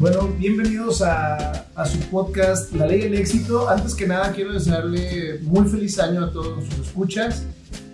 Bueno, 0.00 0.30
bienvenidos 0.38 1.02
a, 1.02 1.66
a, 1.74 1.84
su 1.84 1.98
podcast 2.08 2.72
La 2.72 2.86
Ley 2.86 3.02
del 3.02 3.16
Éxito. 3.16 3.68
Antes 3.68 3.94
que 3.94 4.06
nada, 4.06 4.32
quiero 4.32 4.54
desearle 4.54 5.40
muy 5.42 5.68
feliz 5.68 6.00
año 6.00 6.24
a 6.24 6.32
todos 6.32 6.56
nuestros 6.56 6.86
escuchas. 6.86 7.46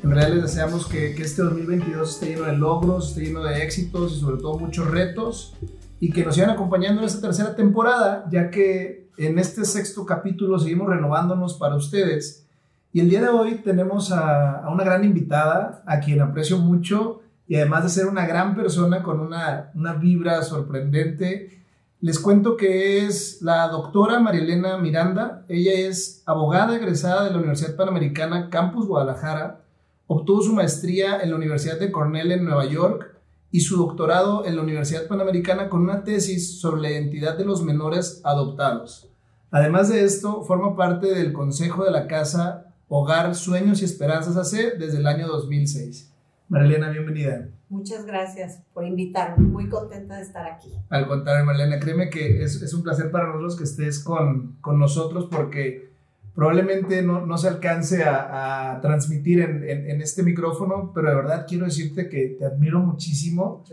En 0.04 0.12
realidad 0.12 0.36
les 0.36 0.42
deseamos 0.44 0.86
que, 0.86 1.16
que, 1.16 1.24
este 1.24 1.42
2022 1.42 2.08
esté 2.08 2.26
lleno 2.26 2.44
de 2.44 2.56
logros, 2.56 3.08
esté 3.08 3.22
lleno 3.22 3.42
de 3.42 3.60
éxitos 3.60 4.12
y 4.12 4.20
sobre 4.20 4.40
todo 4.40 4.56
muchos 4.56 4.88
retos 4.88 5.56
y 5.98 6.12
que 6.12 6.24
nos 6.24 6.36
sigan 6.36 6.50
acompañando 6.50 7.00
en 7.00 7.08
esta 7.08 7.20
tercera 7.20 7.56
temporada, 7.56 8.24
ya 8.30 8.50
que 8.50 9.10
en 9.18 9.40
este 9.40 9.64
sexto 9.64 10.06
capítulo 10.06 10.60
seguimos 10.60 10.88
renovándonos 10.88 11.54
para 11.54 11.74
ustedes. 11.74 12.46
Y 12.92 13.00
el 13.00 13.10
día 13.10 13.20
de 13.20 13.30
hoy 13.30 13.56
tenemos 13.64 14.12
a, 14.12 14.58
a 14.58 14.70
una 14.70 14.84
gran 14.84 15.02
invitada, 15.02 15.82
a 15.84 15.98
quien 15.98 16.20
aprecio 16.20 16.58
mucho 16.58 17.22
y 17.48 17.56
además 17.56 17.82
de 17.82 17.90
ser 17.90 18.06
una 18.06 18.28
gran 18.28 18.54
persona 18.54 19.02
con 19.02 19.18
una, 19.18 19.72
una 19.74 19.94
vibra 19.94 20.42
sorprendente, 20.42 21.65
les 22.00 22.18
cuento 22.18 22.56
que 22.56 23.06
es 23.06 23.40
la 23.40 23.68
doctora 23.68 24.20
Marielena 24.20 24.76
Miranda. 24.76 25.44
Ella 25.48 25.72
es 25.72 26.22
abogada 26.26 26.76
egresada 26.76 27.24
de 27.24 27.30
la 27.30 27.38
Universidad 27.38 27.74
Panamericana 27.74 28.50
Campus 28.50 28.86
Guadalajara. 28.86 29.64
Obtuvo 30.06 30.42
su 30.42 30.52
maestría 30.52 31.20
en 31.20 31.30
la 31.30 31.36
Universidad 31.36 31.80
de 31.80 31.90
Cornell 31.90 32.32
en 32.32 32.44
Nueva 32.44 32.66
York 32.66 33.16
y 33.50 33.60
su 33.60 33.78
doctorado 33.78 34.44
en 34.44 34.56
la 34.56 34.62
Universidad 34.62 35.08
Panamericana 35.08 35.70
con 35.70 35.80
una 35.80 36.04
tesis 36.04 36.60
sobre 36.60 36.82
la 36.82 36.90
identidad 36.90 37.38
de 37.38 37.46
los 37.46 37.62
menores 37.62 38.20
adoptados. 38.24 39.08
Además 39.50 39.88
de 39.88 40.04
esto, 40.04 40.42
forma 40.42 40.76
parte 40.76 41.14
del 41.14 41.32
Consejo 41.32 41.84
de 41.84 41.90
la 41.90 42.06
Casa 42.06 42.74
Hogar, 42.88 43.34
Sueños 43.34 43.80
y 43.80 43.86
Esperanzas 43.86 44.36
AC 44.36 44.78
desde 44.78 44.98
el 44.98 45.06
año 45.06 45.26
2006. 45.28 46.12
Marilena, 46.48 46.90
bienvenida. 46.90 47.48
Muchas 47.68 48.06
gracias 48.06 48.62
por 48.72 48.86
invitarme. 48.86 49.48
Muy 49.48 49.68
contenta 49.68 50.16
de 50.16 50.22
estar 50.22 50.46
aquí. 50.46 50.72
Al 50.88 51.08
contrario, 51.08 51.44
Marilena, 51.44 51.80
créeme 51.80 52.08
que 52.08 52.42
es, 52.42 52.62
es 52.62 52.72
un 52.72 52.82
placer 52.82 53.10
para 53.10 53.26
nosotros 53.26 53.56
que 53.56 53.64
estés 53.64 54.02
con, 54.02 54.56
con 54.60 54.78
nosotros 54.78 55.26
porque 55.30 55.90
probablemente 56.34 57.02
no, 57.02 57.26
no 57.26 57.36
se 57.38 57.48
alcance 57.48 58.04
a, 58.04 58.74
a 58.74 58.80
transmitir 58.80 59.40
en, 59.40 59.68
en, 59.68 59.90
en, 59.90 60.02
este 60.02 60.22
micrófono, 60.22 60.92
pero 60.94 61.08
de 61.08 61.16
verdad 61.16 61.46
quiero 61.48 61.64
decirte 61.64 62.08
que 62.08 62.36
te 62.38 62.44
admiro 62.44 62.78
muchísimo 62.78 63.64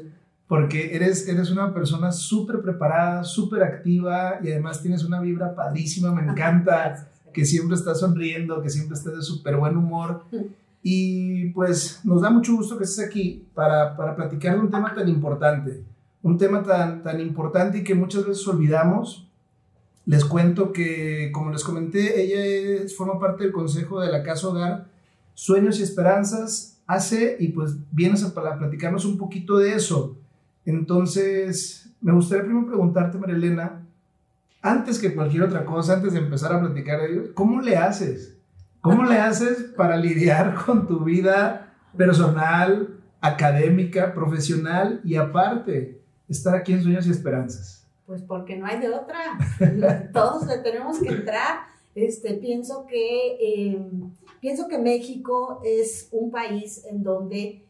porque 0.48 0.96
eres, 0.96 1.28
eres 1.28 1.52
una 1.52 1.74
persona 1.74 2.12
súper 2.12 2.62
preparada, 2.62 3.24
súper 3.24 3.64
activa 3.64 4.40
y 4.42 4.52
además 4.52 4.82
tienes 4.82 5.04
una 5.04 5.20
vibra 5.20 5.54
padrísima, 5.56 6.12
me 6.12 6.24
encanta 6.24 7.10
que 7.34 7.46
siempre 7.46 7.76
estás 7.76 8.00
sonriendo, 8.00 8.62
que 8.62 8.70
siempre 8.70 8.98
estás 8.98 9.16
de 9.16 9.22
súper 9.22 9.58
buen 9.58 9.78
humor. 9.78 10.24
Y 10.84 11.50
pues 11.52 12.02
nos 12.04 12.22
da 12.22 12.30
mucho 12.30 12.56
gusto 12.56 12.78
que 12.78 12.84
estés 12.84 13.08
aquí 13.08 13.48
para, 13.56 13.96
para 13.96 14.16
platicar 14.16 14.56
de 14.56 14.60
un 14.60 14.70
tema 14.70 14.94
tan 14.94 15.08
importante, 15.08 15.82
un 16.22 16.38
tema 16.38 16.62
tan, 16.62 17.02
tan 17.02 17.22
importante 17.22 17.78
y 17.78 17.84
que 17.84 17.96
muchas 17.96 18.28
veces 18.28 18.46
olvidamos. 18.48 19.30
Les 20.06 20.26
cuento 20.26 20.74
que, 20.74 21.32
como 21.34 21.52
les 21.52 21.64
comenté, 21.64 22.22
ella 22.22 22.86
forma 22.96 23.18
parte 23.18 23.46
del 23.46 23.54
consejo 23.54 24.02
de 24.02 24.12
la 24.12 24.22
Casa 24.22 24.50
Hogar 24.50 24.88
Sueños 25.34 25.80
y 25.80 25.84
Esperanzas 25.84 26.82
hace 26.86 27.38
y 27.40 27.48
pues 27.48 27.78
vienes 27.92 28.22
a, 28.24 28.28
a 28.28 28.60
platicarnos 28.60 29.06
un 29.06 29.18
poquito 29.18 29.58
de 29.58 29.76
eso. 29.76 30.18
Entonces, 30.66 31.90
me 32.02 32.12
gustaría 32.12 32.44
primero 32.44 32.68
preguntarte, 32.68 33.18
María 33.18 33.36
Elena, 33.36 33.82
antes 34.62 35.00
que 35.00 35.16
cualquier 35.16 35.44
otra 35.44 35.64
cosa, 35.66 35.94
antes 35.94 36.12
de 36.12 36.20
empezar 36.20 36.54
a 36.54 36.60
platicar 36.60 37.00
de 37.00 37.12
ello, 37.12 37.34
¿cómo 37.34 37.62
le 37.62 37.78
haces? 37.78 38.38
¿Cómo 38.84 39.06
le 39.06 39.18
haces 39.18 39.64
para 39.78 39.96
lidiar 39.96 40.56
con 40.66 40.86
tu 40.90 41.06
vida 41.06 41.74
personal, 41.96 43.00
académica, 43.22 44.14
profesional 44.14 45.00
y 45.06 45.16
aparte 45.16 46.02
estar 46.28 46.54
aquí 46.54 46.74
en 46.74 46.84
Sueños 46.84 47.08
y 47.08 47.12
Esperanzas? 47.12 47.88
Pues 48.06 48.22
porque 48.24 48.58
no 48.58 48.66
hay 48.66 48.82
de 48.82 48.90
otra. 48.90 49.40
Todos 50.14 50.46
le 50.48 50.58
tenemos 50.58 51.00
que 51.00 51.08
entrar. 51.08 51.60
Este, 51.96 52.34
pienso, 52.34 52.86
que, 52.86 53.38
eh, 53.40 53.90
pienso 54.42 54.68
que 54.68 54.78
México 54.78 55.62
es 55.64 56.10
un 56.12 56.30
país 56.30 56.84
en 56.86 57.04
donde, 57.04 57.63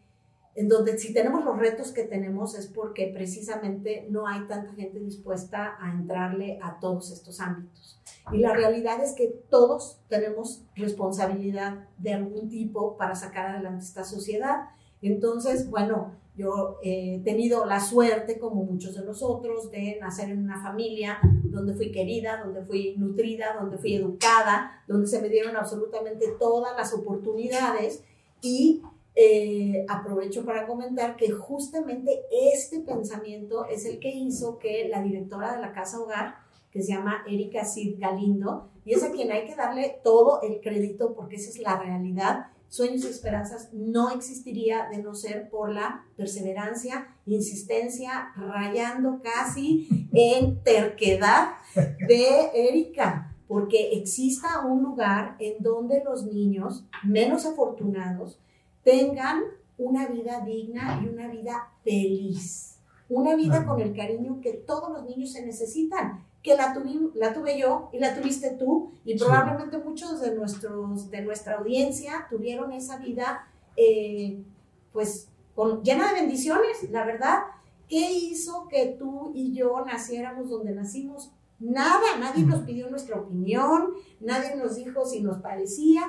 en 0.55 0.69
donde 0.69 0.97
si 0.99 1.13
tenemos 1.13 1.43
los 1.43 1.57
retos 1.57 1.91
que 1.91 2.03
tenemos 2.03 2.57
es 2.57 2.67
porque 2.67 3.11
precisamente 3.13 4.07
no 4.09 4.27
hay 4.27 4.41
tanta 4.47 4.73
gente 4.73 4.99
dispuesta 4.99 5.75
a 5.79 5.91
entrarle 5.91 6.59
a 6.61 6.79
todos 6.79 7.11
estos 7.11 7.39
ámbitos. 7.39 7.99
Y 8.31 8.37
la 8.37 8.53
realidad 8.53 9.03
es 9.03 9.13
que 9.13 9.27
todos 9.49 9.99
tenemos 10.09 10.63
responsabilidad 10.75 11.87
de 11.97 12.13
algún 12.13 12.49
tipo 12.49 12.97
para 12.97 13.15
sacar 13.15 13.47
adelante 13.47 13.83
esta 13.83 14.03
sociedad. 14.03 14.69
Entonces, 15.01 15.69
bueno, 15.69 16.11
yo 16.35 16.79
he 16.81 17.21
tenido 17.23 17.65
la 17.65 17.79
suerte, 17.79 18.39
como 18.39 18.63
muchos 18.63 18.95
de 18.95 19.03
nosotros, 19.03 19.69
de 19.71 19.97
nacer 19.99 20.29
en 20.29 20.43
una 20.43 20.61
familia 20.61 21.19
donde 21.43 21.73
fui 21.73 21.91
querida, 21.91 22.41
donde 22.43 22.63
fui 22.63 22.95
nutrida, 22.97 23.55
donde 23.59 23.77
fui 23.77 23.95
educada, 23.95 24.83
donde 24.87 25.07
se 25.07 25.21
me 25.21 25.29
dieron 25.29 25.55
absolutamente 25.55 26.27
todas 26.39 26.75
las 26.75 26.93
oportunidades 26.93 28.03
y 28.41 28.81
eh, 29.15 29.85
aprovecho 29.87 30.43
para 30.43 30.65
comentar 30.65 31.15
que 31.15 31.31
justamente 31.31 32.23
este 32.53 32.79
pensamiento 32.79 33.65
es 33.65 33.85
el 33.85 33.99
que 33.99 34.09
hizo 34.09 34.57
que 34.57 34.87
la 34.89 35.01
directora 35.01 35.55
de 35.55 35.61
la 35.61 35.71
Casa 35.71 35.99
Hogar 35.99 36.43
que 36.73 36.81
se 36.81 36.93
llama 36.93 37.23
Erika 37.27 37.63
Cid 37.63 37.99
Galindo, 37.99 38.71
y 38.83 38.95
es 38.95 39.03
a 39.03 39.11
quien 39.11 39.31
hay 39.31 39.45
que 39.45 39.55
darle 39.55 39.99
todo 40.03 40.41
el 40.41 40.59
crédito 40.59 41.13
porque 41.13 41.35
esa 41.35 41.51
es 41.51 41.59
la 41.59 41.79
realidad. 41.79 42.47
Sueños 42.67 43.05
y 43.05 43.09
esperanzas 43.09 43.69
no 43.71 44.09
existiría 44.09 44.89
de 44.89 44.97
no 45.03 45.13
ser 45.13 45.49
por 45.51 45.71
la 45.71 46.03
perseverancia, 46.17 47.15
insistencia, 47.27 48.31
rayando 48.35 49.21
casi 49.21 49.87
en 50.11 50.63
terquedad 50.63 51.49
de 51.75 52.49
Erika, 52.55 53.35
porque 53.47 53.91
exista 53.93 54.65
un 54.65 54.81
lugar 54.81 55.35
en 55.39 55.61
donde 55.61 56.03
los 56.03 56.25
niños 56.25 56.87
menos 57.03 57.45
afortunados 57.45 58.39
tengan 58.83 59.43
una 59.77 60.07
vida 60.07 60.41
digna 60.41 61.01
y 61.03 61.09
una 61.09 61.27
vida 61.27 61.71
feliz, 61.83 62.79
una 63.09 63.35
vida 63.35 63.65
con 63.65 63.79
el 63.81 63.95
cariño 63.95 64.39
que 64.41 64.53
todos 64.53 64.91
los 64.91 65.05
niños 65.05 65.31
se 65.31 65.45
necesitan 65.45 66.23
que 66.43 66.57
la, 66.57 66.75
la 67.15 67.33
tuve 67.33 67.57
yo 67.57 67.89
y 67.93 67.99
la 67.99 68.13
tuviste 68.13 68.51
tú, 68.51 68.91
y 69.05 69.17
probablemente 69.17 69.77
muchos 69.77 70.19
de, 70.19 70.35
nuestros, 70.35 71.09
de 71.09 71.21
nuestra 71.21 71.55
audiencia 71.55 72.27
tuvieron 72.29 72.73
esa 72.73 72.97
vida, 72.97 73.47
eh, 73.77 74.43
pues, 74.91 75.29
con, 75.55 75.81
llena 75.83 76.11
de 76.11 76.19
bendiciones, 76.19 76.89
la 76.91 77.05
verdad. 77.05 77.43
¿Qué 77.87 78.11
hizo 78.11 78.67
que 78.67 78.95
tú 78.99 79.31
y 79.33 79.53
yo 79.53 79.85
naciéramos 79.85 80.49
donde 80.49 80.73
nacimos? 80.73 81.31
Nada, 81.59 82.17
nadie 82.19 82.43
nos 82.43 82.61
pidió 82.61 82.89
nuestra 82.89 83.21
opinión, 83.21 83.93
nadie 84.19 84.55
nos 84.55 84.75
dijo 84.75 85.05
si 85.05 85.21
nos 85.21 85.37
parecía, 85.37 86.01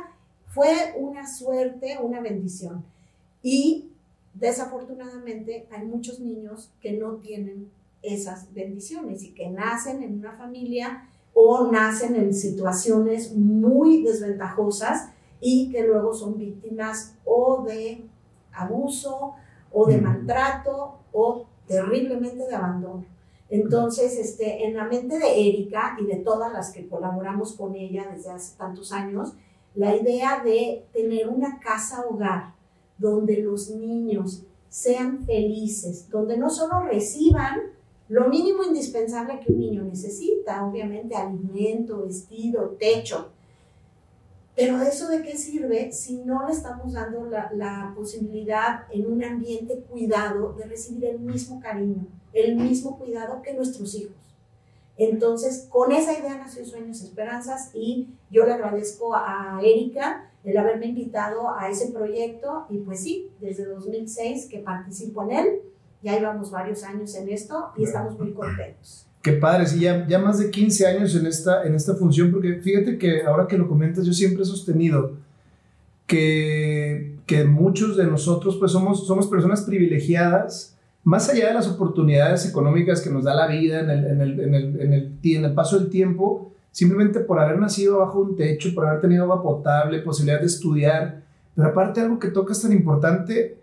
fue 0.54 0.94
una 0.96 1.26
suerte, 1.26 1.98
una 2.00 2.20
bendición. 2.20 2.84
Y 3.42 3.90
desafortunadamente 4.34 5.66
hay 5.70 5.84
muchos 5.84 6.20
niños 6.20 6.70
que 6.80 6.92
no 6.92 7.16
tienen 7.16 7.70
esas 8.02 8.52
bendiciones 8.54 9.24
y 9.24 9.32
que 9.32 9.48
nacen 9.50 10.02
en 10.02 10.18
una 10.18 10.32
familia 10.32 11.08
o 11.32 11.70
nacen 11.70 12.14
en 12.14 12.32
situaciones 12.32 13.34
muy 13.34 14.04
desventajosas 14.04 15.10
y 15.40 15.70
que 15.70 15.84
luego 15.84 16.14
son 16.14 16.38
víctimas 16.38 17.16
o 17.24 17.64
de 17.64 18.04
abuso 18.52 19.34
o 19.72 19.86
de 19.86 20.00
maltrato 20.00 20.98
o 21.12 21.46
terriblemente 21.66 22.46
de 22.46 22.54
abandono. 22.54 23.04
Entonces, 23.50 24.16
este, 24.18 24.66
en 24.66 24.76
la 24.76 24.84
mente 24.84 25.18
de 25.18 25.48
Erika 25.48 25.96
y 26.00 26.06
de 26.06 26.16
todas 26.16 26.52
las 26.52 26.70
que 26.70 26.88
colaboramos 26.88 27.54
con 27.54 27.74
ella 27.74 28.06
desde 28.12 28.30
hace 28.30 28.56
tantos 28.56 28.92
años, 28.92 29.34
la 29.74 29.96
idea 29.96 30.42
de 30.44 30.86
tener 30.92 31.28
una 31.28 31.58
casa 31.58 32.04
hogar 32.08 32.54
donde 32.98 33.38
los 33.38 33.70
niños 33.70 34.44
sean 34.68 35.24
felices, 35.24 36.08
donde 36.10 36.36
no 36.36 36.50
solo 36.50 36.80
reciban 36.80 37.74
lo 38.08 38.28
mínimo 38.28 38.62
indispensable 38.64 39.40
que 39.40 39.52
un 39.52 39.58
niño 39.58 39.82
necesita, 39.84 40.64
obviamente 40.64 41.16
alimento, 41.16 42.02
vestido, 42.02 42.76
techo. 42.78 43.30
Pero 44.54 44.80
eso 44.82 45.08
de 45.08 45.22
qué 45.22 45.36
sirve 45.36 45.90
si 45.90 46.18
no 46.18 46.46
le 46.46 46.52
estamos 46.52 46.92
dando 46.92 47.24
la, 47.24 47.50
la, 47.54 47.92
posibilidad 47.96 48.86
en 48.92 49.10
un 49.10 49.24
ambiente 49.24 49.80
cuidado 49.90 50.52
de 50.52 50.64
recibir 50.64 51.06
el 51.06 51.18
mismo 51.18 51.60
cariño, 51.60 52.06
el 52.32 52.54
mismo 52.54 52.98
cuidado 52.98 53.42
que 53.42 53.54
nuestros 53.54 53.94
hijos. 53.94 54.23
Entonces, 54.96 55.66
con 55.70 55.90
esa 55.92 56.18
idea 56.18 56.36
nació 56.36 56.64
Sueños 56.64 57.02
Esperanzas 57.02 57.70
y 57.74 58.08
yo 58.30 58.44
le 58.46 58.52
agradezco 58.52 59.14
a 59.14 59.58
Erika 59.62 60.30
el 60.44 60.56
haberme 60.56 60.86
invitado 60.86 61.50
a 61.56 61.68
ese 61.68 61.90
proyecto 61.90 62.66
y 62.70 62.78
pues 62.78 63.02
sí, 63.02 63.30
desde 63.40 63.64
2006 63.64 64.46
que 64.46 64.58
participo 64.58 65.24
en 65.24 65.30
él 65.32 65.46
ya 66.02 66.18
llevamos 66.18 66.50
varios 66.50 66.84
años 66.84 67.14
en 67.16 67.30
esto 67.30 67.72
y 67.76 67.84
estamos 67.84 68.18
muy 68.18 68.32
contentos. 68.32 69.06
Qué 69.22 69.32
padre, 69.32 69.66
sí, 69.66 69.80
ya, 69.80 70.06
ya 70.06 70.18
más 70.18 70.38
de 70.38 70.50
15 70.50 70.86
años 70.86 71.16
en 71.16 71.26
esta, 71.26 71.64
en 71.64 71.74
esta 71.74 71.94
función, 71.94 72.30
porque 72.30 72.60
fíjate 72.60 72.98
que 72.98 73.22
ahora 73.22 73.48
que 73.48 73.56
lo 73.56 73.66
comentas, 73.66 74.04
yo 74.04 74.12
siempre 74.12 74.42
he 74.42 74.46
sostenido 74.46 75.12
que, 76.06 77.16
que 77.24 77.44
muchos 77.44 77.96
de 77.96 78.04
nosotros 78.04 78.58
pues 78.58 78.72
somos, 78.72 79.06
somos 79.06 79.26
personas 79.28 79.62
privilegiadas 79.62 80.73
más 81.04 81.28
allá 81.28 81.48
de 81.48 81.54
las 81.54 81.68
oportunidades 81.68 82.46
económicas 82.48 83.00
que 83.00 83.10
nos 83.10 83.24
da 83.24 83.34
la 83.34 83.46
vida 83.46 83.80
en 83.80 83.90
el, 83.90 84.04
en 84.04 84.20
el, 84.20 84.40
en 84.40 84.54
el, 84.54 84.80
en 84.80 84.92
el, 84.92 85.18
en 85.22 85.44
el 85.44 85.54
paso 85.54 85.78
del 85.78 85.90
tiempo, 85.90 86.52
simplemente 86.70 87.20
por 87.20 87.38
haber 87.38 87.58
nacido 87.58 87.98
bajo 87.98 88.20
un 88.20 88.36
techo, 88.36 88.74
por 88.74 88.86
haber 88.86 89.00
tenido 89.00 89.22
agua 89.24 89.42
potable, 89.42 90.00
posibilidad 90.00 90.40
de 90.40 90.46
estudiar, 90.46 91.22
pero 91.54 91.68
aparte 91.68 92.00
algo 92.00 92.18
que 92.18 92.28
toca 92.28 92.52
es 92.52 92.62
tan 92.62 92.72
importante, 92.72 93.58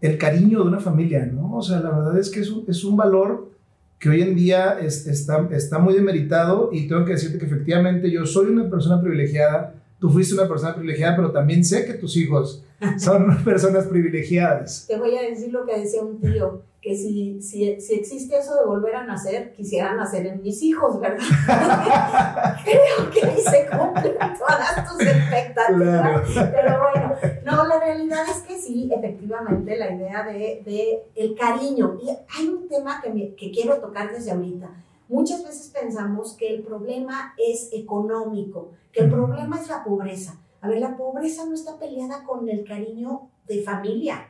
el 0.00 0.18
cariño 0.18 0.60
de 0.60 0.68
una 0.68 0.80
familia, 0.80 1.26
¿no? 1.26 1.56
O 1.56 1.62
sea, 1.62 1.80
la 1.80 1.90
verdad 1.90 2.18
es 2.18 2.30
que 2.30 2.40
es 2.40 2.50
un, 2.50 2.64
es 2.66 2.84
un 2.84 2.96
valor 2.96 3.50
que 3.98 4.08
hoy 4.08 4.22
en 4.22 4.34
día 4.34 4.78
es, 4.78 5.06
está, 5.06 5.48
está 5.52 5.78
muy 5.78 5.94
demeritado 5.94 6.70
y 6.72 6.88
tengo 6.88 7.04
que 7.04 7.12
decirte 7.12 7.38
que 7.38 7.46
efectivamente 7.46 8.10
yo 8.10 8.26
soy 8.26 8.46
una 8.46 8.68
persona 8.68 9.00
privilegiada, 9.00 9.74
tú 9.98 10.10
fuiste 10.10 10.34
una 10.34 10.48
persona 10.48 10.74
privilegiada, 10.74 11.16
pero 11.16 11.32
también 11.32 11.64
sé 11.64 11.86
que 11.86 11.94
tus 11.94 12.16
hijos 12.16 12.62
son 12.98 13.42
personas 13.44 13.86
privilegiadas. 13.86 14.86
Te 14.86 14.98
voy 14.98 15.16
a 15.16 15.22
decir 15.22 15.52
lo 15.52 15.64
que 15.64 15.78
decía 15.78 16.02
un 16.02 16.20
tío, 16.20 16.62
que 16.80 16.96
si, 16.96 17.42
si, 17.42 17.80
si 17.80 17.94
existe 17.94 18.38
eso 18.38 18.54
de 18.54 18.64
volver 18.64 18.94
a 18.94 19.04
nacer, 19.04 19.52
quisiera 19.52 19.94
nacer 19.94 20.26
en 20.26 20.42
mis 20.42 20.62
hijos, 20.62 21.00
¿verdad? 21.00 21.18
Creo 22.64 23.10
que 23.10 23.26
ahí 23.26 23.40
se 23.40 23.66
cumplen 23.66 24.16
todas 24.38 24.88
tus 24.88 25.00
expectativas. 25.00 26.30
Pero 26.32 26.78
bueno, 26.80 27.14
no, 27.44 27.66
la 27.66 27.80
realidad 27.80 28.22
es 28.30 28.42
que 28.42 28.56
sí, 28.56 28.88
efectivamente, 28.94 29.76
la 29.76 29.92
idea 29.92 30.22
de, 30.24 30.62
de 30.64 31.02
el 31.16 31.34
cariño. 31.34 31.98
Y 32.00 32.10
hay 32.10 32.48
un 32.48 32.68
tema 32.68 33.00
que, 33.02 33.10
me, 33.10 33.34
que 33.34 33.50
quiero 33.50 33.78
tocar 33.78 34.12
desde 34.12 34.30
ahorita. 34.30 34.70
Muchas 35.08 35.44
veces 35.44 35.70
pensamos 35.70 36.34
que 36.34 36.54
el 36.54 36.62
problema 36.62 37.34
es 37.38 37.68
económico, 37.72 38.72
que 38.92 39.00
el 39.00 39.10
problema 39.10 39.60
es 39.60 39.68
la 39.68 39.84
pobreza. 39.84 40.40
A 40.60 40.68
ver, 40.68 40.80
la 40.80 40.96
pobreza 40.96 41.44
no 41.46 41.54
está 41.54 41.78
peleada 41.78 42.24
con 42.24 42.48
el 42.48 42.64
cariño 42.64 43.30
de 43.46 43.62
familia 43.62 44.26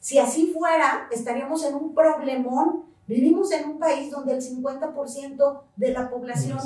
si 0.00 0.18
así 0.18 0.52
fuera, 0.52 1.08
estaríamos 1.10 1.64
en 1.64 1.74
un 1.74 1.94
problemón. 1.94 2.84
Vivimos 3.06 3.50
en 3.52 3.70
un 3.70 3.78
país 3.78 4.10
donde 4.10 4.34
el 4.34 4.42
50% 4.42 5.60
de 5.76 5.92
la 5.92 6.10
población 6.10 6.58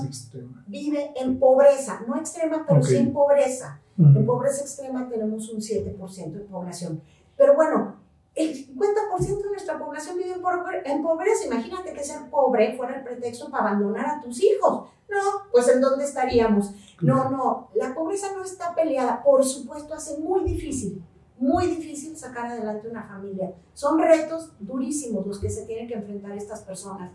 vive 0.66 1.12
en 1.16 1.38
pobreza, 1.38 2.00
no 2.06 2.16
extrema, 2.16 2.64
pero 2.66 2.82
sí 2.82 2.96
en 2.96 3.12
pobreza. 3.12 3.80
En 3.96 4.26
pobreza 4.26 4.62
extrema 4.62 5.08
tenemos 5.08 5.48
un 5.50 5.60
7% 5.60 6.32
de 6.32 6.40
población. 6.40 7.00
Pero 7.36 7.54
bueno, 7.54 7.96
el 8.34 8.54
50% 8.54 9.42
de 9.42 9.50
nuestra 9.50 9.78
población 9.78 10.16
vive 10.16 10.36
en 10.84 11.02
pobreza. 11.02 11.46
Imagínate 11.46 11.92
que 11.92 12.02
ser 12.02 12.30
pobre 12.30 12.76
fuera 12.76 12.96
el 12.96 13.04
pretexto 13.04 13.50
para 13.50 13.70
abandonar 13.70 14.06
a 14.06 14.20
tus 14.20 14.42
hijos. 14.42 14.88
No, 15.08 15.50
pues 15.50 15.68
¿en 15.68 15.80
dónde 15.80 16.04
estaríamos? 16.04 16.72
No, 17.02 17.30
no, 17.30 17.68
la 17.74 17.94
pobreza 17.94 18.28
no 18.34 18.42
está 18.42 18.74
peleada. 18.74 19.22
Por 19.22 19.44
supuesto, 19.44 19.92
hace 19.94 20.18
muy 20.18 20.44
difícil 20.44 21.04
muy 21.42 21.66
difícil 21.66 22.16
sacar 22.16 22.46
adelante 22.46 22.88
una 22.88 23.02
familia. 23.02 23.52
Son 23.74 23.98
retos 23.98 24.52
durísimos 24.60 25.26
los 25.26 25.40
que 25.40 25.50
se 25.50 25.66
tienen 25.66 25.88
que 25.88 25.94
enfrentar 25.94 26.30
estas 26.38 26.60
personas, 26.60 27.10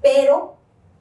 pero 0.00 0.54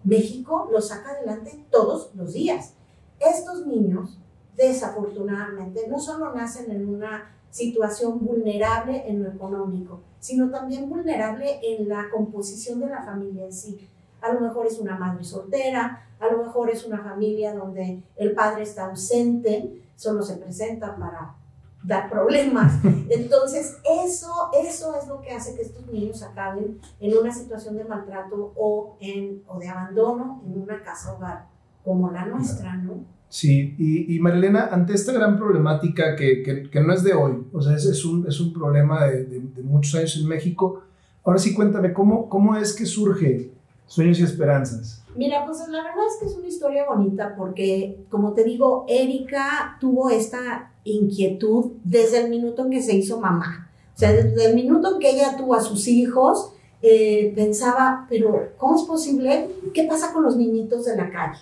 México 0.03 0.67
los 0.71 0.87
saca 0.87 1.11
adelante 1.11 1.63
todos 1.69 2.09
los 2.15 2.33
días. 2.33 2.73
Estos 3.19 3.67
niños, 3.67 4.17
desafortunadamente, 4.57 5.87
no 5.87 5.99
solo 5.99 6.33
nacen 6.33 6.71
en 6.71 6.89
una 6.89 7.37
situación 7.51 8.25
vulnerable 8.25 9.07
en 9.07 9.23
lo 9.23 9.29
económico, 9.29 10.01
sino 10.19 10.49
también 10.49 10.89
vulnerable 10.89 11.59
en 11.61 11.87
la 11.87 12.09
composición 12.09 12.79
de 12.79 12.87
la 12.87 13.03
familia 13.03 13.45
en 13.45 13.53
sí. 13.53 13.87
A 14.21 14.33
lo 14.33 14.39
mejor 14.39 14.65
es 14.65 14.79
una 14.79 14.97
madre 14.97 15.23
soltera, 15.23 16.07
a 16.19 16.27
lo 16.27 16.43
mejor 16.43 16.69
es 16.69 16.85
una 16.85 16.99
familia 16.99 17.53
donde 17.53 18.01
el 18.15 18.33
padre 18.33 18.63
está 18.63 18.85
ausente, 18.85 19.83
solo 19.95 20.23
se 20.23 20.37
presenta 20.37 20.95
para 20.95 21.35
dar 21.83 22.09
problemas. 22.09 22.73
Entonces, 23.09 23.77
eso, 23.83 24.49
eso 24.63 24.95
es 24.95 25.07
lo 25.07 25.19
que 25.21 25.31
hace 25.31 25.55
que 25.55 25.63
estos 25.63 25.87
niños 25.87 26.21
acaben 26.23 26.79
en 26.99 27.17
una 27.17 27.33
situación 27.33 27.75
de 27.75 27.83
maltrato 27.83 28.53
o, 28.55 28.97
en, 28.99 29.43
o 29.47 29.59
de 29.59 29.67
abandono 29.67 30.41
en 30.45 30.61
una 30.61 30.81
casa 30.83 31.13
hogar 31.13 31.47
como 31.83 32.11
la 32.11 32.25
nuestra, 32.25 32.75
¿no? 32.75 33.03
Sí, 33.31 33.75
y, 33.77 34.13
y 34.13 34.19
Marilena, 34.19 34.67
ante 34.73 34.93
esta 34.93 35.13
gran 35.13 35.37
problemática 35.37 36.17
que, 36.17 36.43
que, 36.43 36.69
que, 36.69 36.81
no 36.81 36.91
es 36.91 37.01
de 37.01 37.13
hoy, 37.13 37.45
o 37.53 37.61
sea, 37.61 37.77
es, 37.77 37.85
es, 37.85 38.03
un, 38.03 38.27
es 38.27 38.41
un 38.41 38.51
problema 38.51 39.05
de, 39.05 39.23
de, 39.23 39.39
de, 39.39 39.63
muchos 39.63 39.95
años 39.95 40.17
en 40.17 40.27
México, 40.27 40.81
ahora 41.23 41.39
sí 41.39 41.53
cuéntame, 41.53 41.93
¿cómo, 41.93 42.27
cómo 42.27 42.57
es 42.57 42.73
que 42.73 42.85
surge 42.85 43.49
Sueños 43.87 44.19
y 44.19 44.23
Esperanzas? 44.23 45.01
Mira, 45.15 45.45
pues 45.45 45.59
la 45.69 45.81
verdad 45.81 46.07
es 46.09 46.17
que 46.19 46.25
es 46.25 46.35
una 46.37 46.47
historia 46.47 46.85
bonita 46.85 47.33
porque, 47.37 48.03
como 48.09 48.33
te 48.33 48.43
digo, 48.43 48.85
Erika 48.89 49.77
tuvo 49.79 50.09
esta 50.09 50.73
inquietud 50.83 51.71
desde 51.85 52.25
el 52.25 52.29
minuto 52.29 52.65
en 52.65 52.71
que 52.71 52.81
se 52.81 52.97
hizo 52.97 53.21
mamá. 53.21 53.69
O 53.95 53.97
sea, 53.97 54.11
desde 54.11 54.49
el 54.49 54.55
minuto 54.55 54.93
en 54.93 54.99
que 54.99 55.09
ella 55.09 55.37
tuvo 55.37 55.55
a 55.55 55.61
sus 55.61 55.87
hijos, 55.87 56.51
eh, 56.81 57.31
pensaba, 57.33 58.07
pero 58.09 58.49
¿cómo 58.57 58.75
es 58.75 58.83
posible? 58.83 59.47
¿Qué 59.73 59.83
pasa 59.83 60.11
con 60.11 60.23
los 60.23 60.35
niñitos 60.35 60.83
de 60.83 60.97
la 60.97 61.09
calle? 61.09 61.39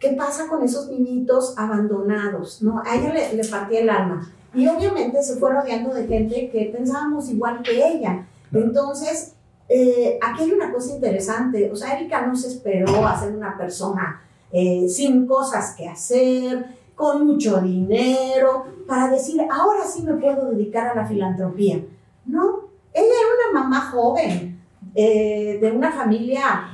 ¿Qué 0.00 0.10
pasa 0.12 0.48
con 0.48 0.64
esos 0.64 0.88
niñitos 0.88 1.56
abandonados? 1.56 2.62
¿No? 2.62 2.82
A 2.84 2.96
ella 2.96 3.12
le, 3.12 3.34
le 3.34 3.44
partía 3.46 3.80
el 3.80 3.90
alma. 3.90 4.32
Y 4.54 4.66
obviamente 4.66 5.22
se 5.22 5.36
fue 5.36 5.52
rodeando 5.52 5.94
de 5.94 6.08
gente 6.08 6.50
que 6.50 6.72
pensábamos 6.74 7.28
igual 7.28 7.62
que 7.62 7.86
ella. 7.86 8.26
Entonces, 8.52 9.34
eh, 9.68 10.18
aquí 10.20 10.42
hay 10.42 10.52
una 10.52 10.72
cosa 10.72 10.94
interesante. 10.94 11.70
O 11.70 11.76
sea, 11.76 11.96
Erika 11.96 12.26
no 12.26 12.34
se 12.34 12.48
esperó 12.48 13.06
a 13.06 13.18
ser 13.18 13.36
una 13.36 13.56
persona 13.56 14.20
eh, 14.50 14.88
sin 14.88 15.26
cosas 15.26 15.76
que 15.76 15.88
hacer, 15.88 16.64
con 16.96 17.26
mucho 17.26 17.60
dinero, 17.60 18.64
para 18.86 19.08
decir, 19.08 19.40
ahora 19.50 19.86
sí 19.86 20.02
me 20.02 20.14
puedo 20.14 20.50
dedicar 20.50 20.88
a 20.88 20.94
la 20.94 21.06
filantropía. 21.06 21.80
No, 22.26 22.68
ella 22.92 23.06
era 23.06 23.50
una 23.50 23.62
mamá 23.62 23.80
joven, 23.90 24.60
eh, 24.94 25.58
de 25.60 25.70
una 25.70 25.92
familia 25.92 26.68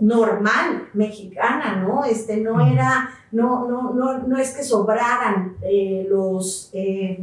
normal, 0.00 0.88
mexicana, 0.92 1.82
¿no? 1.82 2.04
Este, 2.04 2.38
no 2.38 2.60
era, 2.66 3.10
no, 3.32 3.68
no, 3.68 3.92
no, 3.92 4.18
no 4.18 4.38
es 4.38 4.52
que 4.56 4.64
sobraran 4.64 5.56
eh, 5.62 6.06
los 6.08 6.70
eh, 6.72 7.18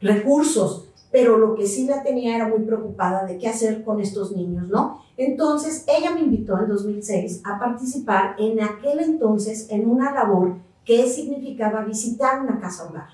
recursos, 0.00 0.88
pero 1.10 1.38
lo 1.38 1.54
que 1.54 1.66
sí 1.66 1.86
la 1.86 2.02
tenía 2.02 2.36
era 2.36 2.48
muy 2.48 2.60
preocupada 2.60 3.24
de 3.24 3.38
qué 3.38 3.48
hacer 3.48 3.84
con 3.84 4.00
estos 4.00 4.32
niños, 4.32 4.68
¿no? 4.68 5.02
Entonces, 5.16 5.84
ella 5.86 6.12
me 6.12 6.20
invitó 6.20 6.58
en 6.58 6.68
2006 6.68 7.42
a 7.44 7.58
participar 7.58 8.36
en 8.38 8.62
aquel 8.62 9.00
entonces 9.00 9.68
en 9.70 9.88
una 9.88 10.12
labor 10.12 10.56
¿Qué 10.84 11.06
significaba 11.06 11.84
visitar 11.84 12.40
una 12.40 12.58
casa 12.58 12.88
hogar? 12.88 13.08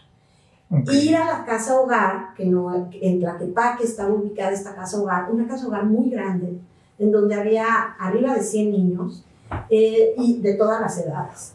Ir 0.93 1.17
a 1.17 1.25
la 1.25 1.45
casa 1.45 1.79
hogar, 1.81 2.35
que 2.35 2.47
no, 2.47 2.75
en 2.93 3.21
Tlaquepaque 3.21 3.85
estaba 3.85 4.13
ubicada 4.13 4.53
esta 4.53 4.75
casa 4.75 5.01
hogar, 5.01 5.31
una 5.31 5.47
casa 5.47 5.67
hogar 5.67 5.85
muy 5.85 6.11
grande, 6.11 6.59
en 6.99 7.13
donde 7.13 7.35
había 7.35 7.65
arriba 7.99 8.35
de 8.35 8.43
100 8.43 8.71
niños 8.71 9.25
eh, 9.71 10.15
y 10.17 10.41
de 10.41 10.55
todas 10.55 10.81
las 10.81 10.99
edades. 10.99 11.55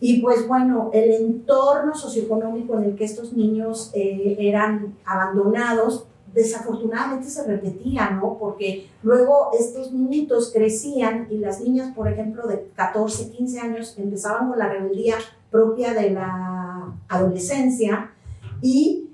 Y 0.00 0.20
pues 0.20 0.48
bueno, 0.48 0.90
el 0.92 1.12
entorno 1.12 1.94
socioeconómico 1.94 2.76
en 2.76 2.84
el 2.84 2.96
que 2.96 3.04
estos 3.04 3.34
niños 3.34 3.92
eh, 3.94 4.36
eran 4.40 4.96
abandonados, 5.04 6.06
desafortunadamente 6.34 7.28
se 7.28 7.46
repetía, 7.46 8.10
¿no? 8.10 8.36
Porque 8.38 8.88
luego 9.02 9.50
estos 9.58 9.92
niñitos 9.92 10.52
crecían 10.52 11.28
y 11.30 11.38
las 11.38 11.60
niñas, 11.60 11.94
por 11.94 12.10
ejemplo, 12.10 12.46
de 12.48 12.68
14, 12.74 13.30
15 13.30 13.60
años, 13.60 13.94
empezaban 13.96 14.48
con 14.48 14.58
la 14.58 14.68
rebeldía 14.68 15.16
propia 15.50 15.94
de 15.94 16.10
la 16.10 16.92
adolescencia 17.08 18.10
y 18.60 19.10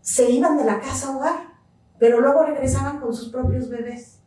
se 0.00 0.30
iban 0.30 0.56
de 0.56 0.64
la 0.64 0.80
casa 0.80 1.16
hogar, 1.16 1.54
pero 1.98 2.20
luego 2.20 2.42
regresaban 2.44 2.98
con 3.00 3.14
sus 3.14 3.28
propios 3.28 3.68
bebés. 3.68 4.19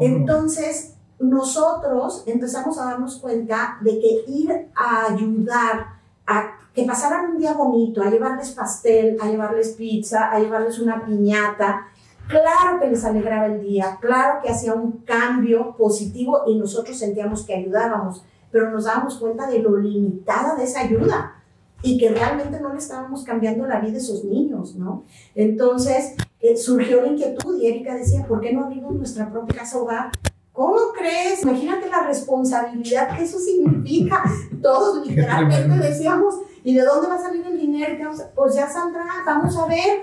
Entonces, 0.00 0.94
nosotros 1.18 2.24
empezamos 2.26 2.78
a 2.78 2.86
darnos 2.86 3.16
cuenta 3.16 3.78
de 3.80 3.98
que 3.98 4.24
ir 4.26 4.68
a 4.74 5.12
ayudar 5.12 5.86
a 6.26 6.58
que 6.74 6.84
pasaran 6.84 7.30
un 7.30 7.38
día 7.38 7.54
bonito, 7.54 8.02
a 8.02 8.10
llevarles 8.10 8.50
pastel, 8.50 9.16
a 9.20 9.26
llevarles 9.26 9.70
pizza, 9.70 10.30
a 10.30 10.38
llevarles 10.38 10.78
una 10.78 11.06
piñata, 11.06 11.86
claro 12.28 12.78
que 12.80 12.88
les 12.88 13.02
alegraba 13.04 13.46
el 13.46 13.62
día, 13.62 13.96
claro 14.00 14.40
que 14.42 14.50
hacía 14.50 14.74
un 14.74 14.98
cambio 14.98 15.74
positivo 15.78 16.42
y 16.46 16.58
nosotros 16.58 16.98
sentíamos 16.98 17.46
que 17.46 17.54
ayudábamos 17.54 18.22
pero 18.56 18.70
nos 18.70 18.84
dábamos 18.84 19.18
cuenta 19.18 19.46
de 19.46 19.58
lo 19.58 19.76
limitada 19.76 20.54
de 20.56 20.64
esa 20.64 20.80
ayuda 20.80 21.42
y 21.82 21.98
que 21.98 22.08
realmente 22.08 22.58
no 22.58 22.72
le 22.72 22.78
estábamos 22.78 23.22
cambiando 23.22 23.66
la 23.66 23.80
vida 23.80 23.94
a 23.94 23.98
esos 23.98 24.24
niños, 24.24 24.76
¿no? 24.76 25.04
Entonces 25.34 26.14
eh, 26.48 26.56
surgió 26.56 27.02
la 27.02 27.08
inquietud 27.08 27.60
y 27.60 27.66
Erika 27.66 27.94
decía, 27.94 28.26
¿por 28.26 28.40
qué 28.40 28.52
no 28.52 28.64
abrimos 28.64 28.94
nuestra 28.94 29.30
propia 29.30 29.60
casa 29.60 29.78
hogar? 29.78 30.10
¿Cómo 30.52 30.76
crees? 30.96 31.42
Imagínate 31.42 31.88
la 31.90 32.06
responsabilidad 32.06 33.16
que 33.16 33.24
eso 33.24 33.38
significa. 33.38 34.24
Todos 34.62 35.06
literalmente 35.06 35.86
decíamos, 35.86 36.36
¿y 36.64 36.74
de 36.74 36.82
dónde 36.82 37.08
va 37.08 37.16
a 37.16 37.22
salir 37.22 37.46
el 37.46 37.58
dinero? 37.58 38.10
Pues 38.34 38.54
ya 38.54 38.68
saldrá, 38.68 39.04
vamos 39.24 39.56
a 39.56 39.66
ver, 39.66 40.00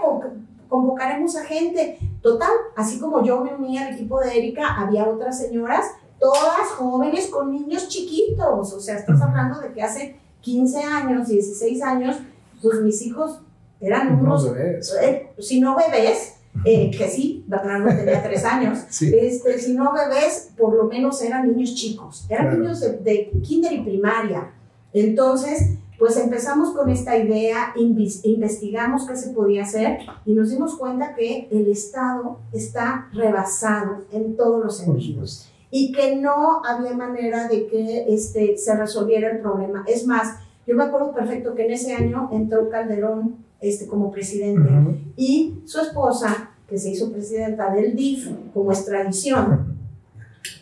convocaremos 0.69 1.35
a 1.35 1.43
gente. 1.43 1.97
Total, 2.21 2.51
así 2.75 2.99
como 2.99 3.23
yo 3.23 3.41
me 3.41 3.53
uní 3.55 3.77
al 3.77 3.93
equipo 3.93 4.19
de 4.19 4.37
Erika, 4.37 4.75
había 4.79 5.05
otras 5.05 5.39
señoras 5.39 5.85
todas 6.23 6.69
jóvenes 6.77 7.27
con 7.27 7.51
niños 7.51 7.89
chiquitos. 7.89 8.73
O 8.73 8.79
sea, 8.79 8.95
estás 8.95 9.21
hablando 9.21 9.59
de 9.59 9.73
que 9.73 9.81
hace 9.81 10.19
15 10.41 10.81
años, 10.81 11.27
16 11.27 11.83
años, 11.83 12.17
pues 12.61 12.79
mis 12.81 13.01
hijos 13.01 13.41
eran 13.83 14.19
unos, 14.19 14.53
bebés. 14.53 14.95
Eh, 15.01 15.29
si 15.39 15.59
no 15.59 15.75
bebés, 15.75 16.35
eh, 16.65 16.91
que 16.91 17.07
sí, 17.09 17.43
Bernardo 17.47 17.89
tenía 17.89 18.23
tres 18.23 18.45
años, 18.45 18.79
este, 19.01 19.59
si 19.59 19.73
no 19.73 19.91
bebés, 19.93 20.51
por 20.57 20.75
lo 20.75 20.85
menos 20.85 21.21
eran 21.21 21.51
niños 21.51 21.75
chicos, 21.75 22.25
eran 22.29 22.59
niños 22.59 22.79
de, 22.79 22.97
de, 22.97 23.31
kinder 23.41 23.73
y 23.73 23.81
primaria. 23.81 24.51
Entonces, 24.93 25.77
pues 25.97 26.17
empezamos 26.17 26.71
con 26.75 26.89
esta 26.89 27.17
idea, 27.17 27.73
investigamos 27.75 29.07
qué 29.07 29.15
se 29.15 29.31
podía 29.31 29.63
hacer 29.63 29.99
y 30.25 30.33
nos 30.33 30.49
dimos 30.49 30.75
cuenta 30.75 31.15
que 31.15 31.47
el 31.51 31.69
Estado 31.69 32.39
está 32.51 33.09
rebasado 33.13 34.03
en 34.11 34.35
todos 34.35 34.63
los 34.63 34.77
sentidos 34.77 35.49
y 35.75 35.91
que 35.91 36.15
no 36.17 36.63
había 36.63 36.93
manera 36.93 37.47
de 37.47 37.65
que 37.65 38.05
este, 38.07 38.57
se 38.57 38.75
resolviera 38.75 39.31
el 39.31 39.39
problema. 39.39 39.83
Es 39.87 40.05
más, 40.05 40.37
yo 40.67 40.75
me 40.75 40.83
acuerdo 40.83 41.13
perfecto 41.13 41.55
que 41.55 41.65
en 41.65 41.71
ese 41.71 41.95
año 41.95 42.29
entró 42.31 42.69
Calderón 42.69 43.37
este, 43.63 43.87
como 43.87 44.11
presidente. 44.11 44.69
Y 45.15 45.61
su 45.65 45.79
esposa, 45.79 46.51
que 46.67 46.77
se 46.77 46.91
hizo 46.91 47.11
presidenta 47.11 47.71
del 47.71 47.95
DIF, 47.95 48.29
como 48.53 48.71
es 48.73 48.83
tradición, 48.85 49.77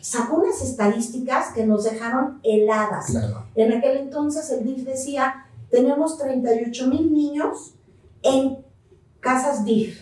sacó 0.00 0.36
unas 0.36 0.62
estadísticas 0.62 1.52
que 1.52 1.66
nos 1.66 1.82
dejaron 1.82 2.38
heladas. 2.44 3.12
En 3.56 3.72
aquel 3.72 3.96
entonces 3.96 4.48
el 4.50 4.64
DIF 4.64 4.84
decía, 4.84 5.46
tenemos 5.68 6.16
38 6.18 6.86
mil 6.86 7.12
niños 7.12 7.74
en 8.22 8.58
casas 9.18 9.64
DIF, 9.64 10.00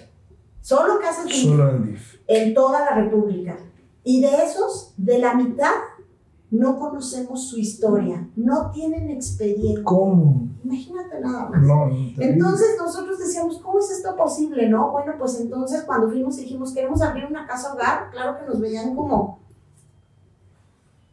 solo 0.61 1.01
casas 1.01 1.25
DIF, 1.25 1.45
solo 1.45 1.71
en 1.71 1.87
DIF, 1.87 2.17
en 2.27 2.55
toda 2.55 2.81
la 2.81 2.95
República. 2.97 3.57
Y 4.05 4.21
de 4.21 4.45
esos, 4.45 4.93
de 4.99 5.19
la 5.19 5.35
mitad 5.35 5.73
no 6.51 6.79
conocemos 6.79 7.49
su 7.49 7.59
historia, 7.59 8.29
no 8.35 8.71
tienen 8.71 9.09
experiencia. 9.11 9.85
¿Cómo? 9.85 10.49
Imagínate 10.65 11.21
nada 11.21 11.49
más. 11.49 11.63
No, 11.63 11.89
entonces 12.19 12.77
nosotros 12.77 13.19
decíamos, 13.19 13.59
¿cómo 13.59 13.79
es 13.79 13.91
esto 13.91 14.17
posible? 14.17 14.69
No, 14.69 14.91
bueno, 14.91 15.13
pues 15.19 15.39
entonces 15.41 15.85
cuando 15.85 16.09
fuimos 16.09 16.39
y 16.39 16.43
dijimos, 16.43 16.73
queremos 16.73 17.03
abrir 17.03 17.27
una 17.27 17.47
casa 17.47 17.73
hogar, 17.73 18.11
claro 18.11 18.37
que 18.39 18.47
nos 18.47 18.61
veían 18.61 18.97
como, 18.97 19.39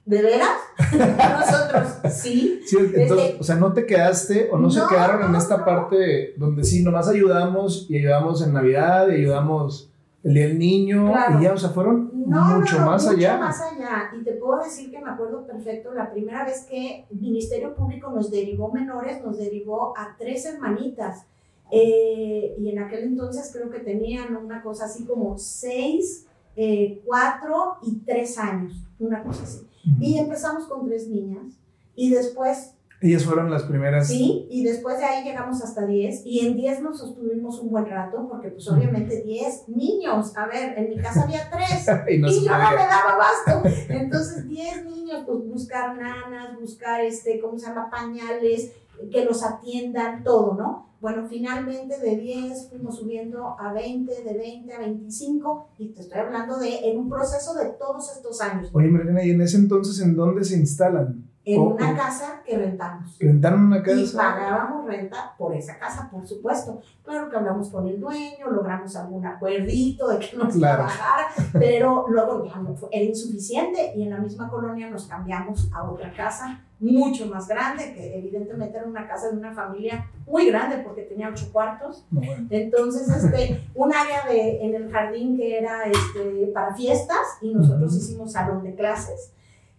¿de 0.06 0.22
veras? 0.24 0.58
nosotros, 0.92 2.14
sí. 2.16 2.62
sí 2.66 2.78
entonces, 2.96 3.36
o 3.40 3.44
sea, 3.44 3.58
no 3.58 3.74
te 3.74 3.86
quedaste 3.86 4.50
o 4.52 4.58
no, 4.58 4.72
se 4.72 4.82
quedaron 4.90 5.30
en 5.30 5.36
esta 5.36 5.64
parte 5.64 6.34
donde 6.38 6.64
sí, 6.64 6.84
nomás 6.84 7.10
ayudamos 7.10 7.86
y 7.90 7.98
ayudamos 7.98 8.42
en 8.42 8.54
Navidad 8.54 9.10
y 9.10 9.16
ayudamos 9.18 9.92
el 10.24 10.34
día 10.34 10.48
del 10.48 10.58
niño 10.58 11.14
y 11.40 11.44
ya, 11.44 11.54
o 11.54 11.58
sea, 11.58 11.70
fueron 11.70 12.12
mucho 12.28 12.80
más 12.80 13.08
allá. 13.08 13.34
Mucho 13.34 13.46
más 13.46 13.62
allá. 13.62 14.12
Y 14.20 14.24
te 14.24 14.34
puedo 14.34 14.64
decir 14.64 14.92
que 14.92 15.00
me 15.00 15.10
acuerdo 15.10 15.46
perfecto, 15.46 15.94
la 15.94 16.12
primera 16.12 16.46
vez 16.46 16.66
que 16.70 17.06
el 17.10 17.20
Ministerio 17.20 17.76
Público 17.76 18.10
nos 18.10 18.30
derivó 18.30 18.72
menores, 18.72 19.24
nos 19.24 19.38
derivó 19.38 19.94
a 19.98 20.16
tres 20.18 20.46
hermanitas. 20.46 21.26
Eh, 21.70 22.56
y 22.60 22.70
en 22.70 22.80
aquel 22.80 23.04
entonces 23.04 23.50
creo 23.52 23.70
que 23.70 23.80
tenían 23.80 24.36
una 24.36 24.62
cosa 24.62 24.86
así 24.86 25.06
como 25.06 25.38
seis, 25.38 26.26
eh, 26.56 27.02
cuatro 27.06 27.78
y 27.82 27.98
tres 28.06 28.38
años, 28.38 28.74
una 29.00 29.22
cosa 29.24 29.44
así. 29.44 29.68
Y 30.00 30.18
empezamos 30.18 30.66
con 30.66 30.86
tres 30.86 31.08
niñas 31.08 31.54
y 31.96 32.10
después 32.10 32.74
ellas 33.00 33.26
fueron 33.26 33.52
las 33.52 33.64
primeras. 33.64 34.08
Sí, 34.08 34.48
y 34.50 34.64
después 34.64 34.98
de 34.98 35.06
ahí 35.06 35.24
llegamos 35.24 35.62
hasta 35.62 35.86
10 35.86 36.26
y 36.26 36.48
en 36.48 36.56
10 36.56 36.82
nos 36.82 36.98
sostuvimos 36.98 37.60
un 37.60 37.70
buen 37.70 37.86
rato 37.86 38.28
porque 38.28 38.50
pues 38.50 38.68
obviamente 38.70 39.22
10 39.22 39.70
niños, 39.70 40.36
a 40.36 40.48
ver, 40.48 40.78
en 40.78 40.90
mi 40.90 40.98
casa 40.98 41.24
había 41.24 41.50
3 41.50 41.88
y, 42.10 42.22
yo 42.22 42.52
no 42.52 42.58
me 42.58 42.76
daba 42.76 43.14
abasto. 43.14 43.70
Entonces 43.90 44.48
10 44.48 44.86
niños, 44.86 45.24
pues 45.26 45.40
buscar 45.48 45.96
nanas, 45.96 46.60
buscar 46.60 47.02
este, 47.02 47.40
¿cómo 47.40 47.60
se 47.60 47.68
llama? 47.68 47.90
Pañales, 47.92 48.72
que 49.12 49.26
los 49.26 49.44
atiendan, 49.44 50.24
todo, 50.24 50.56
¿no? 50.56 50.88
Bueno, 51.00 51.28
finalmente 51.30 52.00
de 52.00 52.18
10 52.18 52.70
fuimos 52.70 52.98
subiendo 52.98 53.56
a 53.60 53.72
20, 53.74 54.24
de 54.24 54.34
20 54.36 54.74
a 54.74 54.80
25 54.80 55.70
y 55.78 55.90
te 55.90 56.02
estoy 56.02 56.20
hablando 56.20 56.58
de 56.58 56.90
en 56.90 56.98
un 56.98 57.08
proceso 57.08 57.54
de 57.54 57.66
todos 57.78 58.12
estos 58.12 58.42
años. 58.42 58.72
Oye, 58.74 58.88
Marina, 58.88 59.24
¿y 59.24 59.30
en 59.30 59.42
ese 59.42 59.58
entonces 59.58 60.04
en 60.04 60.16
dónde 60.16 60.44
se 60.44 60.58
instalan? 60.58 61.27
En 61.48 61.62
una 61.62 61.96
casa 61.96 62.42
que 62.46 62.58
rentamos. 62.58 63.18
¿Rentaron 63.20 63.66
una 63.66 63.82
casa? 63.82 64.00
Y 64.00 64.08
pagábamos 64.18 64.86
renta 64.86 65.34
por 65.38 65.56
esa 65.56 65.80
casa, 65.80 66.10
por 66.12 66.28
supuesto. 66.28 66.82
Claro 67.04 67.30
que 67.30 67.38
hablamos 67.38 67.70
con 67.70 67.88
el 67.88 68.02
dueño, 68.02 68.52
logramos 68.52 68.94
algún 68.98 69.26
acuerdito 69.26 70.10
de 70.10 70.20
que 70.20 70.36
nos 70.36 70.56
claro. 70.56 70.58
iba 70.58 70.74
a 70.74 70.78
bajar, 70.78 71.26
pero 71.54 72.06
luego 72.10 72.46
ya 72.46 72.58
no 72.58 72.76
fue, 72.76 72.90
era 72.92 73.06
insuficiente 73.06 73.94
y 73.96 74.04
en 74.04 74.10
la 74.10 74.18
misma 74.18 74.50
colonia 74.50 74.90
nos 74.90 75.06
cambiamos 75.06 75.72
a 75.74 75.90
otra 75.90 76.12
casa 76.14 76.66
mucho 76.80 77.26
más 77.28 77.48
grande, 77.48 77.94
que 77.94 78.20
evidentemente 78.20 78.78
era 78.78 78.86
una 78.86 79.08
casa 79.08 79.30
de 79.30 79.38
una 79.38 79.54
familia 79.54 80.12
muy 80.26 80.48
grande 80.48 80.80
porque 80.80 81.04
tenía 81.04 81.30
ocho 81.30 81.50
cuartos. 81.54 82.06
Entonces, 82.50 83.08
este, 83.10 83.70
un 83.74 83.94
área 83.94 84.26
de, 84.26 84.66
en 84.66 84.76
el 84.76 84.92
jardín 84.92 85.38
que 85.38 85.58
era 85.58 85.86
este, 85.86 86.52
para 86.54 86.76
fiestas 86.76 87.26
y 87.42 87.54
nosotros 87.54 87.96
hicimos 87.96 88.34
salón 88.34 88.64
de 88.64 88.76
clases 88.76 89.32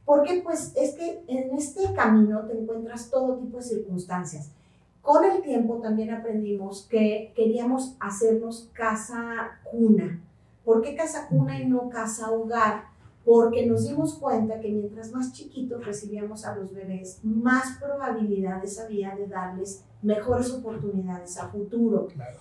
porque 0.08 0.40
pues 0.42 0.72
es 0.74 0.94
que 0.94 1.22
en 1.28 1.54
este 1.54 1.92
camino 1.92 2.40
te 2.46 2.58
encuentras 2.58 3.10
todo 3.10 3.36
tipo 3.36 3.58
de 3.58 3.62
circunstancias. 3.62 4.50
Con 5.02 5.22
el 5.22 5.42
tiempo 5.42 5.80
también 5.82 6.10
aprendimos 6.14 6.86
que 6.88 7.34
queríamos 7.36 7.94
hacernos 8.00 8.70
casa 8.72 9.60
cuna. 9.70 10.18
¿Por 10.64 10.80
qué 10.80 10.96
casa 10.96 11.28
cuna 11.28 11.60
y 11.60 11.66
no 11.66 11.90
casa 11.90 12.30
hogar? 12.30 12.84
Porque 13.22 13.66
nos 13.66 13.86
dimos 13.86 14.14
cuenta 14.14 14.58
que 14.60 14.70
mientras 14.70 15.12
más 15.12 15.34
chiquitos 15.34 15.84
recibíamos 15.84 16.46
a 16.46 16.56
los 16.56 16.72
bebés, 16.72 17.20
más 17.22 17.76
probabilidades 17.78 18.80
había 18.80 19.14
de 19.14 19.26
darles 19.26 19.84
mejores 20.00 20.50
oportunidades 20.52 21.36
a 21.36 21.48
futuro. 21.48 22.06
Claro. 22.06 22.38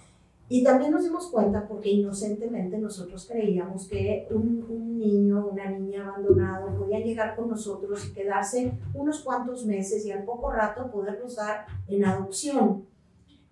Y 0.50 0.63
también 0.63 0.92
nos 0.92 1.04
dimos 1.04 1.27
cuenta, 1.27 1.68
porque 1.68 1.89
inocentemente 1.89 2.77
nosotros 2.77 3.27
creíamos 3.30 3.88
que 3.88 4.27
un, 4.32 4.66
un, 4.70 4.98
niño, 4.98 5.50
una 5.51 5.70
niña 5.70 6.08
abandonado 6.08 6.77
podía 6.77 7.00
llegar 7.00 7.36
con 7.36 7.50
nosotros 7.50 8.08
y 8.08 8.13
quedarse 8.13 8.72
unos 8.94 9.22
cuantos 9.22 9.66
meses 9.66 10.06
y 10.06 10.12
al 10.12 10.24
poco 10.24 10.50
rato 10.51 10.89
poderlos 10.89 11.36
dar 11.36 11.66
en 11.89 12.06
adopción. 12.06 12.86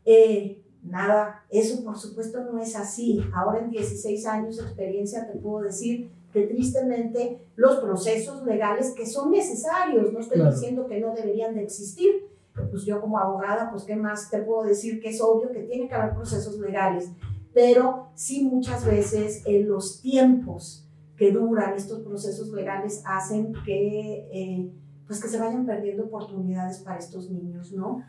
Eh, 0.06 0.64
nada, 0.84 1.44
eso 1.50 1.84
por 1.84 1.98
supuesto 1.98 2.44
no 2.44 2.60
es 2.60 2.76
así. 2.78 3.22
Ahora 3.34 3.60
en 3.60 3.72
16 3.72 4.26
años 4.28 4.58
de 4.58 4.64
experiencia 4.64 5.28
te 5.30 5.38
puedo 5.38 5.66
decir 5.66 6.10
que 6.32 6.44
tristemente 6.44 7.40
los 7.56 7.78
procesos 7.78 8.46
legales 8.46 8.92
que 8.92 9.06
son 9.06 9.32
necesarios, 9.32 10.14
no 10.14 10.20
estoy 10.20 10.42
diciendo 10.46 10.86
que 10.86 11.00
no 11.00 11.14
deberían 11.14 11.56
de 11.56 11.64
existir, 11.64 12.28
pues 12.72 12.86
yo 12.86 13.02
como 13.02 13.20
abogada, 13.20 13.70
pues 13.72 13.84
qué 13.84 13.96
más 13.96 14.30
te 14.30 14.40
puedo 14.40 14.64
decir 14.64 15.00
que 15.02 15.10
es 15.10 15.22
obvio 15.22 15.52
que 15.52 15.64
tiene 15.64 15.88
que 15.88 15.96
haber 15.96 16.16
procesos 16.16 16.58
legales, 16.60 17.12
pero 17.54 18.10
sí 18.16 18.44
muchas 18.44 18.86
veces 18.86 19.44
en 19.46 19.68
los 19.68 20.02
tiempos 20.02 20.88
que 21.18 21.32
duran 21.32 21.74
estos 21.76 22.00
procesos 22.02 22.50
legales 22.50 23.02
hacen 23.06 23.54
que, 23.66 24.28
eh, 24.32 24.72
pues 25.08 25.22
que 25.22 25.28
se 25.28 25.40
vayan 25.40 25.66
perdiendo 25.66 26.06
oportunidades 26.06 26.80
para 26.80 26.98
estos 26.98 27.30
niños, 27.30 27.72
¿no? 27.72 28.04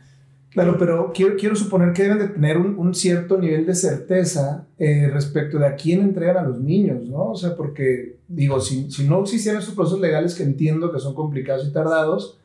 Claro, 0.50 0.76
pero 0.78 1.12
quiero, 1.12 1.36
quiero 1.36 1.54
suponer 1.54 1.92
que 1.92 2.04
deben 2.04 2.18
de 2.18 2.28
tener 2.28 2.56
un, 2.56 2.78
un 2.78 2.94
cierto 2.94 3.38
nivel 3.38 3.66
de 3.66 3.74
certeza 3.74 4.66
eh, 4.78 5.08
respecto 5.12 5.58
de 5.58 5.66
a 5.66 5.74
quién 5.74 6.00
entregan 6.00 6.38
a 6.38 6.48
los 6.48 6.60
niños, 6.60 7.04
¿no? 7.08 7.30
O 7.30 7.36
sea, 7.36 7.54
porque, 7.54 8.20
digo, 8.26 8.58
si, 8.60 8.90
si 8.90 9.06
no 9.06 9.20
existieran 9.20 9.60
esos 9.60 9.74
procesos 9.74 10.00
legales 10.00 10.34
que 10.34 10.44
entiendo 10.44 10.90
que 10.90 10.98
son 10.98 11.14
complicados 11.14 11.66
y 11.68 11.72
tardados, 11.72 12.38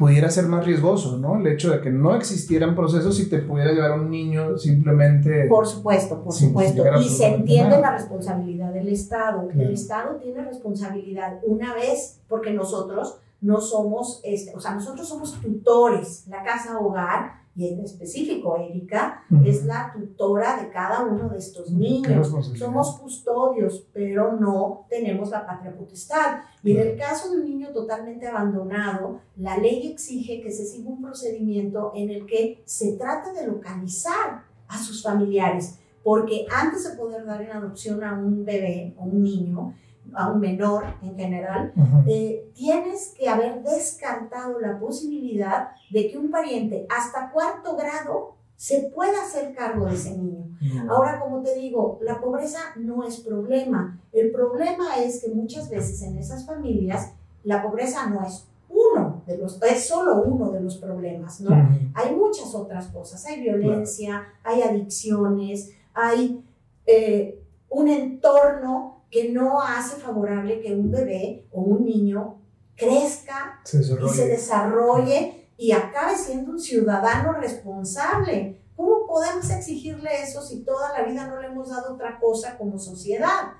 pudiera 0.00 0.30
ser 0.30 0.46
más 0.46 0.64
riesgoso, 0.64 1.18
¿no? 1.18 1.36
El 1.36 1.46
hecho 1.46 1.70
de 1.70 1.82
que 1.82 1.90
no 1.90 2.16
existieran 2.16 2.74
procesos 2.74 3.20
y 3.20 3.28
te 3.28 3.40
pudiera 3.40 3.70
llevar 3.70 4.00
un 4.00 4.10
niño 4.10 4.56
simplemente... 4.56 5.44
Por 5.44 5.66
supuesto, 5.66 6.24
por 6.24 6.32
supuesto. 6.32 6.82
Y 6.98 7.04
se 7.06 7.26
entiende 7.26 7.78
la 7.78 7.92
responsabilidad 7.92 8.72
del 8.72 8.88
Estado. 8.88 9.50
El 9.50 9.72
Estado 9.72 10.16
tiene 10.16 10.42
responsabilidad 10.42 11.40
una 11.44 11.74
vez, 11.74 12.18
porque 12.28 12.50
nosotros 12.50 13.18
no 13.40 13.60
somos, 13.60 14.20
este, 14.24 14.54
o 14.54 14.60
sea, 14.60 14.74
nosotros 14.74 15.08
somos 15.08 15.40
tutores, 15.40 16.26
la 16.28 16.42
casa 16.42 16.78
hogar, 16.78 17.40
y 17.56 17.68
en 17.68 17.80
específico 17.80 18.56
Erika 18.56 19.24
es 19.44 19.64
la 19.66 19.92
tutora 19.92 20.62
de 20.62 20.70
cada 20.70 21.04
uno 21.04 21.28
de 21.28 21.38
estos 21.38 21.70
niños. 21.70 22.32
Somos 22.54 22.98
custodios, 22.98 23.86
pero 23.92 24.36
no 24.36 24.86
tenemos 24.88 25.30
la 25.30 25.44
patria 25.44 25.76
potestad. 25.76 26.42
Y 26.62 26.72
en 26.72 26.88
el 26.88 26.96
caso 26.96 27.30
de 27.30 27.40
un 27.40 27.44
niño 27.44 27.68
totalmente 27.72 28.28
abandonado, 28.28 29.20
la 29.36 29.58
ley 29.58 29.90
exige 29.90 30.40
que 30.40 30.52
se 30.52 30.64
siga 30.64 30.90
un 30.90 31.02
procedimiento 31.02 31.92
en 31.94 32.10
el 32.10 32.24
que 32.24 32.62
se 32.64 32.96
trate 32.96 33.32
de 33.32 33.48
localizar 33.48 34.44
a 34.68 34.78
sus 34.78 35.02
familiares, 35.02 35.78
porque 36.04 36.46
antes 36.50 36.88
de 36.88 36.96
poder 36.96 37.26
dar 37.26 37.42
en 37.42 37.50
adopción 37.50 38.02
a 38.04 38.14
un 38.14 38.44
bebé 38.44 38.94
o 38.96 39.04
un 39.04 39.22
niño, 39.22 39.74
a 40.14 40.28
un 40.28 40.40
menor 40.40 40.84
en 41.02 41.16
general, 41.16 41.72
eh, 42.06 42.50
tienes 42.54 43.14
que 43.16 43.28
haber 43.28 43.62
descartado 43.62 44.58
la 44.58 44.78
posibilidad 44.78 45.68
de 45.90 46.10
que 46.10 46.18
un 46.18 46.30
pariente 46.30 46.86
hasta 46.88 47.30
cuarto 47.30 47.76
grado 47.76 48.34
se 48.56 48.90
pueda 48.94 49.22
hacer 49.22 49.54
cargo 49.54 49.86
de 49.86 49.94
ese 49.94 50.16
niño. 50.16 50.46
Ahora, 50.88 51.18
como 51.18 51.42
te 51.42 51.54
digo, 51.54 51.98
la 52.02 52.20
pobreza 52.20 52.58
no 52.76 53.04
es 53.04 53.20
problema. 53.20 53.98
El 54.12 54.30
problema 54.30 54.98
es 54.98 55.22
que 55.22 55.30
muchas 55.30 55.70
veces 55.70 56.02
en 56.02 56.18
esas 56.18 56.44
familias 56.44 57.12
la 57.42 57.62
pobreza 57.62 58.06
no 58.10 58.22
es 58.22 58.46
uno 58.68 59.22
de 59.26 59.38
los, 59.38 59.60
es 59.62 59.88
solo 59.88 60.22
uno 60.22 60.50
de 60.50 60.60
los 60.60 60.76
problemas, 60.76 61.40
¿no? 61.40 61.50
Hay 61.94 62.14
muchas 62.14 62.54
otras 62.54 62.88
cosas. 62.88 63.24
Hay 63.26 63.40
violencia, 63.40 64.26
hay 64.44 64.62
adicciones, 64.62 65.70
hay... 65.94 66.44
Eh, 66.86 67.36
un 67.70 67.88
entorno 67.88 68.99
que 69.10 69.30
no 69.30 69.60
hace 69.60 69.96
favorable 69.96 70.60
que 70.60 70.74
un 70.74 70.90
bebé 70.90 71.46
o 71.52 71.60
un 71.60 71.84
niño 71.84 72.40
crezca 72.76 73.60
y 73.64 74.08
se 74.08 74.26
desarrolle 74.26 75.48
y 75.56 75.72
acabe 75.72 76.16
siendo 76.16 76.52
un 76.52 76.60
ciudadano 76.60 77.32
responsable. 77.34 78.62
¿Cómo 78.76 79.06
podemos 79.06 79.50
exigirle 79.50 80.22
eso 80.22 80.40
si 80.40 80.64
toda 80.64 80.98
la 80.98 81.04
vida 81.04 81.26
no 81.26 81.40
le 81.40 81.48
hemos 81.48 81.68
dado 81.68 81.94
otra 81.94 82.18
cosa 82.18 82.56
como 82.56 82.78
sociedad? 82.78 83.52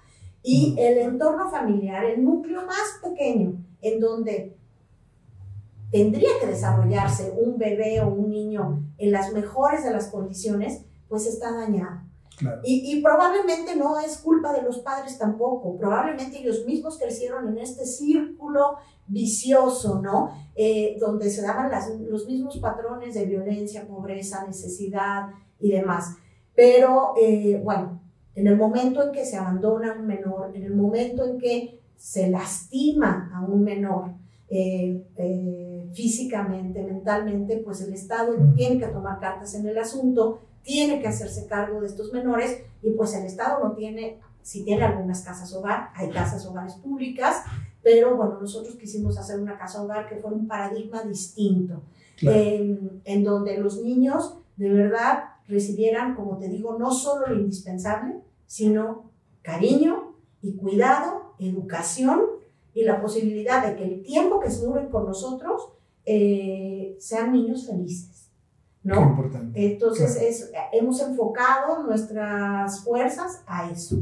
Y 0.42 0.74
el 0.78 0.96
entorno 0.96 1.50
familiar, 1.50 2.04
el 2.04 2.24
núcleo 2.24 2.64
más 2.64 2.98
pequeño, 3.02 3.62
en 3.82 4.00
donde 4.00 4.56
tendría 5.90 6.30
que 6.40 6.46
desarrollarse 6.46 7.34
un 7.36 7.58
bebé 7.58 8.00
o 8.00 8.08
un 8.08 8.30
niño 8.30 8.82
en 8.96 9.12
las 9.12 9.32
mejores 9.34 9.84
de 9.84 9.90
las 9.90 10.08
condiciones, 10.08 10.86
pues 11.08 11.26
está 11.26 11.52
dañado. 11.52 12.09
Y, 12.64 13.00
probablemente 13.02 13.76
no 13.76 13.98
es 13.98 14.18
culpa 14.18 14.52
de 14.52 14.62
los 14.62 14.78
padres 14.78 15.18
tampoco, 15.18 15.76
probablemente 15.76 16.38
ellos 16.38 16.64
mismos 16.66 16.98
crecieron 16.98 17.48
en 17.48 17.58
este 17.58 17.84
círculo 17.84 18.76
vicioso, 19.06 20.00
¿no? 20.00 20.30
Eh, 20.54 20.96
donde 21.00 21.30
se 21.30 21.42
daban 21.42 21.70
los 22.08 22.26
mismos 22.26 22.58
patrones 22.58 23.14
de 23.14 23.26
violencia, 23.26 23.86
pobreza, 23.86 24.46
necesidad 24.46 25.28
y 25.58 25.72
demás. 25.72 26.16
Pero 26.54 27.14
eh, 27.20 27.60
bueno, 27.62 28.00
en 28.34 28.46
el 28.46 28.56
momento 28.56 29.02
en 29.02 29.12
que 29.12 29.24
se 29.24 29.36
abandona 29.36 29.92
a 29.92 29.98
un 29.98 30.06
menor, 30.06 30.52
en 30.54 30.64
el 30.64 30.74
momento 30.74 31.24
en 31.24 31.38
que 31.38 31.80
se 31.96 32.30
lastima 32.30 33.30
a 33.34 33.44
un 33.44 33.62
menor, 33.62 34.14
eh, 34.52 35.04
físicamente, 35.92 36.82
mentalmente, 36.82 37.58
pues 37.58 37.80
el 37.82 37.94
Estado 37.94 38.34
tiene 38.56 38.78
que 38.78 38.86
tomar 38.88 39.20
cartas 39.20 39.54
en 39.54 39.66
el 39.66 39.78
asunto, 39.78 40.40
tiene 40.62 41.00
que 41.00 41.08
hacerse 41.08 41.46
cargo 41.46 41.80
de 41.80 41.86
estos 41.86 42.12
menores 42.12 42.62
y 42.82 42.90
pues 42.90 43.14
el 43.14 43.24
Estado 43.24 43.62
no 43.64 43.72
tiene, 43.72 44.18
si 44.42 44.64
tiene 44.64 44.84
algunas 44.84 45.22
casas 45.22 45.52
hogar, 45.54 45.90
hay 45.94 46.10
casas 46.10 46.44
hogares 46.46 46.74
públicas, 46.74 47.42
pero 47.82 48.16
bueno, 48.16 48.38
nosotros 48.40 48.76
quisimos 48.76 49.18
hacer 49.18 49.40
una 49.40 49.58
casa 49.58 49.82
hogar 49.82 50.08
que 50.08 50.16
fuera 50.16 50.36
un 50.36 50.46
paradigma 50.46 51.02
distinto, 51.02 51.82
en 52.22 53.24
donde 53.24 53.56
los 53.58 53.82
niños 53.82 54.36
de 54.56 54.70
verdad 54.70 55.24
recibieran, 55.48 56.14
como 56.14 56.36
te 56.38 56.48
digo, 56.48 56.78
no 56.78 56.92
solo 56.92 57.28
lo 57.28 57.40
indispensable, 57.40 58.16
sino 58.46 59.10
cariño 59.42 60.14
y 60.42 60.52
cuidado, 60.52 61.34
educación 61.38 62.20
y 62.74 62.84
la 62.84 63.00
posibilidad 63.00 63.66
de 63.66 63.76
que 63.76 63.84
el 63.84 64.02
tiempo 64.02 64.40
que 64.40 64.50
se 64.50 64.64
duren 64.64 64.88
con 64.88 65.06
nosotros 65.06 65.70
eh, 66.04 66.96
sean 66.98 67.32
niños 67.32 67.66
felices. 67.66 68.19
¿No? 68.82 69.00
importante. 69.02 69.72
Entonces 69.72 70.16
es, 70.16 70.52
hemos 70.72 71.00
enfocado 71.00 71.82
nuestras 71.84 72.84
fuerzas 72.84 73.42
a 73.46 73.70
eso. 73.70 73.96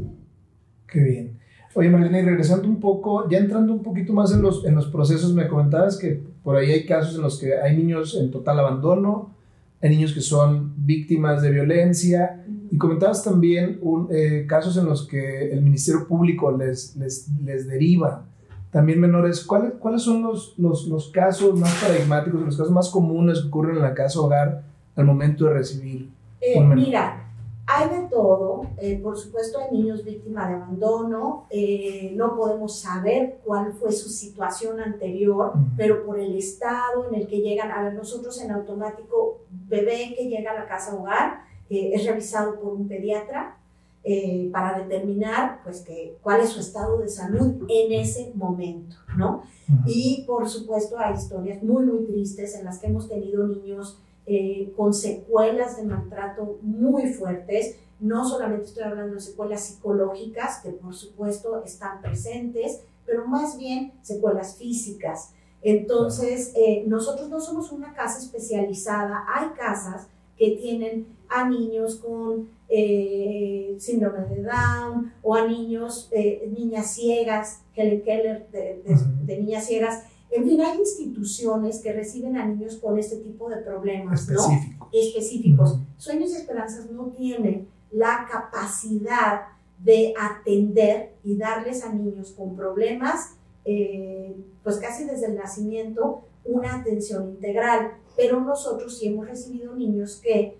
Qué 0.87 1.01
bien. 1.01 1.39
Oye, 1.75 1.89
Marlene, 1.89 2.21
y 2.21 2.25
regresando 2.25 2.67
un 2.67 2.79
poco, 2.79 3.29
ya 3.29 3.37
entrando 3.37 3.73
un 3.73 3.83
poquito 3.83 4.11
más 4.11 4.33
en 4.33 4.41
los, 4.41 4.65
en 4.65 4.73
los 4.73 4.87
procesos, 4.87 5.33
me 5.33 5.47
comentabas 5.47 5.97
que 5.97 6.21
por 6.43 6.55
ahí 6.55 6.71
hay 6.71 6.85
casos 6.85 7.15
en 7.15 7.21
los 7.21 7.39
que 7.39 7.59
hay 7.59 7.77
niños 7.77 8.17
en 8.19 8.31
total 8.31 8.59
abandono, 8.59 9.35
hay 9.81 9.91
niños 9.91 10.13
que 10.13 10.21
son 10.21 10.73
víctimas 10.77 11.41
de 11.43 11.51
violencia, 11.51 12.43
y 12.71 12.77
comentabas 12.77 13.23
también 13.23 13.79
un, 13.81 14.07
eh, 14.11 14.45
casos 14.47 14.77
en 14.77 14.85
los 14.85 15.07
que 15.07 15.51
el 15.51 15.61
Ministerio 15.61 16.07
Público 16.07 16.51
les, 16.51 16.95
les, 16.95 17.29
les 17.43 17.67
deriva 17.67 18.25
también 18.71 18.99
menores. 18.99 19.43
¿Cuáles, 19.43 19.73
cuáles 19.79 20.01
son 20.03 20.21
los, 20.21 20.53
los, 20.57 20.87
los, 20.87 21.09
casos 21.09 21.57
más 21.59 21.73
paradigmáticos, 21.81 22.41
los 22.41 22.57
casos 22.57 22.71
más 22.71 22.89
comunes 22.89 23.41
que 23.41 23.47
ocurren 23.47 23.77
en 23.77 23.81
la 23.81 23.93
casa 23.93 24.19
hogar 24.19 24.68
al 24.99 25.07
momento 25.07 25.45
de 25.45 25.53
recibir? 25.53 26.09
Eh, 26.41 26.59
mira, 26.61 27.31
hay 27.65 27.89
de 27.89 28.07
todo. 28.07 28.67
Eh, 28.77 28.99
por 29.01 29.17
supuesto, 29.17 29.59
hay 29.59 29.77
niños 29.77 30.03
víctimas 30.03 30.49
de 30.49 30.55
abandono. 30.55 31.45
Eh, 31.49 32.13
no 32.15 32.35
podemos 32.35 32.79
saber 32.79 33.39
cuál 33.43 33.73
fue 33.73 33.91
su 33.91 34.09
situación 34.09 34.79
anterior, 34.79 35.53
pero 35.77 36.05
por 36.05 36.19
el 36.19 36.35
estado 36.37 37.07
en 37.09 37.15
el 37.15 37.27
que 37.27 37.41
llegan, 37.41 37.71
a 37.71 37.83
ver, 37.83 37.93
nosotros 37.93 38.41
en 38.41 38.51
automático, 38.51 39.41
bebé 39.67 40.15
que 40.17 40.27
llega 40.27 40.51
a 40.51 40.55
la 40.55 40.67
casa 40.67 40.95
hogar, 40.95 41.41
es 41.69 42.03
revisado 42.03 42.59
por 42.59 42.73
un 42.73 42.87
pediatra 42.87 43.59
eh, 44.01 44.49
para 44.53 44.79
determinar 44.79 45.59
pues, 45.63 45.81
que, 45.81 46.17
cuál 46.23 46.39
es 46.39 46.49
su 46.49 46.61
estado 46.61 46.99
de 46.99 47.09
salud 47.09 47.65
en 47.67 47.91
ese 47.91 48.31
momento, 48.33 48.95
¿no? 49.17 49.43
Y 49.85 50.23
por 50.25 50.47
supuesto 50.47 50.97
hay 50.97 51.15
historias 51.15 51.61
muy, 51.61 51.85
muy 51.85 52.05
tristes 52.05 52.55
en 52.55 52.63
las 52.63 52.79
que 52.79 52.87
hemos 52.87 53.09
tenido 53.09 53.45
niños 53.45 53.99
eh, 54.29 54.71
con 54.77 54.93
secuelas 54.93 55.77
de 55.77 55.83
maltrato 55.83 56.59
muy 56.61 57.11
fuertes. 57.13 57.77
No 57.99 58.27
solamente 58.27 58.65
estoy 58.65 58.83
hablando 58.83 59.15
de 59.15 59.21
secuelas 59.21 59.61
psicológicas, 59.65 60.61
que 60.61 60.69
por 60.69 60.93
supuesto 60.93 61.63
están 61.63 62.01
presentes, 62.01 62.81
pero 63.05 63.27
más 63.27 63.57
bien 63.57 63.93
secuelas 64.01 64.55
físicas. 64.55 65.33
Entonces, 65.61 66.53
eh, 66.55 66.83
nosotros 66.87 67.29
no 67.29 67.41
somos 67.41 67.71
una 67.71 67.93
casa 67.93 68.19
especializada, 68.19 69.25
hay 69.27 69.49
casas 69.57 70.07
que 70.37 70.51
tienen 70.51 71.07
a 71.27 71.49
niños 71.49 71.95
con 71.95 72.49
eh, 72.69 73.75
síndrome 73.79 74.25
de 74.27 74.43
Down 74.43 75.11
o 75.21 75.35
a 75.35 75.47
niños, 75.47 76.07
eh, 76.11 76.49
niñas 76.55 76.93
ciegas, 76.93 77.61
Helen 77.75 78.03
Keller 78.03 78.47
de, 78.51 79.37
niñas 79.39 79.65
ciegas. 79.65 80.03
En 80.31 80.43
fin, 80.43 80.61
hay 80.61 80.77
instituciones 80.77 81.79
que 81.79 81.91
reciben 81.91 82.37
a 82.37 82.45
niños 82.45 82.77
con 82.77 82.99
este 82.99 83.17
tipo 83.17 83.49
de 83.49 83.57
problemas 83.57 84.21
específicos. 84.21 84.79
¿no? 84.79 84.89
específicos. 84.91 85.79
Sueños 85.97 86.31
y 86.31 86.35
Esperanzas 86.37 86.89
no 86.91 87.07
tienen 87.07 87.67
la 87.91 88.27
capacidad 88.29 89.41
de 89.79 90.13
atender 90.19 91.13
y 91.23 91.37
darles 91.37 91.83
a 91.83 91.93
niños 91.93 92.31
con 92.31 92.55
problemas, 92.55 93.35
eh, 93.65 94.35
pues 94.63 94.77
casi 94.77 95.05
desde 95.05 95.27
el 95.27 95.35
nacimiento, 95.35 96.25
una 96.45 96.75
atención 96.75 97.29
integral. 97.29 97.93
Pero 98.15 98.41
nosotros 98.41 98.97
sí 98.97 99.07
hemos 99.07 99.27
recibido 99.27 99.73
niños 99.75 100.19
que 100.21 100.57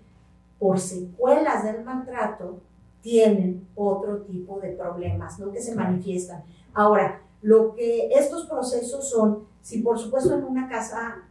por 0.58 0.80
secuelas 0.80 1.64
del 1.64 1.84
maltrato 1.84 2.60
tienen 3.02 3.66
otro 3.74 4.22
tipo 4.22 4.60
de 4.60 4.70
problemas, 4.70 5.38
¿no? 5.38 5.50
Que 5.52 5.60
se 5.60 5.74
manifiestan. 5.74 6.42
Ahora, 6.74 7.22
lo 7.42 7.74
que 7.74 8.08
estos 8.12 8.46
procesos 8.46 9.08
son, 9.08 9.44
si 9.62 9.80
por 9.82 9.98
supuesto 9.98 10.34
en 10.34 10.44
una 10.44 10.68
casa 10.68 11.22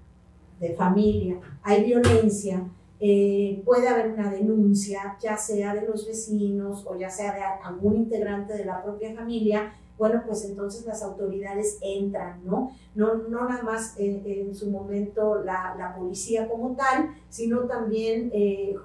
de 0.60 0.74
familia 0.74 1.40
hay 1.64 1.84
violencia, 1.84 2.64
eh, 3.02 3.62
puede 3.64 3.88
haber 3.88 4.12
una 4.12 4.30
denuncia, 4.30 5.18
ya 5.22 5.38
sea 5.38 5.74
de 5.74 5.88
los 5.88 6.06
vecinos 6.06 6.86
o 6.86 6.98
ya 6.98 7.10
sea 7.10 7.34
de 7.34 7.42
algún 7.64 7.96
integrante 7.96 8.54
de 8.54 8.66
la 8.66 8.84
propia 8.84 9.14
familia, 9.16 9.74
bueno, 9.98 10.24
pues 10.26 10.46
entonces 10.46 10.86
las 10.86 11.04
autoridades 11.04 11.78
entran, 11.82 12.42
¿no? 12.46 12.72
No, 12.96 13.16
no 13.16 13.48
nada 13.48 13.64
más 13.64 13.96
en, 13.98 14.56
su 14.56 14.70
momento 14.70 15.44
la, 15.44 15.76
la, 15.78 15.96
policía 15.96 16.48
como 16.48 16.74
tal, 16.76 17.10
sino 17.30 17.62
también 17.62 18.32
eh, 18.34 18.76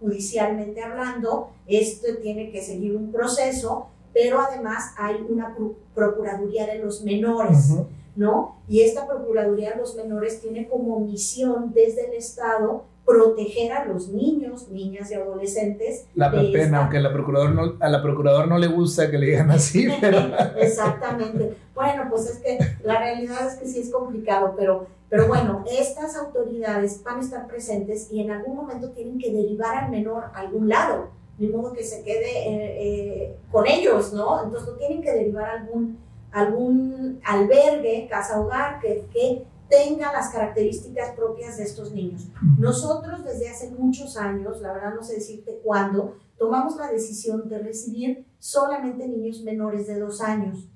judicialmente 0.00 0.82
hablando, 0.82 1.50
esto 1.66 2.08
tiene 2.20 2.50
que 2.50 2.60
seguir 2.60 2.96
un 2.96 3.12
proceso, 3.12 3.86
pero 4.12 4.40
además 4.40 4.94
hay 4.96 5.24
una 5.28 5.54
Procuraduría 5.94 6.66
de 6.66 6.78
los 6.78 7.02
Menores, 7.02 7.74
¿no? 8.16 8.56
Y 8.68 8.82
esta 8.82 9.06
Procuraduría 9.06 9.72
de 9.72 9.78
los 9.78 9.96
Menores 9.96 10.40
tiene 10.40 10.68
como 10.68 11.00
misión 11.00 11.72
desde 11.72 12.08
el 12.08 12.14
Estado 12.14 12.84
proteger 13.08 13.72
a 13.72 13.86
los 13.86 14.08
niños, 14.08 14.68
niñas 14.68 15.10
y 15.10 15.14
adolescentes. 15.14 16.04
La 16.14 16.30
pena, 16.30 16.80
aunque 16.80 17.00
la 17.00 17.10
procurador 17.10 17.52
no, 17.52 17.74
a 17.80 17.88
la 17.88 18.02
procurador 18.02 18.46
no 18.46 18.58
le 18.58 18.66
gusta 18.66 19.10
que 19.10 19.16
le 19.16 19.26
digan 19.28 19.50
así, 19.50 19.88
pero... 20.00 20.18
Exactamente. 20.58 21.56
Bueno, 21.74 22.04
pues 22.10 22.28
es 22.28 22.38
que 22.38 22.58
la 22.84 22.98
realidad 22.98 23.46
es 23.46 23.54
que 23.54 23.66
sí 23.66 23.80
es 23.80 23.90
complicado, 23.90 24.54
pero, 24.58 24.88
pero 25.08 25.26
bueno, 25.26 25.64
estas 25.70 26.16
autoridades 26.16 27.02
van 27.02 27.18
a 27.18 27.20
estar 27.22 27.46
presentes 27.46 28.12
y 28.12 28.20
en 28.20 28.30
algún 28.30 28.56
momento 28.56 28.90
tienen 28.90 29.18
que 29.18 29.32
derivar 29.32 29.84
al 29.84 29.90
menor 29.90 30.24
a 30.34 30.40
algún 30.40 30.68
lado, 30.68 31.08
de 31.38 31.48
modo 31.48 31.72
que 31.72 31.84
se 31.84 32.02
quede 32.02 32.48
eh, 32.48 32.82
eh, 32.82 33.36
con 33.50 33.66
ellos, 33.66 34.12
¿no? 34.12 34.44
Entonces 34.44 34.68
lo 34.68 34.76
tienen 34.76 35.02
que 35.02 35.12
derivar 35.12 35.44
a 35.44 35.60
algún, 35.60 35.98
algún 36.32 37.20
albergue, 37.24 38.08
casa 38.10 38.40
hogar, 38.40 38.80
que, 38.80 39.06
que 39.12 39.44
tenga 39.68 40.12
las 40.12 40.30
características 40.30 41.14
propias 41.14 41.58
de 41.58 41.64
estos 41.64 41.92
niños. 41.92 42.28
Nosotros 42.58 43.24
desde 43.24 43.48
hace 43.48 43.70
muchos 43.70 44.16
años, 44.16 44.60
la 44.60 44.72
verdad 44.72 44.94
no 44.94 45.02
sé 45.02 45.14
decirte 45.14 45.60
cuándo, 45.62 46.16
tomamos 46.38 46.76
la 46.76 46.90
decisión 46.90 47.48
de 47.48 47.58
recibir 47.58 48.26
solamente 48.38 49.06
niños 49.06 49.42
menores 49.42 49.86
de 49.86 49.98
dos 49.98 50.20
años. 50.20 50.68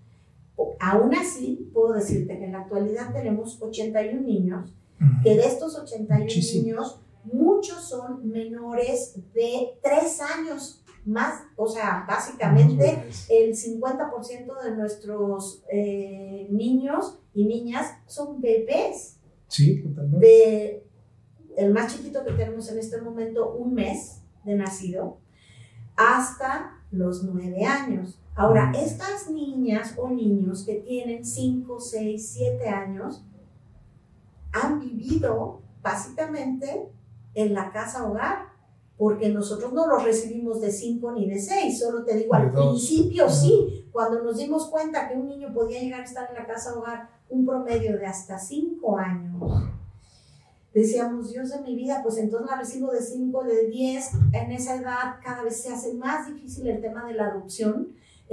Aún 0.78 1.14
así, 1.14 1.70
puedo 1.72 1.94
decirte 1.94 2.38
que 2.38 2.44
en 2.44 2.52
la 2.52 2.60
actualidad 2.60 3.12
tenemos 3.12 3.60
81 3.60 4.20
niños, 4.20 4.72
que 5.24 5.36
de 5.36 5.44
estos 5.46 5.76
81 5.76 6.26
niños, 6.26 7.00
muchos 7.24 7.88
son 7.88 8.28
menores 8.28 9.14
de 9.34 9.78
tres 9.82 10.20
años 10.20 10.84
más, 11.04 11.42
o 11.56 11.66
sea, 11.66 12.04
básicamente 12.06 13.04
el 13.28 13.54
50% 13.54 14.62
de 14.62 14.70
nuestros 14.76 15.64
eh, 15.68 16.46
niños 16.50 17.18
y 17.34 17.44
niñas 17.44 17.96
son 18.06 18.40
bebés. 18.40 19.18
Sí, 19.48 19.82
totalmente. 19.82 20.26
De 20.26 20.86
el 21.56 21.72
más 21.72 21.94
chiquito 21.94 22.24
que 22.24 22.32
tenemos 22.32 22.70
en 22.70 22.78
este 22.78 23.00
momento, 23.00 23.52
un 23.54 23.74
mes 23.74 24.22
de 24.44 24.54
nacido, 24.54 25.18
hasta 25.96 26.78
los 26.90 27.24
nueve 27.24 27.64
años. 27.64 28.18
Ahora, 28.34 28.72
estas 28.74 29.30
niñas 29.30 29.94
o 29.98 30.08
niños 30.08 30.64
que 30.64 30.76
tienen 30.76 31.24
5, 31.24 31.80
6, 31.80 32.30
7 32.34 32.68
años 32.68 33.24
han 34.52 34.80
vivido 34.80 35.60
básicamente 35.82 36.88
en 37.34 37.54
la 37.54 37.72
casa 37.72 38.06
hogar, 38.06 38.52
porque 38.96 39.30
nosotros 39.30 39.72
no 39.72 39.86
los 39.86 40.04
recibimos 40.04 40.60
de 40.60 40.70
5 40.70 41.12
ni 41.12 41.28
de 41.28 41.40
6, 41.40 41.78
solo 41.78 42.04
te 42.04 42.16
digo, 42.16 42.34
al 42.34 42.52
principio 42.52 43.28
sí, 43.28 43.86
cuando 43.90 44.22
nos 44.22 44.36
dimos 44.36 44.66
cuenta 44.66 45.08
que 45.08 45.16
un 45.16 45.26
niño 45.26 45.52
podía 45.52 45.80
llegar 45.80 46.02
a 46.02 46.04
estar 46.04 46.28
en 46.28 46.36
la 46.36 46.46
casa 46.46 46.74
hogar 46.74 47.08
un 47.28 47.44
promedio 47.44 47.98
de 47.98 48.06
hasta 48.06 48.38
5 48.38 48.98
años, 48.98 49.64
decíamos, 50.72 51.30
Dios 51.30 51.50
de 51.50 51.60
mi 51.60 51.74
vida, 51.74 52.00
pues 52.02 52.16
entonces 52.18 52.48
la 52.50 52.56
recibo 52.58 52.92
de 52.92 53.02
5, 53.02 53.44
de 53.44 53.66
10, 53.68 54.10
en 54.32 54.52
esa 54.52 54.76
edad 54.76 55.16
cada 55.22 55.42
vez 55.42 55.60
se 55.60 55.72
hace 55.72 55.94
más 55.94 56.26
difícil 56.26 56.68
el 56.68 56.80
tema 56.80 57.06
de 57.06 57.14
la 57.14 57.26
adopción, 57.26 57.88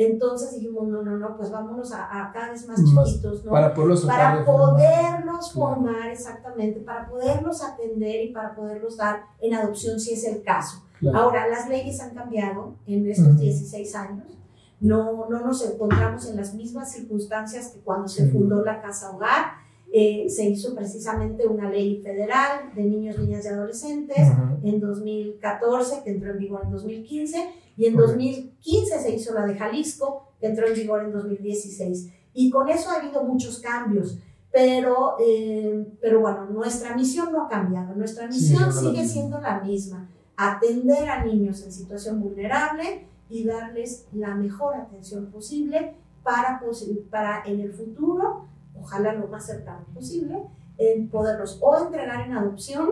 entonces 0.06 0.54
dijimos, 0.54 0.88
no, 0.88 1.02
no, 1.02 1.18
no, 1.18 1.36
pues 1.36 1.52
vámonos 1.52 1.92
a, 1.92 2.32
cada 2.34 2.52
vez 2.52 2.66
más 2.66 2.82
chiquitos, 2.82 3.44
¿no? 3.44 3.52
Para 3.52 3.74
poderlos, 3.74 4.06
para 4.06 4.46
poderlos 4.46 5.52
formar, 5.52 6.10
exactamente, 6.10 6.80
para 6.80 7.10
poderlos 7.10 7.62
atender 7.62 8.24
y 8.24 8.32
para 8.32 8.56
poderlos 8.56 8.96
dar 8.96 9.26
en 9.42 9.56
adopción 9.56 10.00
si 10.00 10.14
es 10.14 10.24
el 10.24 10.42
caso. 10.42 10.84
Ahora, 11.14 11.50
las 11.50 11.68
leyes 11.68 12.00
han 12.00 12.16
cambiado 12.16 12.76
en 12.88 13.10
estos 13.12 13.38
16 13.38 13.96
años. 13.96 14.38
No, 14.80 15.28
no 15.30 15.42
nos 15.42 15.70
encontramos 15.70 16.30
en 16.30 16.38
las 16.38 16.54
mismas 16.54 16.94
circunstancias 16.94 17.68
que 17.74 17.82
cuando 17.82 18.08
se 18.08 18.30
fundó 18.30 18.64
la 18.64 18.82
Casa 18.82 19.12
Hogar. 19.12 19.60
Eh, 19.92 20.30
se 20.30 20.48
hizo 20.48 20.76
precisamente 20.76 21.48
una 21.48 21.68
ley 21.68 22.00
federal 22.04 22.72
de 22.76 22.84
niños, 22.84 23.18
niñas 23.18 23.44
y 23.44 23.48
adolescentes 23.48 24.20
en 24.64 24.80
2014, 24.80 26.04
que 26.04 26.12
entró 26.12 26.30
en 26.30 26.38
vigor 26.38 26.62
en 26.64 26.72
2015, 26.72 27.38
y 27.80 27.86
en 27.86 27.96
2015 27.96 29.00
se 29.00 29.16
hizo 29.16 29.34
la 29.34 29.46
de 29.46 29.58
Jalisco, 29.58 30.34
que 30.38 30.48
entró 30.48 30.68
en 30.68 30.74
vigor 30.74 31.02
en 31.02 31.14
2016. 31.14 32.12
Y 32.34 32.50
con 32.50 32.68
eso 32.68 32.90
ha 32.90 32.96
habido 32.96 33.24
muchos 33.24 33.60
cambios. 33.60 34.20
Pero, 34.52 35.16
eh, 35.22 35.88
pero 36.02 36.20
bueno, 36.20 36.46
nuestra 36.48 36.94
misión 36.94 37.32
no 37.32 37.46
ha 37.46 37.48
cambiado. 37.48 37.96
Nuestra 37.96 38.28
misión 38.28 38.74
sigue 38.74 39.08
siendo 39.08 39.40
la 39.40 39.62
misma. 39.62 40.10
Atender 40.36 41.08
a 41.08 41.24
niños 41.24 41.64
en 41.64 41.72
situación 41.72 42.20
vulnerable 42.20 43.08
y 43.30 43.46
darles 43.46 44.08
la 44.12 44.36
mejor 44.36 44.76
atención 44.76 45.28
posible 45.28 45.96
para, 46.22 46.62
para 47.10 47.44
en 47.46 47.62
el 47.62 47.72
futuro, 47.72 48.50
ojalá 48.78 49.14
lo 49.14 49.30
más 49.30 49.46
cercano 49.46 49.86
posible, 49.94 50.44
en 50.78 51.08
poderlos 51.08 51.58
o 51.62 51.78
entregar 51.78 52.28
en 52.28 52.34
adopción 52.34 52.90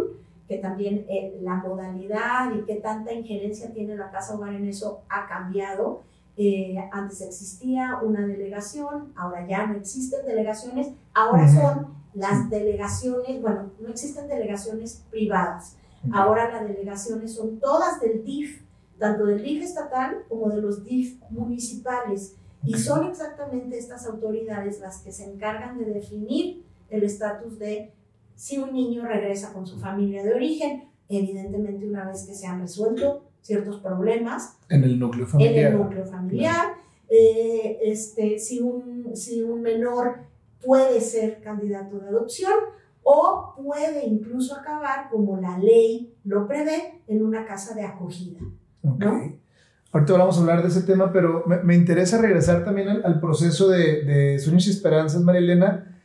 que 0.47 0.57
también 0.57 1.05
eh, 1.09 1.37
la 1.41 1.55
modalidad 1.55 2.53
y 2.55 2.63
qué 2.63 2.75
tanta 2.75 3.11
injerencia 3.11 3.73
tiene 3.73 3.95
la 3.95 4.11
Casa 4.11 4.35
Hogar 4.35 4.53
en 4.53 4.67
eso 4.67 5.01
ha 5.09 5.27
cambiado. 5.27 6.03
Eh, 6.37 6.77
antes 6.91 7.21
existía 7.21 7.99
una 8.01 8.25
delegación, 8.25 9.11
ahora 9.15 9.45
ya 9.47 9.65
no 9.65 9.75
existen 9.75 10.25
delegaciones, 10.25 10.91
ahora 11.13 11.51
son 11.51 11.87
las 12.13 12.49
delegaciones, 12.49 13.41
bueno, 13.41 13.71
no 13.79 13.89
existen 13.89 14.27
delegaciones 14.27 15.03
privadas, 15.09 15.77
ahora 16.13 16.51
las 16.51 16.67
delegaciones 16.67 17.33
son 17.33 17.59
todas 17.59 17.99
del 17.99 18.23
DIF, 18.23 18.61
tanto 18.99 19.25
del 19.25 19.41
DIF 19.41 19.63
estatal 19.63 20.25
como 20.29 20.49
de 20.49 20.61
los 20.61 20.83
DIF 20.83 21.19
municipales, 21.31 22.35
y 22.63 22.75
son 22.75 23.07
exactamente 23.07 23.77
estas 23.77 24.05
autoridades 24.05 24.79
las 24.79 24.99
que 24.99 25.11
se 25.11 25.25
encargan 25.25 25.79
de 25.79 25.85
definir 25.85 26.63
el 26.89 27.03
estatus 27.03 27.57
de 27.57 27.93
si 28.37 28.59
un 28.59 28.71
niño 28.71 29.03
regresa 29.05 29.51
con 29.51 29.65
su 29.65 29.79
familia 29.79 30.23
de 30.23 30.33
origen, 30.33 30.83
evidentemente 31.09 31.87
una 31.87 32.05
vez 32.05 32.23
que 32.27 32.35
se 32.35 32.45
han 32.45 32.61
resuelto 32.61 33.23
ciertos 33.41 33.79
problemas. 33.79 34.59
En 34.69 34.83
el 34.83 34.99
núcleo 34.99 35.25
familiar. 35.25 35.55
En 35.55 35.65
el 35.65 35.77
núcleo 35.77 36.05
familiar. 36.05 36.75
Eh, 37.09 37.79
este, 37.81 38.37
si, 38.37 38.59
un, 38.61 39.15
si 39.15 39.41
un 39.41 39.61
menor 39.61 40.17
puede 40.63 41.01
ser 41.01 41.41
candidato 41.41 41.97
de 41.99 42.09
adopción 42.09 42.53
o 43.01 43.55
puede 43.57 44.05
incluso 44.05 44.55
acabar, 44.55 45.09
como 45.09 45.37
la 45.37 45.57
ley 45.57 46.13
lo 46.23 46.47
prevé, 46.47 47.01
en 47.07 47.25
una 47.25 47.43
casa 47.45 47.73
de 47.73 47.83
acogida. 47.83 48.39
Okay. 48.83 49.39
Ahorita 49.93 50.13
vamos 50.13 50.37
a 50.37 50.41
hablar 50.41 50.61
de 50.61 50.67
ese 50.67 50.83
tema, 50.83 51.11
pero 51.11 51.43
me, 51.47 51.63
me 51.63 51.73
interesa 51.73 52.21
regresar 52.21 52.63
también 52.63 52.89
al, 52.89 53.19
proceso 53.19 53.69
de, 53.69 54.03
de, 54.03 54.39
Sueños 54.39 54.67
y 54.67 54.71
Esperanzas, 54.71 55.21
María 55.21 55.39
Elena 55.39 55.96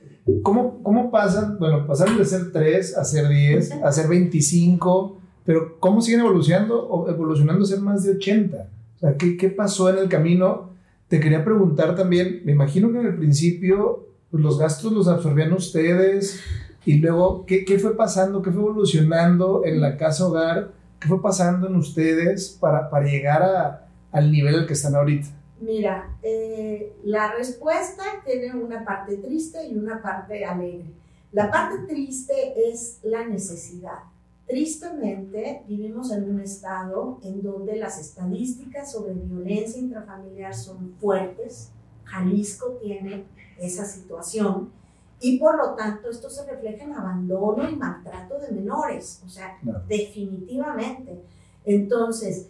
¿Cómo, 0.42 0.82
¿Cómo 0.82 1.10
pasan? 1.10 1.58
Bueno, 1.58 1.86
pasaron 1.86 2.16
de 2.16 2.24
ser 2.24 2.52
3 2.52 2.96
a 2.96 3.04
ser 3.04 3.28
10, 3.28 3.72
a 3.82 3.90
ser 3.90 4.08
25, 4.08 5.20
pero 5.44 5.78
¿cómo 5.80 6.00
siguen 6.00 6.20
evolucionando, 6.20 7.06
evolucionando 7.08 7.64
a 7.64 7.66
ser 7.66 7.80
más 7.80 8.04
de 8.04 8.12
80? 8.12 8.68
O 8.96 8.98
sea, 8.98 9.16
¿qué, 9.16 9.36
¿qué, 9.36 9.48
pasó 9.48 9.90
en 9.90 9.98
el 9.98 10.08
camino? 10.08 10.70
Te 11.08 11.18
quería 11.18 11.44
preguntar 11.44 11.96
también, 11.96 12.42
me 12.44 12.52
imagino 12.52 12.92
que 12.92 13.00
en 13.00 13.06
el 13.06 13.16
principio 13.16 14.06
pues, 14.30 14.42
los 14.42 14.58
gastos 14.58 14.92
los 14.92 15.08
absorbían 15.08 15.52
ustedes 15.52 16.40
y 16.84 16.98
luego, 16.98 17.44
¿qué, 17.44 17.64
¿qué, 17.64 17.78
fue 17.80 17.96
pasando? 17.96 18.42
¿Qué 18.42 18.52
fue 18.52 18.62
evolucionando 18.62 19.62
en 19.64 19.80
la 19.80 19.96
casa 19.96 20.26
hogar? 20.26 20.72
¿Qué 21.00 21.08
fue 21.08 21.20
pasando 21.20 21.66
en 21.66 21.74
ustedes 21.74 22.56
para, 22.60 22.88
para 22.90 23.06
llegar 23.06 23.42
a, 23.42 23.88
al 24.12 24.30
nivel 24.30 24.54
al 24.54 24.66
que 24.66 24.74
están 24.74 24.94
ahorita? 24.94 25.28
Mira, 25.62 26.18
eh, 26.24 26.92
la 27.04 27.34
respuesta 27.34 28.02
tiene 28.24 28.52
una 28.52 28.84
parte 28.84 29.16
triste 29.18 29.64
y 29.68 29.76
una 29.76 30.02
parte 30.02 30.44
alegre. 30.44 30.90
La 31.30 31.52
parte 31.52 31.86
triste 31.86 32.68
es 32.68 32.98
la 33.04 33.24
necesidad. 33.24 34.00
Tristemente, 34.48 35.62
vivimos 35.68 36.10
en 36.10 36.28
un 36.28 36.40
estado 36.40 37.20
en 37.22 37.42
donde 37.42 37.76
las 37.76 38.00
estadísticas 38.00 38.90
sobre 38.90 39.14
violencia 39.14 39.80
intrafamiliar 39.80 40.52
son 40.52 40.96
fuertes. 41.00 41.70
Jalisco 42.06 42.78
tiene 42.82 43.24
esa 43.56 43.84
situación 43.84 44.72
y 45.20 45.38
por 45.38 45.56
lo 45.56 45.74
tanto 45.74 46.10
esto 46.10 46.28
se 46.28 46.44
refleja 46.44 46.82
en 46.82 46.94
abandono 46.94 47.70
y 47.70 47.76
maltrato 47.76 48.40
de 48.40 48.50
menores, 48.50 49.22
o 49.24 49.28
sea, 49.28 49.56
definitivamente. 49.86 51.22
Entonces, 51.64 52.48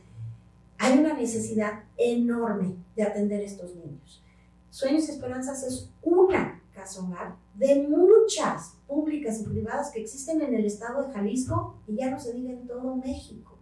hay 0.78 0.98
una 0.98 1.12
necesidad 1.12 1.84
enorme 1.98 2.74
de 2.96 3.02
atender 3.02 3.40
a 3.40 3.44
estos 3.44 3.74
niños. 3.74 4.22
Sueños 4.70 5.08
y 5.08 5.12
Esperanzas 5.12 5.62
es 5.62 5.90
una 6.02 6.62
casa 6.74 7.02
hogar 7.02 7.36
de 7.54 7.86
muchas 7.86 8.76
públicas 8.86 9.40
y 9.40 9.44
privadas 9.44 9.90
que 9.90 10.00
existen 10.00 10.40
en 10.40 10.54
el 10.54 10.64
estado 10.64 11.06
de 11.06 11.12
Jalisco 11.12 11.76
y 11.86 11.96
ya 11.96 12.10
no 12.10 12.18
se 12.18 12.32
diga 12.32 12.52
en 12.52 12.66
todo 12.66 12.96
México. 12.96 13.58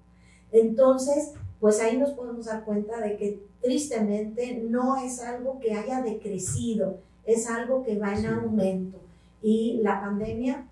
Entonces, 0.53 1.33
pues 1.59 1.81
ahí 1.81 1.99
nos 1.99 2.13
podemos 2.13 2.47
dar 2.47 2.65
cuenta 2.65 3.01
de 3.01 3.17
que 3.17 3.43
tristemente 3.61 4.63
no 4.69 4.97
es 4.97 5.21
algo 5.21 5.59
que 5.61 5.75
haya 5.75 6.01
decrecido, 6.03 6.99
es 7.25 7.49
algo 7.49 7.83
que 7.83 7.99
va 7.99 8.15
en 8.15 8.27
aumento. 8.27 8.99
Y 9.43 9.81
la 9.83 10.01
pandemia 10.01 10.69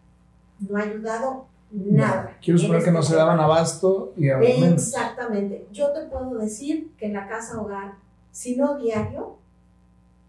no 0.60 0.76
ha 0.76 0.82
ayudado 0.82 1.46
Nada. 1.70 2.38
Quiero 2.40 2.58
suponer 2.58 2.82
que 2.82 2.90
no 2.90 3.02
se 3.02 3.14
daban 3.14 3.38
abasto 3.38 4.14
y 4.16 4.28
Exactamente. 4.28 5.66
Yo 5.70 5.92
te 5.92 6.06
puedo 6.06 6.38
decir 6.38 6.92
que 6.96 7.06
en 7.06 7.12
la 7.12 7.28
casa 7.28 7.60
hogar, 7.60 7.96
si 8.38 8.55
no 8.55 8.79
diario, 8.79 9.37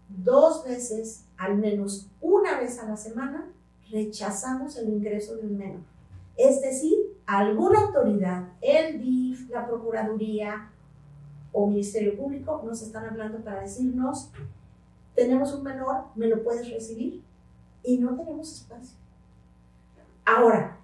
dos 0.08 0.64
veces, 0.64 1.26
al 1.36 1.58
menos 1.58 2.08
una 2.20 2.58
vez 2.58 2.80
a 2.80 2.86
la 2.86 2.96
semana, 2.96 3.48
rechazamos 3.88 4.76
el 4.78 4.88
ingreso 4.88 5.36
de 5.36 5.46
un 5.46 5.56
menor. 5.56 5.82
Es 6.36 6.60
decir, 6.60 6.98
alguna 7.24 7.82
autoridad, 7.82 8.48
el 8.62 9.00
DIF, 9.00 9.48
la 9.50 9.64
Procuraduría 9.64 10.72
o 11.52 11.68
Ministerio 11.68 12.16
Público, 12.16 12.60
nos 12.66 12.82
están 12.82 13.04
hablando 13.04 13.44
para 13.44 13.60
decirnos, 13.60 14.32
tenemos 15.14 15.54
un 15.54 15.62
menor, 15.62 16.06
¿me 16.16 16.26
lo 16.26 16.42
puedes 16.42 16.68
recibir? 16.68 17.22
Y 17.84 17.98
no 17.98 18.16
tenemos 18.16 18.52
espacio. 18.52 18.98
Ahora, 20.24 20.80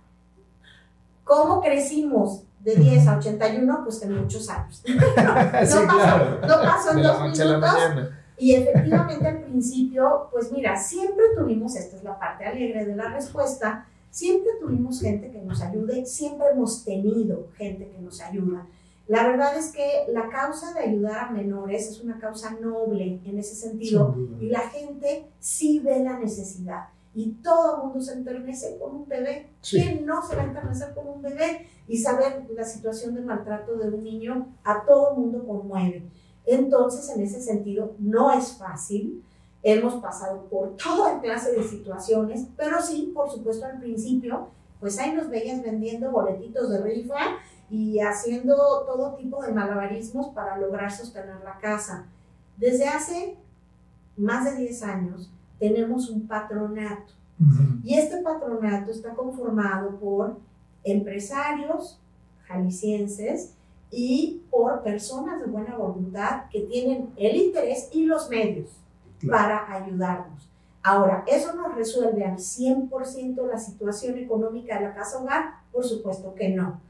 ¿Cómo 1.25 1.61
crecimos 1.61 2.45
de 2.66 2.74
10 2.74 3.07
a 3.07 3.18
81? 3.18 3.81
Pues 3.85 4.02
en 4.02 4.20
muchos 4.20 4.50
años. 4.50 4.83
no, 4.87 4.94
pasó, 6.48 6.90
en 6.92 7.02
dos 7.02 7.22
minutos. 7.22 8.11
Y 8.38 8.55
efectivamente 8.55 9.26
al 9.26 9.42
principio, 9.44 10.29
pues 10.31 10.52
mira, 10.52 10.76
siempre 10.76 11.24
tuvimos, 11.38 11.74
esta 11.76 11.96
es 11.96 12.02
la 12.02 12.18
parte 12.18 12.44
alegre 12.44 12.85
de 12.85 12.94
la 12.94 13.09
respuesta, 13.09 13.87
siempre 14.11 14.50
tuvimos 14.61 15.00
gente 15.00 15.31
que 15.31 15.40
nos 15.40 15.62
ayude, 15.62 16.05
siempre 16.05 16.48
hemos 16.52 16.85
tenido 16.85 17.48
gente 17.57 17.88
que 17.88 17.98
nos 17.98 18.20
ayuda. 18.20 18.66
La 19.07 19.26
verdad 19.26 19.57
es 19.57 19.72
que 19.72 20.12
la 20.12 20.29
causa 20.29 20.74
de 20.74 20.81
ayudar 20.81 21.29
a 21.29 21.31
menores 21.31 21.88
es 21.88 22.00
una 22.00 22.18
causa 22.18 22.50
noble 22.61 23.20
en 23.24 23.38
ese 23.38 23.55
sentido 23.55 24.14
y 24.40 24.48
la 24.48 24.68
gente 24.68 25.31
sí 25.38 25.79
ve 25.79 26.02
la 26.02 26.18
necesidad 26.18 26.88
y 27.16 27.33
todo 27.42 27.76
el 27.76 27.83
mundo 27.85 28.00
se 28.02 28.12
enternece 28.12 28.79
con 28.79 28.94
un 28.94 29.09
bebé. 29.09 29.48
¿Quién 29.68 30.05
no 30.05 30.22
se 30.22 30.37
va 30.37 30.42
a 30.42 30.44
enternecer 30.44 30.94
con 30.94 31.09
un 31.09 31.22
bebé? 31.22 31.66
Y 31.88 31.96
saber 31.96 32.46
la 32.55 32.62
situación 32.62 33.14
de 33.14 33.22
maltrato 33.22 33.74
de 33.76 33.88
un 33.88 34.05
niño 34.05 34.55
a 34.62 34.85
todo 34.85 35.12
el 35.12 35.20
mundo 35.20 35.46
conmueve. 35.46 36.11
Entonces, 36.44 37.09
en 37.16 37.22
ese 37.22 37.40
sentido, 37.40 37.94
no 37.98 38.31
es 38.33 38.59
fácil. 38.59 39.24
Hemos 39.62 39.94
pasado 39.94 40.42
por 40.50 40.76
toda 40.76 41.18
clase 41.22 41.52
de 41.52 41.64
situaciones, 41.64 42.48
pero 42.55 42.83
sí, 42.83 43.12
por 43.14 43.31
supuesto, 43.31 43.64
al 43.64 43.81
principio, 43.81 44.48
pues 44.79 44.98
ahí 44.98 45.14
nos 45.14 45.31
veías 45.31 45.62
vendiendo 45.62 46.11
boletitos 46.11 46.68
de 46.68 46.83
rifa 46.83 47.38
y 47.70 47.98
haciendo 47.98 48.55
todo 48.85 49.14
tipo 49.14 49.42
de 49.42 49.52
malabarismos 49.52 50.35
para 50.35 50.59
lograr 50.59 50.92
sostener 50.92 51.40
la 51.42 51.59
casa. 51.61 52.09
Desde 52.59 52.87
hace 52.87 53.38
más 54.18 54.44
de 54.44 54.57
10 54.57 54.83
años 54.83 55.31
tenemos 55.59 56.11
un 56.11 56.27
patronato 56.27 57.12
y 57.85 57.95
este 57.95 58.23
patronato 58.23 58.90
está 58.90 59.14
conformado 59.14 59.99
por 59.99 60.38
empresarios 60.85 62.01
jaliscienses 62.47 63.53
y 63.90 64.42
por 64.51 64.83
personas 64.83 65.40
de 65.40 65.47
buena 65.47 65.77
voluntad 65.77 66.45
que 66.51 66.61
tienen 66.62 67.11
el 67.16 67.37
interés 67.37 67.88
y 67.92 68.05
los 68.05 68.31
medios 68.31 68.71
para 69.29 69.71
ayudarnos. 69.73 70.49
Ahora, 70.83 71.25
¿eso 71.27 71.55
nos 71.55 71.75
resuelve 71.75 72.25
al 72.25 72.37
100% 72.37 73.47
la 73.47 73.59
situación 73.59 74.19
económica 74.19 74.79
de 74.79 74.85
la 74.85 74.95
casa 74.95 75.19
hogar? 75.19 75.55
Por 75.73 75.85
supuesto 75.85 76.35
que 76.35 76.51
no, 76.51 76.81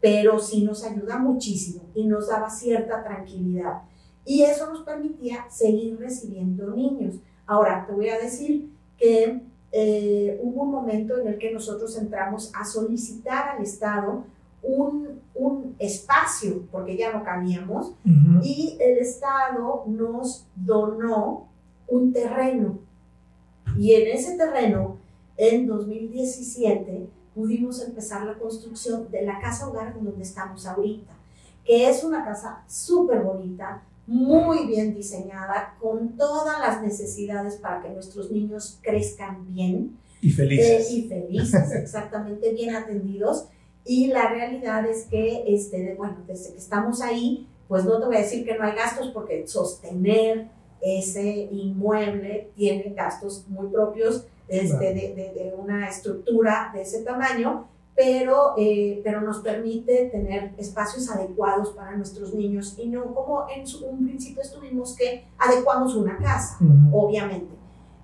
pero 0.00 0.38
sí 0.38 0.64
nos 0.64 0.84
ayuda 0.84 1.18
muchísimo 1.18 1.82
y 1.94 2.04
nos 2.04 2.28
daba 2.28 2.50
cierta 2.50 3.02
tranquilidad. 3.02 3.82
Y 4.26 4.42
eso 4.42 4.70
nos 4.70 4.82
permitía 4.82 5.46
seguir 5.50 5.98
recibiendo 5.98 6.70
niños. 6.70 7.16
Ahora, 7.46 7.84
te 7.86 7.92
voy 7.92 8.08
a 8.08 8.18
decir 8.18 8.70
que 8.98 9.40
eh, 9.72 10.40
hubo 10.42 10.62
un 10.62 10.70
momento 10.70 11.18
en 11.18 11.26
el 11.28 11.38
que 11.38 11.52
nosotros 11.52 11.96
entramos 11.98 12.52
a 12.54 12.64
solicitar 12.64 13.48
al 13.48 13.62
Estado 13.62 14.24
un, 14.62 15.20
un 15.34 15.74
espacio, 15.78 16.62
porque 16.70 16.96
ya 16.96 17.12
no 17.12 17.22
cabíamos, 17.22 17.92
y 18.42 18.78
el 18.80 18.98
Estado 18.98 19.84
nos 19.86 20.46
donó 20.54 21.48
un 21.88 22.12
terreno. 22.12 22.78
Y 23.76 23.92
en 23.94 24.16
ese 24.16 24.36
terreno, 24.36 24.96
en 25.36 25.66
2017, 25.66 27.08
pudimos 27.34 27.82
empezar 27.82 28.24
la 28.24 28.38
construcción 28.38 29.10
de 29.10 29.22
la 29.22 29.40
casa 29.40 29.68
hogar 29.68 29.94
donde 30.00 30.22
estamos 30.22 30.66
ahorita, 30.66 31.12
que 31.64 31.88
es 31.88 32.04
una 32.04 32.24
casa 32.24 32.62
súper 32.68 33.22
bonita, 33.22 33.82
muy 34.06 34.66
bien 34.66 34.94
diseñada, 34.94 35.76
con 35.80 36.16
todas 36.16 36.60
las 36.60 36.82
necesidades 36.82 37.56
para 37.56 37.82
que 37.82 37.90
nuestros 37.90 38.30
niños 38.30 38.78
crezcan 38.82 39.46
bien. 39.52 39.98
Y 40.20 40.30
felices. 40.30 40.90
Eh, 40.90 40.94
y 40.94 41.08
felices, 41.08 41.72
exactamente, 41.74 42.52
bien 42.52 42.74
atendidos. 42.74 43.46
Y 43.84 44.06
la 44.08 44.28
realidad 44.28 44.86
es 44.86 45.04
que, 45.04 45.44
este, 45.46 45.94
bueno, 45.96 46.18
desde 46.26 46.52
que 46.52 46.58
estamos 46.58 47.02
ahí, 47.02 47.48
pues 47.68 47.84
no 47.84 47.98
te 48.00 48.06
voy 48.06 48.16
a 48.16 48.20
decir 48.20 48.44
que 48.44 48.56
no 48.56 48.64
hay 48.64 48.74
gastos 48.74 49.10
porque 49.12 49.46
sostener 49.46 50.48
ese 50.80 51.48
inmueble 51.50 52.50
tiene 52.54 52.92
gastos 52.94 53.46
muy 53.48 53.68
propios 53.68 54.26
este, 54.48 54.92
de, 54.92 55.32
de, 55.34 55.54
una 55.56 55.88
estructura 55.88 56.70
de 56.74 56.82
ese 56.82 57.02
tamaño, 57.02 57.68
pero, 57.94 58.54
eh, 58.56 59.00
pero 59.04 59.20
nos 59.20 59.38
permite 59.38 60.06
tener 60.06 60.54
espacios 60.58 61.08
adecuados 61.10 61.70
para 61.70 61.96
nuestros 61.96 62.34
niños 62.34 62.76
y 62.78 62.88
no 62.88 63.14
como 63.14 63.46
en 63.48 63.64
un 63.88 64.04
principio 64.04 64.42
estuvimos 64.42 64.96
que 64.96 65.28
adecuamos 65.38 65.94
una 65.94 66.18
casa, 66.18 66.58
obviamente. 66.92 67.54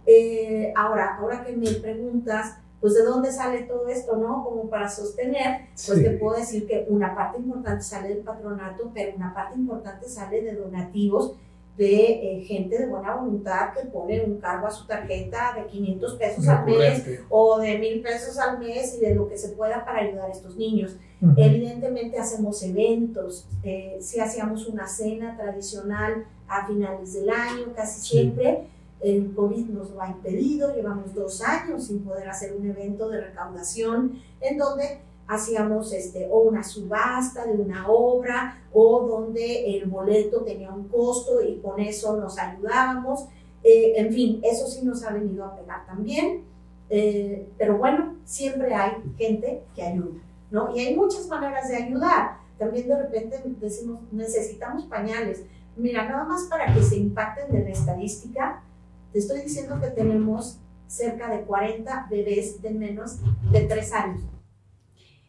Eh, 0.07 0.72
ahora, 0.76 1.16
ahora 1.16 1.44
que 1.44 1.57
me 1.57 1.70
preguntas, 1.72 2.57
pues 2.81 2.94
de 2.94 3.03
dónde 3.03 3.31
sale 3.31 3.62
todo 3.62 3.88
esto, 3.88 4.16
¿no? 4.16 4.44
Como 4.44 4.70
para 4.70 4.88
sostener, 4.88 5.66
pues 5.87 6.03
te 6.03 6.11
puedo 6.12 6.37
decir 6.37 6.66
que 6.66 6.87
una 6.88 7.14
parte 7.14 7.38
importante 7.38 7.83
sale 7.83 8.09
del 8.09 8.18
patronato, 8.18 8.90
pero 8.94 9.16
una 9.16 9.35
parte 9.35 9.59
importante 9.59 10.09
sale 10.09 10.42
de 10.42 10.55
donativos 10.55 11.37
de 11.76 12.38
eh, 12.38 12.44
gente 12.44 12.78
de 12.78 12.87
buena 12.87 13.14
voluntad 13.14 13.72
que 13.72 13.87
pone 13.88 14.20
un 14.20 14.38
cargo 14.38 14.66
a 14.66 14.70
su 14.70 14.87
tarjeta 14.87 15.54
de 15.56 15.66
500 15.66 16.14
pesos 16.14 16.48
al 16.48 16.66
mes 16.66 17.20
o 17.28 17.59
de 17.59 17.78
1000 17.78 18.02
pesos 18.02 18.38
al 18.38 18.59
mes 18.59 18.96
y 18.96 19.00
de 19.00 19.14
lo 19.14 19.28
que 19.28 19.38
se 19.38 19.50
pueda 19.50 19.85
para 19.85 20.00
ayudar 20.00 20.28
a 20.28 20.33
estos 20.33 20.56
niños. 20.56 20.96
Evidentemente 21.37 22.18
hacemos 22.18 22.62
eventos, 22.62 23.46
eh, 23.62 23.98
si 24.00 24.20
hacíamos 24.20 24.66
una 24.66 24.87
cena 24.87 25.37
tradicional 25.37 26.24
a 26.48 26.66
finales 26.66 27.12
del 27.14 27.30
año, 27.30 27.72
casi 27.74 28.00
siempre. 28.00 28.66
El 29.00 29.33
COVID 29.35 29.66
nos 29.66 29.90
lo 29.92 30.02
ha 30.02 30.11
impedido, 30.11 30.74
llevamos 30.74 31.14
dos 31.14 31.40
años 31.40 31.87
sin 31.87 32.00
poder 32.04 32.28
hacer 32.28 32.54
un 32.54 32.68
evento 32.68 33.09
de 33.09 33.22
recaudación 33.22 34.20
en 34.42 34.59
donde 34.59 34.98
hacíamos 35.30 35.92
este, 35.92 36.28
o 36.28 36.40
una 36.40 36.64
subasta 36.64 37.46
de 37.46 37.52
una 37.52 37.88
obra 37.88 38.58
o 38.72 39.06
donde 39.06 39.76
el 39.76 39.88
boleto 39.88 40.42
tenía 40.42 40.72
un 40.72 40.88
costo 40.88 41.40
y 41.40 41.58
con 41.60 41.78
eso 41.78 42.16
nos 42.16 42.36
ayudábamos. 42.36 43.26
Eh, 43.62 43.92
en 43.96 44.12
fin, 44.12 44.40
eso 44.42 44.66
sí 44.66 44.84
nos 44.84 45.04
ha 45.04 45.12
venido 45.12 45.44
a 45.44 45.56
pegar 45.56 45.86
también. 45.86 46.42
Eh, 46.88 47.48
pero 47.56 47.78
bueno, 47.78 48.16
siempre 48.24 48.74
hay 48.74 48.94
gente 49.16 49.62
que 49.76 49.82
ayuda, 49.84 50.20
¿no? 50.50 50.74
Y 50.74 50.80
hay 50.80 50.96
muchas 50.96 51.28
maneras 51.28 51.68
de 51.68 51.76
ayudar. 51.76 52.38
También 52.58 52.88
de 52.88 52.98
repente 52.98 53.40
decimos, 53.60 54.00
necesitamos 54.10 54.84
pañales. 54.86 55.44
Mira, 55.76 56.08
nada 56.08 56.24
más 56.24 56.42
para 56.50 56.74
que 56.74 56.82
se 56.82 56.96
impacten 56.96 57.52
de 57.52 57.62
la 57.62 57.70
estadística, 57.70 58.64
te 59.12 59.20
estoy 59.20 59.42
diciendo 59.42 59.80
que 59.80 59.90
tenemos 59.90 60.58
cerca 60.88 61.30
de 61.30 61.42
40 61.42 62.08
bebés 62.10 62.60
de 62.60 62.70
menos 62.70 63.18
de 63.52 63.60
3 63.60 63.92
años. 63.92 64.22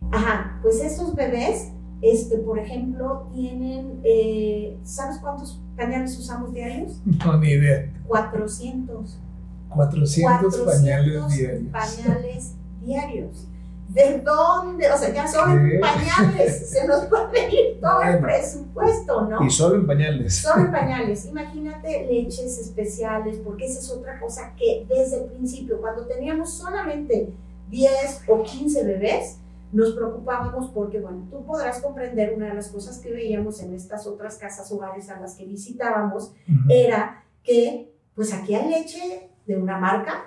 Ajá, 0.09 0.59
pues 0.61 0.81
esos 0.81 1.13
bebés, 1.15 1.69
este, 2.01 2.37
por 2.37 2.57
ejemplo, 2.57 3.27
tienen, 3.33 3.99
eh, 4.03 4.77
¿sabes 4.83 5.17
cuántos 5.19 5.59
pañales 5.77 6.17
usamos 6.17 6.53
diarios? 6.53 6.99
No, 7.05 7.37
ni 7.37 7.49
idea. 7.49 7.91
400. 8.07 9.19
400, 9.69 10.57
pañales 10.57 11.27
diarios. 11.29 11.71
Pañales 11.71 12.55
diarios. 12.81 13.47
¿De 13.89 14.19
dónde? 14.19 14.89
O 14.89 14.97
sea, 14.97 15.13
ya 15.13 15.27
solo 15.27 15.51
en 15.51 15.81
pañales 15.81 16.69
se 16.69 16.87
nos 16.87 17.05
puede 17.05 17.49
ir 17.49 17.81
todo 17.81 18.01
el 18.01 18.19
presupuesto, 18.19 19.27
¿no? 19.27 19.45
Y 19.45 19.49
solo 19.49 19.75
en 19.75 19.85
pañales. 19.85 20.37
Solo 20.37 20.65
en 20.65 20.71
pañales. 20.71 21.25
Imagínate 21.25 22.07
leches 22.09 22.57
especiales, 22.57 23.39
porque 23.43 23.65
esa 23.65 23.79
es 23.79 23.89
otra 23.91 24.17
cosa 24.19 24.53
que 24.57 24.85
desde 24.87 25.23
el 25.23 25.31
principio, 25.31 25.81
cuando 25.81 26.05
teníamos 26.05 26.53
solamente 26.53 27.33
10 27.69 28.23
o 28.29 28.43
15 28.43 28.83
bebés, 28.85 29.40
nos 29.71 29.93
preocupábamos 29.93 30.71
porque, 30.71 30.99
bueno, 30.99 31.27
tú 31.29 31.45
podrás 31.45 31.81
comprender 31.81 32.33
una 32.35 32.47
de 32.47 32.55
las 32.55 32.69
cosas 32.69 32.99
que 32.99 33.11
veíamos 33.11 33.61
en 33.61 33.73
estas 33.73 34.05
otras 34.05 34.37
casas 34.37 34.71
hogares 34.71 35.09
a 35.09 35.19
las 35.19 35.35
que 35.35 35.45
visitábamos, 35.45 36.33
era 36.69 37.23
que, 37.43 37.93
pues 38.15 38.33
aquí 38.33 38.53
hay 38.53 38.69
leche 38.69 39.29
de 39.45 39.57
una 39.57 39.77
marca 39.77 40.25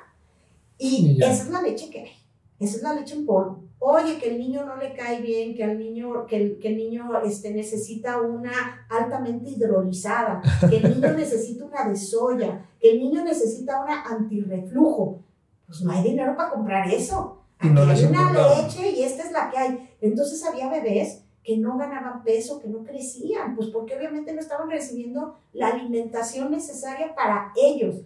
y 0.78 1.18
esa 1.22 1.44
es 1.44 1.50
la 1.50 1.62
leche 1.62 1.90
que 1.90 2.00
hay, 2.00 2.10
esa 2.58 2.76
es 2.76 2.82
la 2.82 2.94
leche 2.94 3.14
en 3.14 3.26
polvo. 3.26 3.62
Oye, 3.86 4.16
que 4.16 4.30
el 4.30 4.38
niño 4.38 4.64
no 4.64 4.76
le 4.76 4.94
cae 4.94 5.20
bien, 5.20 5.54
que 5.54 5.62
el 5.62 5.78
niño, 5.78 6.24
que 6.24 6.36
el, 6.36 6.58
que 6.58 6.68
el 6.68 6.78
niño 6.78 7.20
este, 7.22 7.52
necesita 7.52 8.18
una 8.18 8.86
altamente 8.88 9.50
hidrolizada, 9.50 10.40
que 10.70 10.78
el 10.78 10.94
niño 10.94 11.12
necesita 11.16 11.66
una 11.66 11.88
de 11.90 11.96
soya, 11.96 12.66
que 12.80 12.92
el 12.92 13.00
niño 13.00 13.22
necesita 13.22 13.82
una 13.82 14.02
antirreflujo. 14.04 15.20
Pues 15.66 15.82
no 15.82 15.92
hay 15.92 16.02
dinero 16.02 16.34
para 16.34 16.50
comprar 16.50 16.88
eso. 16.88 17.43
Aquí 17.70 17.90
hay 17.90 18.04
una 18.04 18.32
leche 18.32 18.90
y 18.90 19.02
esta 19.02 19.22
es 19.22 19.32
la 19.32 19.50
que 19.50 19.58
hay. 19.58 19.96
Entonces 20.00 20.44
había 20.44 20.68
bebés 20.68 21.22
que 21.42 21.58
no 21.58 21.76
ganaban 21.76 22.24
peso, 22.24 22.60
que 22.60 22.68
no 22.68 22.84
crecían, 22.84 23.54
pues 23.54 23.68
porque 23.68 23.96
obviamente 23.96 24.32
no 24.32 24.40
estaban 24.40 24.70
recibiendo 24.70 25.36
la 25.52 25.68
alimentación 25.68 26.50
necesaria 26.50 27.14
para 27.14 27.52
ellos. 27.54 27.96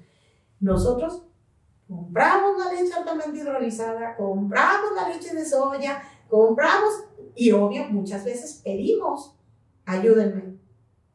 Nosotros 0.61 1.23
compramos 1.87 2.59
la 2.59 2.73
leche 2.73 2.92
altamente 2.92 3.38
hidrolizada, 3.38 4.16
compramos 4.16 4.90
la 4.97 5.09
leche 5.09 5.35
de 5.35 5.44
soya, 5.44 6.03
compramos 6.29 7.05
y 7.37 7.53
obvio 7.53 7.85
muchas 7.90 8.25
veces 8.25 8.61
pedimos, 8.64 9.37
ayúdenme, 9.87 10.57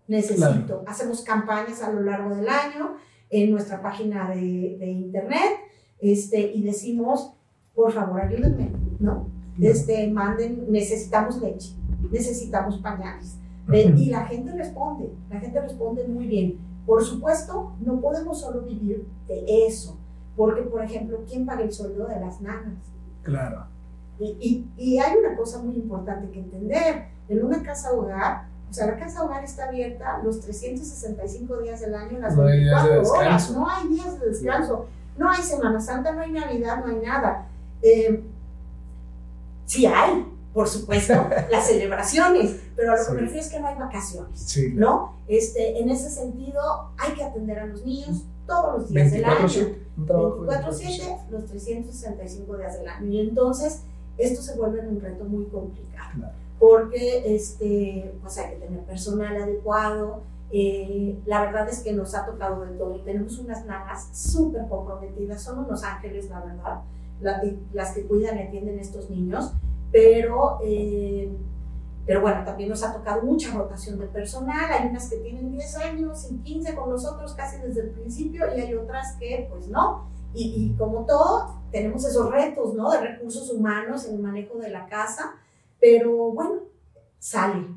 necesito. 0.08 0.84
Hacemos 0.88 1.22
campañas 1.22 1.82
a 1.82 1.92
lo 1.92 2.02
largo 2.02 2.34
del 2.34 2.48
año 2.48 2.96
en 3.30 3.52
nuestra 3.52 3.82
página 3.82 4.30
de, 4.30 4.78
de 4.80 4.88
internet 4.88 5.60
este, 6.00 6.52
y 6.54 6.64
decimos, 6.64 7.34
por 7.76 7.92
favor 7.92 8.22
ayúdenme, 8.22 8.72
¿no? 9.00 9.28
Este, 9.60 10.08
manden, 10.12 10.66
necesitamos 10.70 11.42
leche, 11.42 11.76
necesitamos 12.12 12.78
pañales. 12.80 13.38
Y 13.72 14.10
la 14.10 14.26
gente 14.26 14.52
responde, 14.52 15.14
la 15.30 15.40
gente 15.40 15.62
responde 15.62 16.08
muy 16.08 16.28
bien. 16.28 16.58
Por 16.86 17.04
supuesto, 17.04 17.74
no 17.80 18.02
podemos 18.02 18.42
solo 18.42 18.62
vivir 18.62 19.08
de 19.28 19.66
eso, 19.68 19.98
porque, 20.36 20.64
por 20.64 20.84
ejemplo, 20.84 21.20
¿quién 21.28 21.46
paga 21.46 21.62
el 21.62 21.72
sueldo 21.72 22.08
de 22.08 22.20
las 22.20 22.42
nanas? 22.42 22.76
Claro. 23.22 23.66
Y, 24.20 24.68
y, 24.78 24.84
y 24.84 25.00
hay 25.00 25.18
una 25.18 25.36
cosa 25.38 25.60
muy 25.60 25.76
importante 25.76 26.30
que 26.30 26.40
entender. 26.40 27.06
En 27.30 27.44
una 27.44 27.64
casa 27.64 27.94
hogar, 27.94 28.48
o 28.70 28.74
sea, 28.74 28.88
la 28.88 28.98
casa 28.98 29.24
hogar 29.24 29.44
está 29.44 29.70
abierta 29.70 30.20
los 30.24 30.42
365 30.42 31.58
días 31.62 31.80
del 31.80 31.96
año, 31.96 32.20
las 32.20 32.36
24 32.36 33.02
horas. 33.10 33.52
No 33.52 33.70
hay 33.70 33.88
días 33.88 34.20
de 34.20 34.28
descanso. 34.28 34.88
No 35.18 35.30
hay 35.30 35.42
Semana 35.42 35.80
Santa, 35.80 36.12
no 36.12 36.22
hay 36.22 36.32
Navidad, 36.32 36.84
no 36.84 36.92
hay 36.92 37.06
nada. 37.06 37.48
Eh, 37.84 38.24
sí 39.66 39.86
hay, 39.86 40.26
por 40.54 40.68
supuesto, 40.68 41.14
las 41.52 41.68
celebraciones, 41.68 42.60
pero 42.76 42.94
a 42.94 42.98
lo 42.98 43.06
que 43.06 43.14
me 43.14 43.22
refiero 43.22 43.42
es 43.42 43.52
que 43.52 43.60
no 43.60 43.68
hay 43.68 43.76
vacaciones, 43.76 44.58
¿no? 44.74 45.18
Este, 45.28 45.80
en 45.80 45.90
ese 45.90 46.10
sentido, 46.10 46.92
hay 46.98 47.14
que 47.14 47.24
atender 47.24 47.60
a 47.60 47.66
los 47.68 47.86
niños 47.86 48.24
todos 48.48 48.80
los 48.82 48.90
días 48.90 49.12
del 49.12 49.26
año. 49.26 49.48
24-7, 49.98 51.30
los 51.30 51.46
365 51.46 52.58
días 52.58 52.80
del 52.80 52.88
año. 52.88 53.08
Y 53.08 53.20
entonces, 53.20 53.82
esto 54.18 54.42
se 54.42 54.56
vuelve 54.56 54.88
un 54.88 55.00
reto 55.02 55.26
muy 55.26 55.46
complicado. 55.46 56.30
porque 56.60 57.36
este, 57.36 58.14
pues 58.22 58.38
hay 58.38 58.52
que 58.52 58.66
tener 58.66 58.80
personal 58.82 59.36
adecuado. 59.36 60.22
Eh, 60.52 61.20
la 61.26 61.42
verdad 61.42 61.68
es 61.68 61.80
que 61.80 61.92
nos 61.94 62.14
ha 62.14 62.26
tocado 62.26 62.64
de 62.64 62.78
todo 62.78 62.96
y 62.96 63.02
tenemos 63.02 63.40
unas 63.40 63.66
nanas 63.66 64.10
súper 64.14 64.68
comprometidas, 64.70 65.42
son 65.42 65.66
unos 65.66 65.84
ángeles, 65.84 66.30
la 66.30 66.42
verdad, 66.42 66.82
las 67.74 67.92
que 67.94 68.06
cuidan 68.06 68.38
y 68.38 68.42
atienden 68.44 68.78
a 68.78 68.82
estos 68.82 69.10
niños, 69.10 69.54
pero, 69.92 70.60
eh, 70.64 71.32
pero 72.06 72.22
bueno, 72.22 72.44
también 72.44 72.70
nos 72.70 72.84
ha 72.84 72.94
tocado 72.94 73.24
mucha 73.24 73.54
rotación 73.54 74.00
de 74.00 74.08
personal, 74.08 74.72
hay 74.72 74.90
unas 74.90 75.10
que 75.10 75.18
tienen 75.18 75.52
10 75.52 75.78
años 75.78 76.28
y 76.32 76.38
15 76.38 76.76
con 76.76 76.90
nosotros 76.90 77.34
casi 77.34 77.62
desde 77.62 77.82
el 77.82 77.90
principio 77.92 78.46
y 78.56 78.60
hay 78.60 78.74
otras 78.74 79.16
que 79.20 79.48
pues 79.50 79.68
no, 79.68 80.10
y, 80.34 80.54
y 80.56 80.78
como 80.78 81.06
todo, 81.06 81.62
tenemos 81.72 82.06
esos 82.06 82.30
retos, 82.32 82.74
¿no? 82.74 82.92
De 82.92 83.02
recursos 83.02 83.50
humanos 83.52 84.06
en 84.08 84.16
el 84.16 84.22
manejo 84.22 84.58
de 84.58 84.70
la 84.70 84.88
casa, 84.88 85.36
pero 85.80 86.32
bueno, 86.32 86.62
sale, 87.20 87.68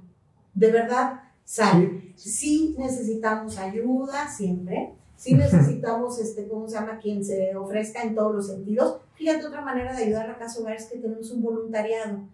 de 0.55 0.73
verdad 0.73 1.21
sale. 1.45 2.13
Sí, 2.17 2.75
necesitamos 2.79 3.57
ayuda 3.59 4.29
siempre, 4.29 4.95
sí 5.17 5.35
necesitamos, 5.35 6.19
este, 6.19 6.49
¿cómo 6.49 6.69
se 6.69 6.75
llama? 6.75 6.99
Quien 6.99 7.25
se 7.25 7.55
ofrezca 7.57 8.03
en 8.03 8.15
todos 8.15 8.35
los 8.35 8.47
sentidos. 8.47 9.01
Fíjate, 9.15 9.47
otra 9.47 9.63
manera 9.63 9.95
de 9.95 10.05
ayudar 10.05 10.27
a 10.27 10.33
la 10.33 10.39
casa 10.39 10.61
hogar 10.61 10.77
es 10.77 10.87
que 10.87 10.99
tenemos 10.99 11.31
un 11.31 11.43
voluntariado 11.43 12.29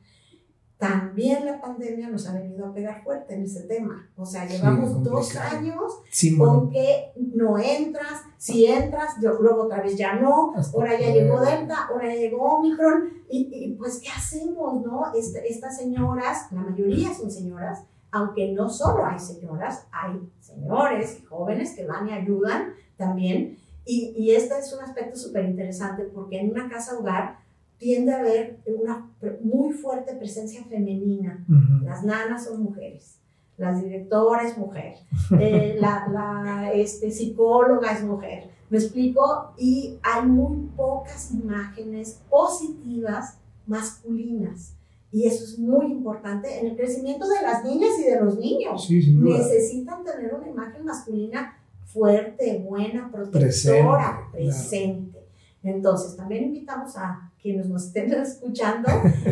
también 0.82 1.46
la 1.46 1.60
pandemia 1.60 2.08
nos 2.08 2.26
ha 2.26 2.32
venido 2.32 2.66
a 2.66 2.74
pegar 2.74 3.04
fuerte 3.04 3.34
en 3.34 3.44
ese 3.44 3.62
tema. 3.68 4.10
O 4.16 4.26
sea, 4.26 4.48
llevamos 4.48 5.00
dos 5.04 5.36
años 5.36 6.02
con 6.36 6.70
que 6.70 7.12
no 7.14 7.56
entras, 7.56 8.22
si 8.36 8.66
entras, 8.66 9.10
luego 9.20 9.62
otra 9.62 9.80
vez 9.80 9.96
ya 9.96 10.16
no, 10.16 10.52
ahora 10.74 10.98
ya 10.98 11.12
llegó 11.12 11.40
Delta, 11.40 11.86
ahora 11.88 12.08
ya 12.08 12.16
llegó 12.16 12.56
Omicron, 12.56 13.10
y, 13.30 13.76
pues, 13.78 14.00
¿qué 14.00 14.08
hacemos, 14.08 14.84
no? 14.84 15.14
Este, 15.14 15.48
estas 15.48 15.76
señoras, 15.76 16.50
la 16.50 16.62
mayoría 16.62 17.14
son 17.14 17.30
señoras, 17.30 17.84
aunque 18.12 18.52
no 18.52 18.68
solo 18.68 19.04
hay 19.04 19.18
señoras, 19.18 19.86
hay 19.90 20.20
señores 20.38 21.18
y 21.20 21.24
jóvenes 21.24 21.74
que 21.74 21.86
van 21.86 22.08
y 22.08 22.12
ayudan 22.12 22.74
también. 22.96 23.58
Y, 23.84 24.14
y 24.16 24.36
este 24.36 24.58
es 24.58 24.72
un 24.72 24.84
aspecto 24.84 25.18
súper 25.18 25.46
interesante 25.46 26.04
porque 26.04 26.38
en 26.38 26.50
una 26.50 26.68
casa 26.68 26.96
hogar 26.96 27.38
tiende 27.78 28.12
a 28.12 28.20
haber 28.20 28.60
una 28.66 29.10
muy 29.42 29.72
fuerte 29.72 30.14
presencia 30.14 30.62
femenina. 30.64 31.44
Las 31.82 32.04
nanas 32.04 32.44
son 32.44 32.62
mujeres, 32.62 33.18
las 33.56 33.82
directoras 33.82 34.52
es 34.52 34.58
mujer, 34.58 34.94
eh, 35.40 35.76
la, 35.80 36.06
la 36.08 36.72
este, 36.72 37.10
psicóloga 37.10 37.92
es 37.92 38.04
mujer. 38.04 38.50
¿Me 38.70 38.78
explico? 38.78 39.52
Y 39.58 39.98
hay 40.02 40.26
muy 40.26 40.68
pocas 40.76 41.32
imágenes 41.32 42.20
positivas 42.30 43.38
masculinas. 43.66 44.74
Y 45.12 45.26
eso 45.26 45.44
es 45.44 45.58
muy 45.58 45.86
importante 45.92 46.58
en 46.58 46.68
el 46.68 46.76
crecimiento 46.76 47.28
de 47.28 47.42
las 47.42 47.64
niñas 47.64 47.90
y 48.00 48.04
de 48.04 48.20
los 48.20 48.38
niños. 48.38 48.88
Necesitan 48.90 50.02
tener 50.02 50.34
una 50.34 50.48
imagen 50.48 50.84
masculina 50.84 51.58
fuerte, 51.84 52.64
buena, 52.66 53.10
protectora, 53.12 54.28
presente. 54.32 55.28
Entonces, 55.62 56.16
también 56.16 56.44
invitamos 56.44 56.96
a 56.96 57.30
quienes 57.40 57.68
nos 57.68 57.86
estén 57.86 58.12
escuchando 58.14 58.88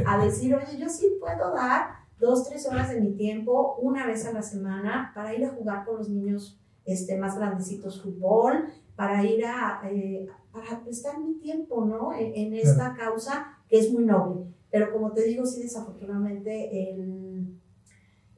a 0.06 0.24
decir, 0.24 0.54
oye, 0.54 0.78
yo 0.78 0.88
sí 0.88 1.16
puedo 1.18 1.52
dar 1.52 2.00
dos, 2.20 2.48
tres 2.48 2.66
horas 2.66 2.90
de 2.90 3.00
mi 3.00 3.12
tiempo 3.12 3.76
una 3.80 4.06
vez 4.06 4.26
a 4.26 4.32
la 4.32 4.42
semana 4.42 5.10
para 5.14 5.34
ir 5.34 5.44
a 5.44 5.50
jugar 5.50 5.84
con 5.86 5.96
los 5.96 6.08
niños 6.08 6.60
este, 6.84 7.16
más 7.16 7.36
grandecitos 7.36 8.02
fútbol, 8.02 8.66
para 8.96 9.24
ir 9.24 9.44
a, 9.46 9.80
eh, 9.90 10.28
para 10.52 10.82
prestar 10.82 11.18
mi 11.18 11.34
tiempo, 11.34 11.84
¿no? 11.84 12.12
En, 12.12 12.52
esta 12.52 12.94
causa 12.94 13.58
que 13.68 13.78
es 13.78 13.90
muy 13.90 14.04
noble. 14.04 14.44
Pero 14.70 14.92
como 14.92 15.12
te 15.12 15.24
digo, 15.24 15.44
sí, 15.44 15.62
desafortunadamente 15.62 16.90
el, 16.90 17.58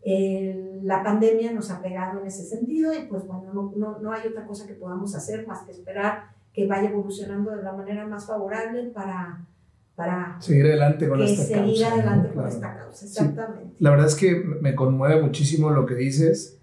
el, 0.02 0.86
la 0.86 1.02
pandemia 1.02 1.52
nos 1.52 1.70
ha 1.70 1.82
pegado 1.82 2.20
en 2.20 2.26
ese 2.26 2.44
sentido 2.44 2.92
y 2.94 3.06
pues 3.06 3.26
bueno, 3.26 3.52
no, 3.52 3.72
no, 3.76 3.98
no 3.98 4.12
hay 4.12 4.28
otra 4.28 4.46
cosa 4.46 4.66
que 4.66 4.74
podamos 4.74 5.14
hacer 5.14 5.46
más 5.46 5.62
que 5.62 5.72
esperar 5.72 6.30
que 6.52 6.66
vaya 6.66 6.90
evolucionando 6.90 7.50
de 7.56 7.62
la 7.62 7.72
manera 7.72 8.06
más 8.06 8.26
favorable 8.26 8.90
para, 8.94 9.46
para 9.94 10.36
seguir 10.40 10.66
adelante 10.66 11.08
con 11.08 11.22
esta 11.22 11.42
seguir 11.44 11.80
causa. 11.80 11.94
adelante 11.94 12.34
con 12.34 12.48
esta 12.48 12.76
causa, 12.76 13.06
exactamente. 13.06 13.74
la 13.78 13.90
verdad 13.90 14.06
es 14.06 14.14
que 14.14 14.36
me 14.60 14.74
conmueve 14.74 15.22
muchísimo 15.22 15.70
lo 15.70 15.86
que 15.86 15.94
dices. 15.94 16.58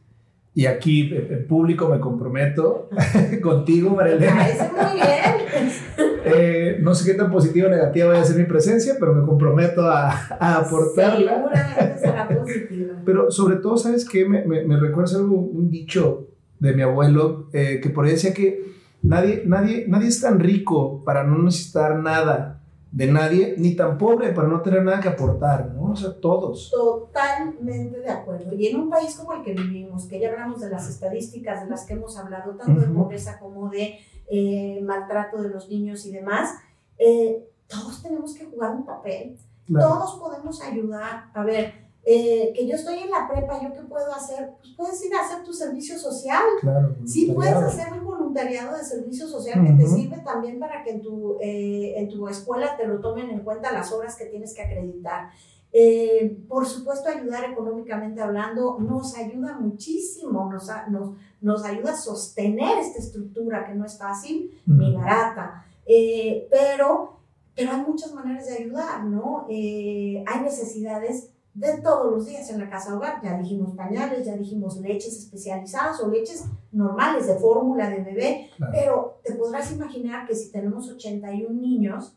Y 0.56 0.66
aquí, 0.66 1.14
en 1.14 1.48
público, 1.48 1.88
me 1.88 2.00
comprometo 2.00 2.90
contigo, 3.42 3.92
Marilena. 3.92 4.48
muy 4.74 4.96
bien. 4.96 6.09
Eh, 6.26 6.78
no 6.82 6.94
sé 6.94 7.12
qué 7.12 7.18
tan 7.18 7.32
positiva 7.32 7.68
o 7.68 7.72
negativa 7.72 8.10
vaya 8.10 8.22
a 8.22 8.26
ser 8.26 8.38
mi 8.38 8.46
presencia, 8.46 8.96
pero 9.00 9.14
me 9.14 9.26
comprometo 9.26 9.82
a, 9.82 10.12
a 10.40 10.58
aportarla. 10.58 11.98
Será 12.00 12.28
positiva. 12.28 12.96
Pero 13.06 13.32
sobre 13.32 13.58
todo, 13.58 13.78
¿sabes 13.78 14.08
qué? 14.08 14.28
Me, 14.28 14.46
me, 14.46 14.64
me 14.66 14.80
recuerda 14.80 15.18
algo, 15.18 15.36
un 15.36 15.70
dicho 15.70 16.28
de 16.60 16.74
mi 16.74 16.82
abuelo, 16.82 17.50
eh, 17.54 17.80
que 17.82 17.90
por 17.90 18.06
ahí 18.06 18.12
decía 18.12 18.34
que 18.34 18.70
Nadie, 19.02 19.44
nadie, 19.46 19.86
nadie 19.88 20.10
es 20.10 20.20
tan 20.20 20.42
rico 20.42 21.06
para 21.06 21.24
no 21.24 21.38
necesitar 21.42 21.98
nada 22.00 22.62
de 22.92 23.08
nadie, 23.10 23.56
ni 23.58 23.76
tan 23.76 23.98
pobre 23.98 24.34
para 24.34 24.48
no 24.48 24.62
tener 24.62 24.84
nada 24.84 25.00
que 25.00 25.08
aportar, 25.08 25.72
¿no? 25.74 25.92
O 25.92 25.96
sea, 25.96 26.20
todos. 26.20 26.70
Totalmente 26.70 28.00
de 28.00 28.10
acuerdo. 28.10 28.54
Y 28.54 28.68
en 28.68 28.78
un 28.78 28.90
país 28.90 29.16
como 29.16 29.34
el 29.34 29.44
que 29.44 29.54
vivimos, 29.54 30.06
que 30.06 30.20
ya 30.20 30.32
hablamos 30.32 30.60
de 30.60 30.70
las 30.70 30.90
estadísticas 30.90 31.64
de 31.64 31.70
las 31.70 31.86
que 31.86 31.94
hemos 31.94 32.18
hablado, 32.18 32.56
tanto 32.56 32.82
de 32.82 32.88
pobreza 32.88 33.40
como 33.40 33.70
de 33.70 34.00
eh, 34.30 34.80
maltrato 34.84 35.42
de 35.42 35.50
los 35.50 35.70
niños 35.70 36.06
y 36.06 36.12
demás, 36.12 36.56
eh, 36.98 37.48
todos 37.68 38.02
tenemos 38.02 38.34
que 38.34 38.46
jugar 38.46 38.72
un 38.72 38.86
papel. 38.86 39.38
Todos 39.72 40.20
podemos 40.20 40.62
ayudar. 40.62 41.30
A 41.34 41.44
ver, 41.44 41.90
eh, 42.04 42.54
que 42.56 42.66
yo 42.66 42.76
estoy 42.76 43.00
en 43.00 43.12
la 43.12 43.28
prepa, 43.28 43.62
¿yo 43.62 43.74
qué 43.74 43.82
puedo 43.82 44.12
hacer? 44.14 44.52
Pues 44.60 44.74
puedes 44.76 45.06
ir 45.06 45.14
a 45.14 45.22
hacer 45.22 45.44
tu 45.44 45.54
servicio 45.54 45.98
social. 46.00 46.42
Claro, 46.62 46.96
sí, 47.06 47.32
puedes 47.36 47.54
hacer 47.54 47.94
un 47.94 48.06
voluntariado 48.06 48.76
de 48.76 48.84
servicio 48.84 49.28
social 49.28 49.64
que 49.66 49.74
te 49.74 49.88
sirve 49.88 50.18
también 50.26 50.60
para 50.60 50.84
que 50.84 50.92
en 50.92 51.02
tu, 51.02 51.38
eh, 51.42 51.94
en 51.98 52.10
tu 52.10 52.28
escuela 52.28 52.76
te 52.78 52.88
lo 52.88 53.00
tomen 53.00 53.30
en 53.30 53.42
cuenta 53.42 53.72
las 53.72 53.92
horas 53.92 54.16
que 54.16 54.26
tienes 54.26 54.56
que 54.56 54.64
acreditar. 54.64 55.30
Eh, 55.72 56.44
por 56.48 56.66
supuesto, 56.66 57.10
ayudar 57.10 57.52
económicamente 57.52 58.22
hablando 58.22 58.80
nos 58.80 59.16
ayuda 59.16 59.58
muchísimo, 59.60 60.52
nos, 60.52 60.68
nos, 60.90 61.12
nos 61.42 61.64
ayuda 61.64 61.92
a 61.92 61.98
sostener 61.98 62.80
esta 62.80 63.00
estructura 63.00 63.68
que 63.68 63.76
no 63.76 63.86
es 63.86 63.98
fácil 63.98 64.60
ni 64.66 64.96
barata. 64.96 65.66
pero, 65.86 67.20
pero 67.56 67.72
hay 67.72 67.82
muchas 67.82 68.14
maneras 68.14 68.48
de 68.48 68.64
ayudar, 68.64 69.06
¿no? 69.06 69.46
hay 69.48 70.42
necesidades 70.42 71.30
de 71.60 71.82
todos 71.82 72.12
los 72.12 72.26
días 72.26 72.50
en 72.50 72.60
la 72.60 72.70
casa 72.70 72.96
hogar. 72.96 73.22
Ya 73.24 73.38
dijimos 73.38 73.76
pañales, 73.76 74.26
ya 74.26 74.36
dijimos 74.36 74.78
leches 74.78 75.18
especializadas 75.18 76.00
o 76.02 76.10
leches 76.10 76.46
normales 76.72 77.28
de 77.28 77.36
fórmula 77.36 77.90
de 77.90 78.02
bebé, 78.02 78.50
pero 78.72 79.20
te 79.24 79.34
podrás 79.34 79.72
imaginar 79.72 80.28
que 80.28 80.36
si 80.36 80.52
tenemos 80.52 80.90
81 80.90 81.50
niños, 81.60 82.16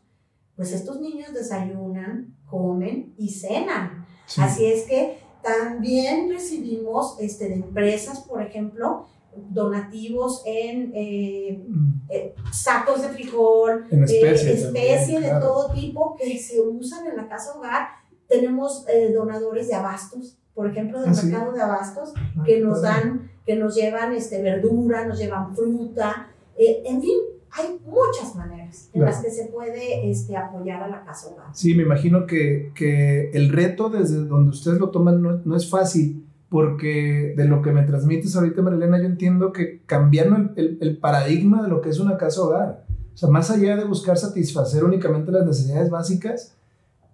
pues 0.55 0.71
estos 0.71 0.99
niños 1.01 1.33
desayunan, 1.33 2.35
comen 2.53 3.15
y 3.17 3.29
cenan. 3.29 4.05
Así 4.37 4.65
es 4.65 4.83
que 4.83 5.17
también 5.41 6.29
recibimos 6.29 7.17
este, 7.19 7.49
de 7.49 7.55
empresas, 7.55 8.19
por 8.21 8.43
ejemplo, 8.43 9.07
donativos 9.35 10.43
en 10.45 10.91
eh, 10.93 11.65
mm. 11.67 12.01
eh, 12.09 12.35
sacos 12.51 13.01
de 13.01 13.09
frijol, 13.09 13.87
en 13.89 14.03
especie, 14.03 14.53
especie 14.53 15.19
de 15.19 15.31
todo 15.39 15.73
tipo 15.73 16.15
que 16.15 16.37
se 16.37 16.61
usan 16.61 17.07
en 17.07 17.17
la 17.17 17.27
casa 17.27 17.57
hogar. 17.57 17.87
Tenemos 18.27 18.85
eh, 18.87 19.11
donadores 19.11 19.67
de 19.67 19.73
abastos, 19.73 20.37
por 20.53 20.69
ejemplo, 20.69 21.01
del 21.01 21.09
ah, 21.09 21.23
mercado 21.23 21.51
de 21.53 21.61
abastos, 21.61 22.13
ah, 22.15 22.43
que 22.45 22.59
nos 22.59 22.83
dan, 22.83 23.31
que 23.45 23.55
nos 23.55 23.73
llevan 23.73 24.13
este, 24.13 24.41
verdura, 24.43 25.07
nos 25.07 25.17
llevan 25.17 25.55
fruta, 25.55 26.29
eh, 26.55 26.83
en 26.85 27.01
fin, 27.01 27.17
hay 27.55 27.79
muchas 27.85 28.35
maneras 28.35 28.89
en 28.93 29.01
las 29.01 29.23
que 29.23 29.29
se 29.29 29.45
puede 29.45 30.09
este, 30.09 30.35
apoyar 30.35 30.81
a 30.83 30.87
la 30.87 31.03
casa 31.03 31.29
hogar. 31.29 31.47
Sí, 31.53 31.75
me 31.75 31.83
imagino 31.83 32.25
que, 32.25 32.71
que 32.73 33.29
el 33.31 33.49
reto 33.49 33.89
desde 33.89 34.25
donde 34.25 34.49
ustedes 34.49 34.79
lo 34.79 34.89
toman 34.89 35.21
no, 35.21 35.41
no, 35.45 35.55
es 35.55 35.69
fácil, 35.69 36.25
porque 36.49 37.33
de 37.37 37.45
lo 37.45 37.61
que 37.61 37.71
me 37.71 37.83
transmites 37.83 38.35
ahorita, 38.35 38.61
Marilena, 38.61 38.97
yo 38.99 39.05
entiendo 39.05 39.51
que 39.51 39.81
cambiando 39.85 40.53
el, 40.55 40.79
el, 40.81 40.97
paradigma 40.97 41.61
de 41.61 41.69
lo 41.69 41.81
que 41.81 41.89
es 41.89 41.99
una 41.99 42.17
casa 42.17 42.41
hogar, 42.41 42.85
o 43.13 43.17
sea, 43.17 43.29
más 43.29 43.51
allá 43.51 43.77
de 43.77 43.85
buscar 43.85 44.17
satisfacer 44.17 44.83
únicamente 44.83 45.31
las 45.31 45.45
necesidades 45.45 45.91
básicas, 45.91 46.55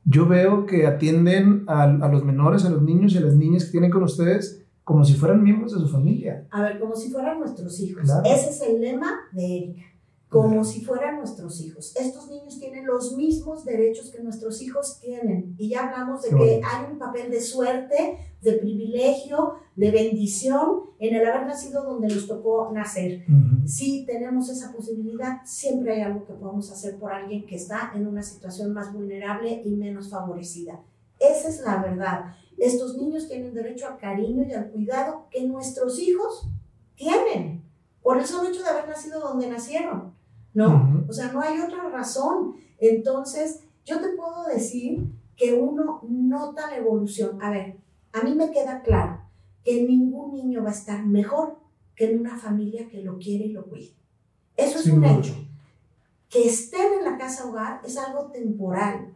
yo 0.05 0.25
veo 0.25 0.65
que 0.65 0.87
atienden 0.87 1.65
a, 1.67 1.85
los 2.07 2.23
menores, 2.23 2.63
a 2.63 2.69
los 2.69 2.81
niños 2.81 3.13
y 3.13 3.17
a 3.17 3.21
las 3.21 3.35
niñas 3.35 3.65
que 3.65 3.71
tienen 3.71 3.91
con 3.91 4.03
ustedes 4.03 4.63
como 4.85 5.03
si 5.03 5.13
fueran 5.13 5.43
miembros 5.43 5.73
de 5.73 5.79
su 5.79 5.87
familia. 5.87 6.47
A 6.49 6.63
ver, 6.63 6.79
como 6.79 6.95
si 6.95 7.11
fueran 7.11 7.39
nuestros 7.39 7.79
hijos. 7.79 8.09
Ese 8.25 8.49
es 8.49 8.61
el 8.61 8.81
lema 8.81 9.11
de 9.33 9.57
Erika 9.57 9.83
como 10.29 10.63
si 10.63 10.85
fueran 10.85 11.17
nuestros 11.17 11.59
hijos. 11.59 11.95
Estos 11.95 12.29
niños 12.29 12.59
tienen 12.59 12.85
los 12.85 13.17
mismos 13.17 13.65
derechos 13.65 14.11
que 14.11 14.21
nuestros 14.21 14.61
hijos 14.61 14.99
tienen. 15.01 15.55
Y 15.57 15.69
ya 15.69 15.87
hablamos 15.87 16.21
de 16.21 16.29
que 16.29 16.61
hay 16.63 16.91
un 16.91 16.99
papel 16.99 17.31
de 17.31 17.41
suerte, 17.41 18.35
de 18.39 18.53
privilegio, 18.53 19.55
de 19.75 19.89
bendición 19.89 20.81
en 20.99 21.15
el 21.15 21.27
haber 21.27 21.47
nacido 21.47 21.83
donde 21.83 22.13
nos 22.13 22.27
tocó 22.27 22.71
nacer. 22.71 23.25
Si 23.65 24.05
tenemos 24.05 24.49
esa 24.49 24.71
posibilidad, 24.71 25.39
siempre 25.45 25.93
hay 25.93 26.01
algo 26.01 26.25
que 26.27 26.33
podemos 26.33 26.71
hacer 26.71 26.99
por 26.99 27.11
alguien 27.11 27.47
que 27.47 27.55
está 27.55 27.91
en 27.95 28.05
una 28.05 28.21
situación 28.21 28.71
más 28.71 28.93
vulnerable 28.93 29.63
y 29.65 29.71
menos 29.71 30.11
favorecida. 30.11 30.79
Esa 31.19 31.49
es 31.49 31.61
la 31.61 31.81
verdad. 31.81 32.35
Estos 32.59 32.95
niños 32.97 33.27
tienen 33.27 33.55
derecho 33.55 33.87
al 33.87 33.97
cariño 33.97 34.45
y 34.47 34.53
al 34.53 34.69
cuidado 34.69 35.25
que 35.31 35.47
nuestros 35.47 35.99
hijos 35.99 36.47
tienen 36.95 37.63
por 38.01 38.17
el 38.17 38.25
solo 38.25 38.49
hecho 38.49 38.63
de 38.63 38.69
haber 38.69 38.87
nacido 38.87 39.19
donde 39.19 39.47
nacieron, 39.47 40.13
¿no? 40.59 41.05
O 41.07 41.13
sea, 41.13 41.31
no 41.31 41.39
hay 41.39 41.61
otra 41.61 41.87
razón. 41.89 42.55
Entonces, 42.79 43.61
yo 43.85 44.01
te 44.01 44.09
puedo 44.09 44.43
decir 44.45 45.09
que 45.37 45.53
uno 45.53 46.01
nota 46.09 46.69
la 46.69 46.77
evolución. 46.77 47.41
A 47.41 47.49
ver, 47.49 47.77
a 48.11 48.21
mí 48.23 48.35
me 48.35 48.51
queda 48.51 48.81
claro 48.81 49.21
que 49.63 49.83
ningún 49.83 50.33
niño 50.33 50.61
va 50.61 50.69
a 50.69 50.73
estar 50.73 51.05
mejor 51.05 51.59
que 51.95 52.11
en 52.11 52.19
una 52.19 52.37
familia 52.37 52.89
que 52.89 53.01
lo 53.01 53.17
quiere 53.17 53.45
y 53.45 53.53
lo 53.53 53.65
cuide. 53.65 53.93
Eso 54.57 54.79
es 54.79 54.87
un 54.87 55.05
hecho. 55.05 55.33
Que 56.27 56.45
estén 56.45 56.99
en 56.99 57.05
la 57.05 57.17
casa 57.17 57.47
hogar 57.47 57.79
es 57.85 57.97
algo 57.97 58.29
temporal, 58.29 59.15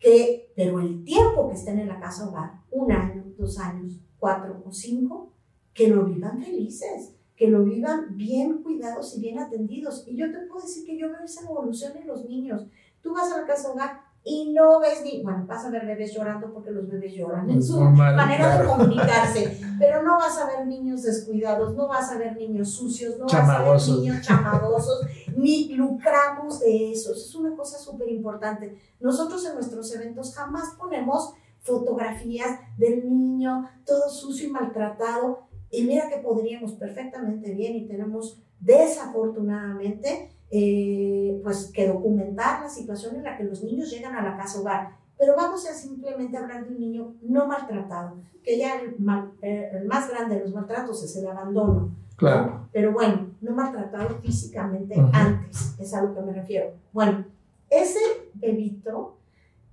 que, 0.00 0.52
pero 0.56 0.80
el 0.80 1.04
tiempo 1.04 1.48
que 1.48 1.54
estén 1.54 1.78
en 1.78 1.88
la 1.88 2.00
casa 2.00 2.28
hogar, 2.28 2.62
un 2.72 2.90
año, 2.90 3.24
dos 3.38 3.60
años, 3.60 4.00
cuatro 4.18 4.60
o 4.66 4.72
cinco, 4.72 5.32
que 5.72 5.86
lo 5.88 6.04
vivan 6.04 6.42
felices, 6.42 7.13
que 7.36 7.48
lo 7.48 7.64
vivan 7.64 8.16
bien 8.16 8.62
cuidados 8.62 9.16
y 9.16 9.20
bien 9.20 9.38
atendidos. 9.38 10.04
Y 10.06 10.16
yo 10.16 10.30
te 10.30 10.38
puedo 10.46 10.62
decir 10.62 10.84
que 10.86 10.98
yo 10.98 11.08
veo 11.08 11.24
esa 11.24 11.42
evolución 11.42 11.96
en 11.96 12.06
los 12.06 12.24
niños. 12.24 12.66
Tú 13.02 13.12
vas 13.12 13.32
a 13.32 13.40
la 13.40 13.46
casa 13.46 13.70
hogar 13.70 14.00
y 14.26 14.52
no 14.52 14.80
ves 14.80 15.02
ni, 15.04 15.22
bueno, 15.22 15.44
vas 15.46 15.66
a 15.66 15.70
ver 15.70 15.84
bebés 15.84 16.14
llorando 16.14 16.50
porque 16.50 16.70
los 16.70 16.88
bebés 16.88 17.12
lloran 17.12 17.50
en 17.50 17.62
su 17.62 17.78
manera 17.78 18.58
de 18.58 18.66
comunicarse, 18.66 19.60
pero 19.78 20.02
no 20.02 20.16
vas 20.16 20.38
a 20.38 20.46
ver 20.46 20.66
niños 20.66 21.02
descuidados, 21.02 21.74
no 21.74 21.88
vas 21.88 22.10
a 22.10 22.16
ver 22.16 22.34
niños 22.34 22.70
sucios, 22.70 23.18
no 23.18 23.26
vas 23.26 23.34
a 23.34 23.62
ver 23.62 23.98
niños 23.98 24.22
chamagosos, 24.22 25.06
ni 25.36 25.74
lucramos 25.74 26.60
de 26.60 26.92
eso. 26.92 27.12
Eso 27.12 27.26
es 27.26 27.34
una 27.34 27.54
cosa 27.54 27.78
súper 27.78 28.08
importante. 28.08 28.78
Nosotros 28.98 29.44
en 29.44 29.56
nuestros 29.56 29.94
eventos 29.94 30.34
jamás 30.34 30.74
ponemos 30.78 31.34
fotografías 31.60 32.60
del 32.78 33.06
niño 33.06 33.68
todo 33.84 34.08
sucio 34.08 34.48
y 34.48 34.52
maltratado. 34.52 35.48
Y 35.74 35.82
mira 35.82 36.08
que 36.08 36.18
podríamos 36.18 36.72
perfectamente 36.72 37.52
bien 37.52 37.74
y 37.74 37.86
tenemos 37.86 38.40
desafortunadamente 38.60 40.30
eh, 40.50 41.40
pues 41.42 41.70
que 41.74 41.88
documentar 41.88 42.62
la 42.62 42.68
situación 42.68 43.16
en 43.16 43.24
la 43.24 43.36
que 43.36 43.44
los 43.44 43.62
niños 43.64 43.90
llegan 43.90 44.14
a 44.14 44.22
la 44.22 44.36
casa 44.36 44.60
hogar. 44.60 44.96
Pero 45.18 45.34
vamos 45.36 45.68
a 45.68 45.74
simplemente 45.74 46.36
hablar 46.36 46.64
de 46.64 46.74
un 46.74 46.80
niño 46.80 47.14
no 47.22 47.46
maltratado, 47.46 48.16
que 48.42 48.58
ya 48.58 48.80
el, 48.80 48.96
eh, 49.42 49.82
más 49.86 50.08
grande 50.08 50.36
de 50.36 50.42
los 50.42 50.54
maltratos 50.54 51.02
es 51.02 51.16
el 51.16 51.26
abandono. 51.26 51.90
Claro. 52.16 52.68
Pero 52.72 52.92
bueno, 52.92 53.30
no 53.40 53.52
maltratado 53.52 54.18
físicamente 54.20 54.94
antes, 55.12 55.74
es 55.78 55.92
a 55.94 56.02
lo 56.02 56.14
que 56.14 56.20
me 56.20 56.32
refiero. 56.32 56.72
Bueno, 56.92 57.24
ese 57.68 57.98
bebito 58.34 59.16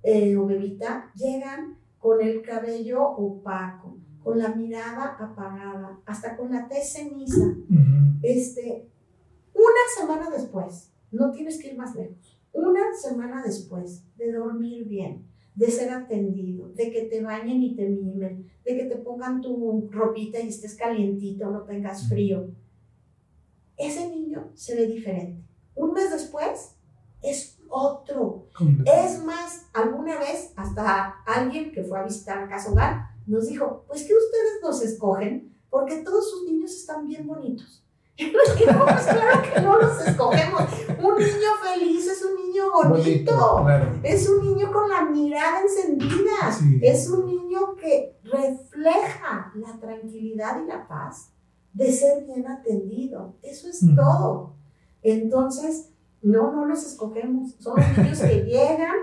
eh, 0.02 0.36
o 0.36 0.46
bebita 0.46 1.10
llegan 1.14 1.76
con 2.00 2.20
el 2.20 2.42
cabello 2.42 3.02
opaco, 3.02 3.96
con 4.22 4.38
la 4.38 4.54
mirada 4.54 5.16
apagada, 5.18 6.00
hasta 6.06 6.36
con 6.36 6.52
la 6.52 6.68
tez 6.68 6.92
ceniza. 6.92 7.54
este, 8.22 8.88
una 9.54 9.84
semana 9.98 10.30
después, 10.30 10.92
no 11.10 11.30
tienes 11.30 11.58
que 11.58 11.68
ir 11.68 11.76
más 11.76 11.94
lejos, 11.94 12.40
una 12.52 12.94
semana 12.94 13.42
después 13.42 14.04
de 14.16 14.32
dormir 14.32 14.86
bien, 14.86 15.26
de 15.54 15.70
ser 15.70 15.90
atendido, 15.90 16.68
de 16.70 16.90
que 16.90 17.02
te 17.02 17.22
bañen 17.22 17.62
y 17.62 17.74
te 17.74 17.88
mimen, 17.88 18.50
de 18.64 18.76
que 18.76 18.84
te 18.84 18.96
pongan 18.96 19.40
tu 19.40 19.88
ropita 19.90 20.40
y 20.40 20.48
estés 20.48 20.74
calientito, 20.74 21.50
no 21.50 21.62
tengas 21.62 22.08
frío, 22.08 22.50
ese 23.76 24.08
niño 24.08 24.50
se 24.54 24.76
ve 24.76 24.86
diferente. 24.86 25.42
Un 25.74 25.92
mes 25.92 26.10
después 26.10 26.76
es 27.22 27.58
otro. 27.68 28.46
Es 28.84 29.22
más, 29.24 29.66
alguna 29.72 30.18
vez 30.18 30.52
hasta 30.56 31.22
alguien 31.26 31.72
que 31.72 31.82
fue 31.82 31.98
a 31.98 32.04
visitar 32.04 32.38
a 32.38 32.48
Casa 32.48 32.70
Hogar 32.70 33.11
nos 33.26 33.48
dijo, 33.48 33.84
pues 33.86 34.02
que 34.02 34.14
ustedes 34.14 34.62
nos 34.62 34.82
escogen 34.82 35.54
porque 35.70 35.98
todos 35.98 36.30
sus 36.30 36.44
niños 36.44 36.72
están 36.72 37.06
bien 37.06 37.26
bonitos. 37.26 37.82
Y 38.18 38.26
no, 38.66 38.84
pues 38.84 39.04
claro 39.04 39.42
que 39.42 39.60
no 39.60 39.78
los 39.78 40.06
escogemos. 40.06 40.62
Un 41.02 41.16
niño 41.16 41.50
feliz 41.62 42.06
es 42.06 42.22
un 42.22 42.46
niño 42.46 42.64
bonito. 42.70 43.66
Es 44.02 44.28
un 44.28 44.44
niño 44.44 44.70
con 44.70 44.88
la 44.88 45.06
mirada 45.06 45.62
encendida. 45.62 46.58
Es 46.82 47.08
un 47.08 47.26
niño 47.26 47.74
que 47.76 48.18
refleja 48.22 49.52
la 49.54 49.80
tranquilidad 49.80 50.62
y 50.62 50.66
la 50.66 50.86
paz 50.86 51.32
de 51.72 51.90
ser 51.90 52.24
bien 52.24 52.46
atendido. 52.46 53.34
Eso 53.42 53.68
es 53.68 53.80
todo. 53.96 54.56
Entonces, 55.02 55.88
no, 56.20 56.52
no 56.52 56.66
los 56.66 56.84
escogemos. 56.84 57.54
Son 57.58 57.74
niños 57.96 58.20
que 58.20 58.44
llegan 58.44 58.94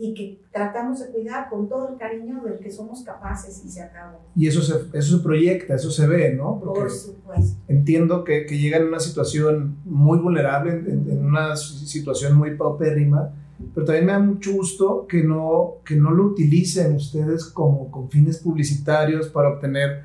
y 0.00 0.14
que 0.14 0.40
tratamos 0.52 1.00
de 1.00 1.08
cuidar 1.08 1.50
con 1.50 1.68
todo 1.68 1.88
el 1.88 1.96
cariño 1.96 2.40
del 2.44 2.60
que 2.60 2.70
somos 2.70 3.02
capaces 3.02 3.64
y 3.64 3.68
se 3.68 3.82
acabó. 3.82 4.20
Y 4.36 4.46
eso 4.46 4.62
se, 4.62 4.74
eso 4.96 5.18
se 5.18 5.22
proyecta, 5.24 5.74
eso 5.74 5.90
se 5.90 6.06
ve, 6.06 6.34
¿no? 6.34 6.60
Por 6.60 6.88
supuesto. 6.88 7.60
Entiendo 7.66 8.22
que, 8.22 8.46
que 8.46 8.58
llegan 8.58 8.82
en 8.82 8.88
una 8.88 9.00
situación 9.00 9.78
muy 9.84 10.18
vulnerable, 10.18 10.70
en, 10.70 11.24
una 11.24 11.56
situación 11.56 12.36
muy 12.36 12.56
paupérrima, 12.56 13.32
pero 13.74 13.86
también 13.86 14.06
me 14.06 14.12
da 14.12 14.20
mucho 14.20 14.52
gusto 14.52 15.04
que 15.08 15.24
no, 15.24 15.78
que 15.84 15.96
no 15.96 16.12
lo 16.12 16.26
utilicen 16.26 16.94
ustedes 16.94 17.46
como 17.46 17.90
con 17.90 18.08
fines 18.08 18.38
publicitarios 18.38 19.26
para 19.28 19.48
obtener 19.48 20.04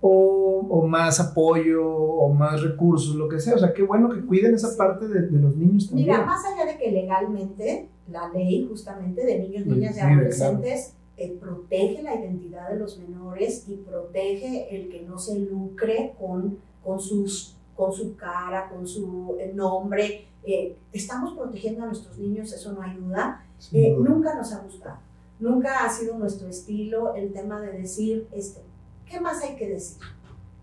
o, 0.00 0.66
o, 0.70 0.86
más 0.86 1.18
apoyo 1.18 1.84
o 1.84 2.32
más 2.32 2.62
recursos, 2.62 3.16
lo 3.16 3.28
que 3.28 3.40
sea. 3.40 3.56
O 3.56 3.58
sea, 3.58 3.72
qué 3.72 3.82
bueno 3.82 4.08
que 4.08 4.20
cuiden 4.20 4.54
esa 4.54 4.76
parte 4.76 5.08
de, 5.08 5.22
de 5.28 5.38
los 5.40 5.56
niños 5.56 5.88
también. 5.88 6.10
Mira, 6.10 6.24
más 6.24 6.44
allá 6.44 6.64
de 6.64 6.78
que 6.78 6.92
legalmente 6.92 7.88
la 8.12 8.28
ley 8.28 8.66
justamente 8.68 9.24
de 9.24 9.38
niños, 9.38 9.66
niñas 9.66 9.96
y 9.96 10.00
adolescentes 10.00 10.94
eh, 11.18 11.36
protege 11.38 12.02
la 12.02 12.14
identidad 12.14 12.70
de 12.70 12.78
los 12.78 12.98
menores 12.98 13.68
y 13.68 13.76
protege 13.76 14.74
el 14.74 14.88
que 14.88 15.02
no 15.02 15.18
se 15.18 15.38
lucre 15.38 16.14
con, 16.18 16.58
con, 16.82 16.98
sus, 16.98 17.54
con 17.76 17.92
su 17.92 18.16
cara, 18.16 18.70
con 18.70 18.88
su 18.88 19.36
eh, 19.38 19.52
nombre. 19.54 20.26
Eh, 20.42 20.76
estamos 20.90 21.34
protegiendo 21.34 21.82
a 21.82 21.86
nuestros 21.86 22.18
niños, 22.18 22.52
eso 22.52 22.72
no 22.72 22.80
ayuda. 22.80 23.44
nunca 23.98 24.34
nos 24.34 24.52
ha 24.52 24.60
gustado, 24.60 24.98
nunca 25.38 25.84
ha 25.84 25.90
sido 25.90 26.18
nuestro 26.18 26.48
estilo 26.48 27.14
el 27.14 27.32
tema 27.32 27.60
de 27.60 27.72
decir, 27.72 28.26
este, 28.32 28.62
¿qué 29.06 29.20
más 29.20 29.42
hay 29.42 29.54
que 29.56 29.68
decir? 29.68 30.02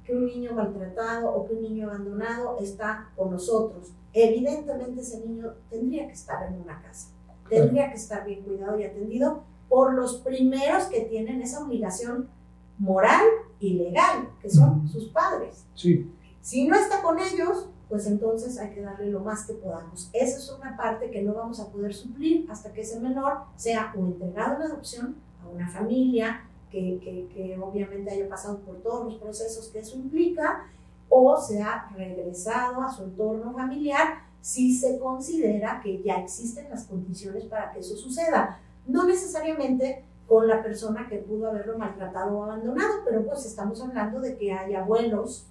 Que 0.04 0.16
un 0.16 0.26
niño 0.26 0.54
maltratado 0.54 1.32
o 1.32 1.48
que 1.48 1.54
un 1.54 1.62
niño 1.62 1.88
abandonado 1.88 2.58
está 2.60 3.12
con 3.16 3.30
nosotros. 3.30 3.94
Evidentemente 4.12 5.02
ese 5.02 5.26
niño 5.26 5.54
tendría 5.70 6.08
que 6.08 6.14
estar 6.14 6.52
en 6.52 6.60
una 6.60 6.82
casa 6.82 7.10
tendría 7.50 7.90
que 7.90 7.96
estar 7.96 8.26
bien 8.26 8.44
cuidado 8.44 8.80
y 8.80 8.84
atendido 8.84 9.44
por 9.68 9.94
los 9.94 10.18
primeros 10.18 10.86
que 10.86 11.02
tienen 11.02 11.42
esa 11.42 11.64
obligación 11.64 12.30
moral 12.78 13.26
y 13.60 13.74
legal, 13.74 14.30
que 14.42 14.50
son 14.50 14.88
sus 14.88 15.10
padres. 15.10 15.66
Sí. 15.76 16.12
Si 16.42 16.68
no 16.68 16.76
está 16.76 17.02
con 17.02 17.20
ellos, 17.20 17.70
pues 17.90 18.08
entonces 18.08 18.58
hay 18.58 18.72
que 18.72 18.82
darle 18.82 19.10
lo 19.10 19.20
más 19.20 19.46
que 19.46 19.54
podamos. 19.54 20.10
Esa 20.14 20.38
es 20.38 20.50
una 20.50 20.78
parte 20.78 21.12
que 21.12 21.22
no 21.22 21.34
vamos 21.34 21.60
a 21.60 21.68
poder 21.72 21.94
suplir 21.94 22.46
hasta 22.50 22.72
que 22.72 22.82
ese 22.82 23.00
menor 23.00 23.40
sea 23.56 23.94
o 23.98 24.06
entregado 24.06 24.56
en 24.56 24.72
adopción 24.72 25.16
a 25.44 25.50
una 25.50 25.68
familia 25.70 26.46
que, 26.72 27.00
que, 27.04 27.28
que 27.34 27.60
obviamente 27.60 28.12
haya 28.12 28.30
pasado 28.30 28.60
por 28.60 28.78
todos 28.78 29.06
los 29.06 29.16
procesos 29.16 29.68
que 29.70 29.80
eso 29.80 29.98
implica, 29.98 30.68
o 31.10 31.36
sea 31.42 31.90
regresado 31.96 32.82
a 32.84 32.92
su 32.92 33.04
entorno 33.04 33.52
familiar 33.54 34.29
si 34.42 34.76
se 34.76 35.00
considera 35.00 35.82
que 35.84 36.02
ya 36.02 36.16
existen 36.16 36.70
las 36.70 36.86
condiciones 36.86 37.46
para 37.46 37.72
que 37.72 37.80
eso 37.80 37.96
suceda. 37.96 38.60
No 38.88 39.06
necesariamente 39.06 40.06
con 40.28 40.48
la 40.48 40.62
persona 40.62 41.08
que 41.10 41.18
pudo 41.18 41.50
haberlo 41.50 41.78
maltratado 41.78 42.38
o 42.38 42.44
abandonado, 42.44 42.94
pero 43.04 43.26
pues 43.26 43.46
estamos 43.46 43.82
hablando 43.82 44.22
de 44.22 44.38
que 44.38 44.54
hay 44.54 44.76
abuelos, 44.76 45.48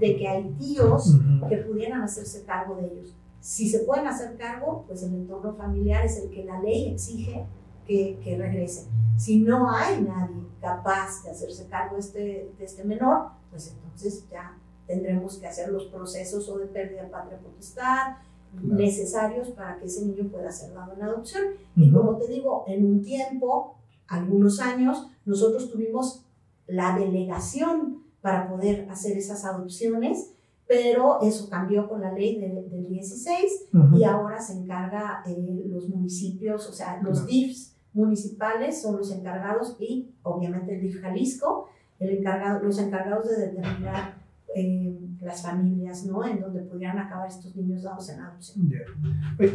de 0.00 0.16
que 0.16 0.28
hay 0.28 0.54
tíos 0.58 1.16
que 1.48 1.56
pudieran 1.56 2.02
hacerse 2.02 2.44
cargo 2.44 2.76
de 2.76 2.86
ellos. 2.86 3.16
Si 3.40 3.68
se 3.68 3.80
pueden 3.80 4.06
hacer 4.06 4.36
cargo, 4.36 4.84
pues 4.86 5.02
el 5.02 5.14
entorno 5.14 5.54
familiar 5.54 6.04
es 6.04 6.18
el 6.18 6.28
que 6.30 6.44
la 6.44 6.60
ley 6.60 6.92
exige 6.92 7.46
que, 7.86 8.20
que 8.22 8.36
regrese. 8.36 8.86
Si 9.16 9.40
no 9.40 9.70
hay 9.70 10.02
nadie 10.02 10.44
capaz 10.60 11.22
de 11.24 11.30
hacerse 11.30 11.66
cargo 11.66 11.94
de 11.94 12.00
este, 12.00 12.52
de 12.58 12.64
este 12.64 12.84
menor, 12.84 13.30
pues 13.50 13.72
entonces 13.72 14.28
ya 14.30 14.58
tendremos 14.86 15.38
que 15.38 15.46
hacer 15.46 15.70
los 15.70 15.84
procesos 15.86 16.48
o 16.48 16.58
de 16.58 16.66
pérdida 16.66 17.04
de 17.04 17.08
patria 17.08 17.38
potestad, 17.38 18.16
necesarios 18.62 19.48
para 19.50 19.78
que 19.78 19.86
ese 19.86 20.04
niño 20.06 20.28
pueda 20.30 20.50
ser 20.50 20.72
dado 20.72 20.94
en 20.94 21.02
adopción. 21.02 21.44
Y 21.76 21.90
como 21.90 22.16
te 22.16 22.28
digo, 22.28 22.64
en 22.66 22.86
un 22.86 23.02
tiempo, 23.02 23.76
algunos 24.06 24.60
años, 24.60 25.08
nosotros 25.24 25.70
tuvimos 25.70 26.24
la 26.66 26.98
delegación 26.98 28.02
para 28.20 28.48
poder 28.48 28.88
hacer 28.90 29.16
esas 29.16 29.44
adopciones, 29.44 30.32
pero 30.66 31.20
eso 31.22 31.48
cambió 31.48 31.88
con 31.88 32.02
la 32.02 32.12
ley 32.12 32.38
del 32.38 32.88
16 32.88 33.68
y 33.94 34.04
ahora 34.04 34.40
se 34.40 34.52
encarga 34.52 35.22
eh, 35.26 35.64
los 35.66 35.88
municipios, 35.88 36.68
o 36.68 36.72
sea, 36.72 37.00
los 37.02 37.26
DIFs 37.26 37.74
municipales 37.94 38.80
son 38.80 38.98
los 38.98 39.10
encargados 39.10 39.76
y 39.80 40.10
obviamente 40.22 40.74
el 40.74 40.82
DIF 40.82 41.00
Jalisco, 41.00 41.68
el 41.98 42.18
encargado, 42.18 42.62
los 42.62 42.78
encargados 42.78 43.28
de 43.28 43.46
determinar 43.46 44.22
eh, 44.54 44.87
las 45.20 45.42
familias, 45.42 46.04
¿no? 46.06 46.24
En 46.24 46.40
donde 46.40 46.60
pudieran 46.60 46.98
acabar 46.98 47.28
estos 47.28 47.54
niños 47.56 47.82
dados 47.82 48.08
en 48.10 48.20
adopción. 48.20 48.72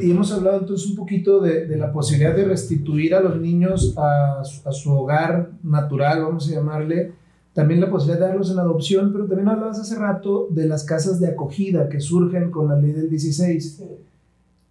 Y 0.01 0.11
hemos 0.11 0.31
hablado 0.31 0.59
entonces 0.59 0.89
un 0.89 0.95
poquito 0.95 1.39
de, 1.39 1.67
de, 1.67 1.77
la 1.77 1.91
posibilidad 1.91 2.35
de 2.35 2.45
restituir 2.45 3.15
a 3.15 3.21
los 3.21 3.39
niños 3.39 3.95
a, 3.97 4.41
a, 4.41 4.71
su 4.71 4.91
hogar 4.91 5.51
natural, 5.63 6.23
vamos 6.23 6.49
a 6.49 6.51
llamarle, 6.51 7.13
también 7.53 7.79
la 7.79 7.89
posibilidad 7.89 8.19
de 8.19 8.27
darlos 8.27 8.51
en 8.51 8.59
adopción, 8.59 9.11
pero 9.13 9.27
también 9.27 9.47
hablabas 9.47 9.79
hace 9.79 9.95
rato 9.95 10.47
de 10.49 10.65
las 10.65 10.83
casas 10.83 11.19
de 11.19 11.27
acogida 11.27 11.87
que 11.87 12.01
surgen 12.01 12.51
con 12.51 12.67
la 12.67 12.75
ley 12.75 12.91
del 12.91 13.09
16. 13.09 13.75
Sí. 13.75 13.83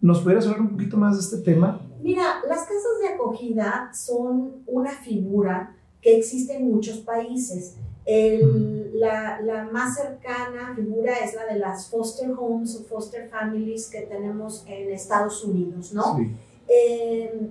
¿Nos 0.00 0.20
pudieras 0.20 0.46
hablar 0.46 0.62
un 0.62 0.70
poquito 0.70 0.96
más 0.96 1.14
de 1.14 1.20
este 1.20 1.52
tema? 1.52 1.80
Mira, 2.02 2.24
las 2.48 2.62
casas 2.62 2.98
de 3.00 3.14
acogida 3.14 3.90
son 3.94 4.56
una 4.66 4.90
figura 4.90 5.76
que 6.00 6.18
existe 6.18 6.56
en 6.56 6.68
muchos 6.68 6.98
países. 6.98 7.76
El, 8.04 8.98
la, 8.98 9.40
la, 9.40 9.64
más 9.64 9.96
cercana 9.96 10.74
figura 10.74 11.14
es 11.24 11.34
la 11.34 11.46
de 11.46 11.58
las 11.58 11.88
foster 11.88 12.32
homes 12.36 12.76
o 12.76 12.84
foster 12.84 13.28
families 13.28 13.88
que 13.88 14.02
tenemos 14.02 14.64
en 14.66 14.90
Estados 14.90 15.44
Unidos, 15.44 15.92
¿no? 15.92 16.16
Sí. 16.16 16.36
Eh, 16.68 17.50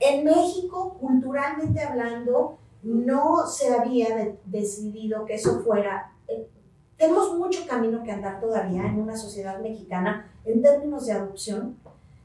en 0.00 0.24
México, 0.24 0.96
culturalmente 1.00 1.80
hablando, 1.80 2.58
no 2.82 3.46
se 3.46 3.74
había 3.74 4.14
de, 4.16 4.38
decidido 4.44 5.24
que 5.24 5.34
eso 5.34 5.60
fuera. 5.60 6.12
Eh, 6.28 6.48
tenemos 6.96 7.36
mucho 7.36 7.66
camino 7.66 8.02
que 8.02 8.12
andar 8.12 8.40
todavía 8.40 8.86
en 8.86 8.98
una 9.00 9.16
sociedad 9.16 9.60
mexicana 9.60 10.30
en 10.44 10.62
términos 10.62 11.06
de 11.06 11.12
adopción. 11.12 11.76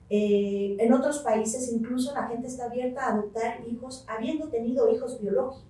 Eh, 0.09 0.75
en 0.79 0.91
otros 0.93 1.19
países 1.19 1.71
incluso 1.71 2.13
la 2.13 2.27
gente 2.27 2.47
está 2.47 2.65
abierta 2.65 3.05
a 3.05 3.13
adoptar 3.13 3.61
hijos 3.65 4.05
habiendo 4.09 4.49
tenido 4.49 4.91
hijos 4.91 5.21
biológicos. 5.21 5.65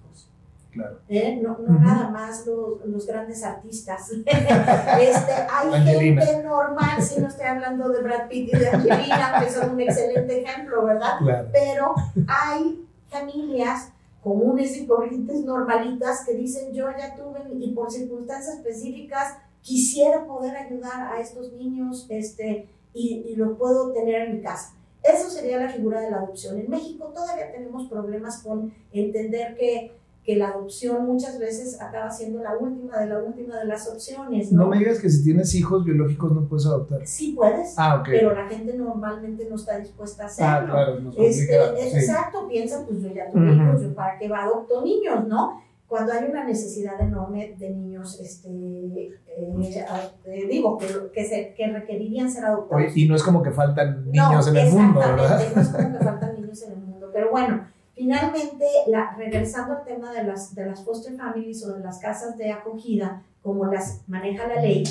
Claro. 0.72 0.99
¿Eh? 1.09 1.39
No, 1.41 1.57
no 1.59 1.80
nada 1.80 2.09
más 2.09 2.45
los, 2.45 2.86
los 2.86 3.05
grandes 3.05 3.43
artistas. 3.43 4.09
este, 4.26 5.34
hay 5.49 5.84
gente 5.84 6.43
normal, 6.43 7.01
si 7.01 7.19
no 7.19 7.28
estoy 7.28 7.45
hablando 7.45 7.89
de 7.89 8.01
Brad 8.01 8.30
Pitt 8.30 8.53
y 8.53 8.57
de 8.57 8.69
Angelina, 8.69 9.41
que 9.41 9.51
son 9.51 9.72
un 9.72 9.82
excelente 9.82 10.41
ejemplo, 10.41 10.86
¿verdad? 10.86 11.17
Claro. 11.19 11.49
Pero 11.51 11.93
hay 12.28 12.88
familias 13.09 13.91
comunes 14.24 14.78
y 14.78 14.88
corrientes 14.88 15.43
normalitas 15.43 16.24
que 16.26 16.36
dicen 16.36 16.74
yo 16.74 16.89
ya 16.91 17.15
tuve 17.15 17.39
y 17.53 17.74
por 17.74 17.91
circunstancias 17.91 18.55
específicas 18.55 19.38
quisiera 19.61 20.26
poder 20.26 20.55
ayudar 20.55 21.13
a 21.13 21.19
estos 21.19 21.51
niños 21.53 22.05
este, 22.09 22.69
y, 22.93 23.26
y 23.28 23.36
lo 23.36 23.57
puedo 23.57 23.91
tener 23.91 24.22
en 24.22 24.38
mi 24.38 24.41
casa. 24.41 24.74
Eso 25.03 25.30
sería 25.30 25.57
la 25.59 25.69
figura 25.69 25.99
de 25.99 26.11
la 26.11 26.17
adopción. 26.17 26.59
En 26.59 26.69
México 26.69 27.11
todavía 27.13 27.51
tenemos 27.51 27.89
problemas 27.89 28.43
con 28.43 28.72
entender 28.91 29.55
que 29.57 29.99
que 30.24 30.36
la 30.36 30.49
adopción 30.49 31.05
muchas 31.05 31.39
veces 31.39 31.82
acaba 31.82 32.11
siendo 32.11 32.43
la 32.43 32.55
última 32.55 32.99
de 32.99 33.07
la 33.07 33.19
última 33.19 33.57
de 33.57 33.65
las 33.65 33.88
opciones. 33.88 34.51
No, 34.51 34.63
no 34.63 34.69
me 34.69 34.78
digas 34.78 34.99
que 34.99 35.09
si 35.09 35.24
tienes 35.24 35.53
hijos 35.55 35.84
biológicos 35.84 36.32
no 36.32 36.47
puedes 36.47 36.65
adoptar. 36.67 37.05
Sí 37.07 37.34
puedes, 37.36 37.74
ah, 37.78 38.03
pero 38.05 38.34
la 38.34 38.47
gente 38.47 38.74
normalmente 38.76 39.47
no 39.49 39.55
está 39.55 39.80
dispuesta 39.80 40.24
a 40.24 40.26
hacerlo. 40.28 40.51
Ah, 40.51 40.65
claro, 40.65 40.99
no 40.99 41.11
este, 41.17 41.55
Exacto, 41.55 42.47
piensa, 42.47 42.86
pues 42.88 43.01
yo 43.01 43.09
ya 43.11 43.30
tuve 43.32 43.51
hijos, 43.51 43.82
yo 43.82 43.95
para 43.95 44.19
qué 44.19 44.28
va 44.30 44.43
adopto 44.43 44.84
niños, 44.84 45.28
¿no? 45.28 45.59
Cuando 45.88 46.13
hay 46.13 46.30
una 46.30 46.45
necesidad 46.45 47.01
enorme 47.01 47.55
de 47.57 47.69
niños, 47.72 48.17
este, 48.22 48.47
eh, 48.47 49.11
eh, 49.28 50.47
digo, 50.49 50.78
que, 50.78 50.88
que, 51.13 51.26
se, 51.26 51.53
que 51.53 51.67
requerirían 51.67 52.32
ser 52.32 52.45
adoptados. 52.45 52.95
y 52.95 53.07
no 53.09 53.15
es 53.15 53.24
como 53.24 53.41
que 53.41 53.51
faltan 53.51 54.09
niños 54.09 54.47
en 54.47 54.55
el 54.55 54.72
mundo, 54.72 54.99
¿verdad? 54.99 55.41
No 55.53 55.61
es 55.61 55.67
como 55.67 55.97
que 55.97 55.99
faltan 56.05 56.36
niños 56.36 56.63
en 56.63 56.72
el 56.74 56.78
mundo, 56.78 57.09
pero 57.11 57.32
bueno, 57.32 57.67
Finalmente, 58.02 58.66
la, 58.88 59.16
regresando 59.16 59.74
al 59.74 59.84
tema 59.84 60.12
de 60.12 60.24
las, 60.24 60.56
de 60.56 60.66
las 60.66 60.84
foster 60.84 61.16
families 61.16 61.64
o 61.64 61.74
de 61.74 61.84
las 61.84 61.99
casas 61.99 62.36
de 62.36 62.52
acogida, 62.52 63.22
como 63.43 63.68
las 63.68 64.02
maneja 64.08 64.47
la 64.47 64.60
ley, 64.60 64.84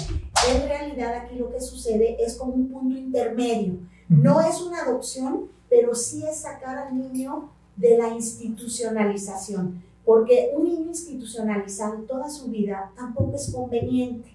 en 0.48 0.68
realidad 0.68 1.14
aquí 1.14 1.34
lo 1.34 1.50
que 1.50 1.60
sucede 1.60 2.22
es 2.22 2.36
como 2.36 2.52
un 2.52 2.68
punto 2.68 2.96
intermedio. 2.96 3.80
No 4.08 4.40
es 4.40 4.62
una 4.62 4.82
adopción, 4.82 5.48
pero 5.68 5.92
sí 5.92 6.24
es 6.24 6.42
sacar 6.42 6.78
al 6.78 6.96
niño 6.96 7.50
de 7.74 7.98
la 7.98 8.10
institucionalización, 8.10 9.82
porque 10.04 10.52
un 10.54 10.62
niño 10.62 10.90
institucionalizado 10.90 12.02
toda 12.02 12.30
su 12.30 12.46
vida 12.46 12.92
tampoco 12.94 13.34
es 13.34 13.50
conveniente. 13.52 14.30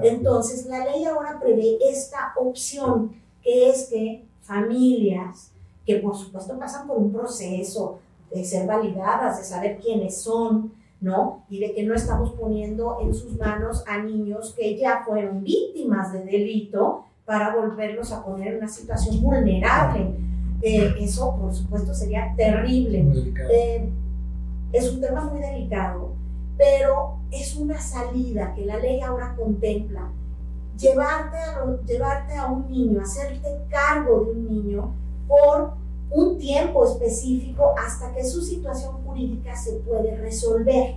Entonces, 0.00 0.66
la 0.66 0.84
ley 0.84 1.06
ahora 1.06 1.40
prevé 1.40 1.76
esta 1.90 2.34
opción, 2.36 3.16
que 3.42 3.68
es 3.68 3.88
que 3.88 4.24
familias 4.42 5.50
que 5.84 5.96
por 5.96 6.16
supuesto 6.16 6.56
pasan 6.56 6.86
por 6.86 6.98
un 6.98 7.12
proceso 7.12 7.98
de 8.34 8.44
ser 8.44 8.66
validadas, 8.66 9.38
de 9.38 9.44
saber 9.44 9.78
quiénes 9.78 10.22
son, 10.22 10.72
¿no? 11.00 11.44
Y 11.48 11.60
de 11.60 11.74
que 11.74 11.82
no 11.82 11.94
estamos 11.94 12.32
poniendo 12.32 12.98
en 13.02 13.12
sus 13.14 13.36
manos 13.36 13.84
a 13.86 13.98
niños 13.98 14.54
que 14.56 14.78
ya 14.78 15.02
fueron 15.04 15.42
víctimas 15.42 16.12
de 16.12 16.24
delito 16.24 17.04
para 17.24 17.54
volverlos 17.54 18.12
a 18.12 18.24
poner 18.24 18.48
en 18.48 18.58
una 18.58 18.68
situación 18.68 19.20
vulnerable. 19.20 20.14
Eh, 20.62 20.94
eso, 21.00 21.36
por 21.40 21.52
supuesto, 21.52 21.92
sería 21.92 22.32
terrible. 22.36 23.04
Eh, 23.52 23.88
es 24.72 24.92
un 24.92 25.00
tema 25.00 25.24
muy 25.24 25.40
delicado, 25.40 26.12
pero 26.56 27.18
es 27.32 27.56
una 27.56 27.80
salida 27.80 28.54
que 28.54 28.64
la 28.64 28.78
ley 28.78 29.00
ahora 29.00 29.34
contempla. 29.36 30.10
Llevarte 30.78 31.36
a, 31.36 31.64
llevarte 31.84 32.36
a 32.36 32.46
un 32.46 32.70
niño, 32.70 33.00
hacerte 33.00 33.48
cargo 33.68 34.24
de 34.24 34.30
un 34.30 34.48
niño 34.48 34.94
por 35.26 35.74
un 36.12 36.38
tiempo 36.38 36.84
específico 36.86 37.74
hasta 37.78 38.12
que 38.14 38.24
su 38.24 38.42
situación 38.42 39.02
jurídica 39.04 39.56
se 39.56 39.72
puede 39.76 40.16
resolver. 40.16 40.96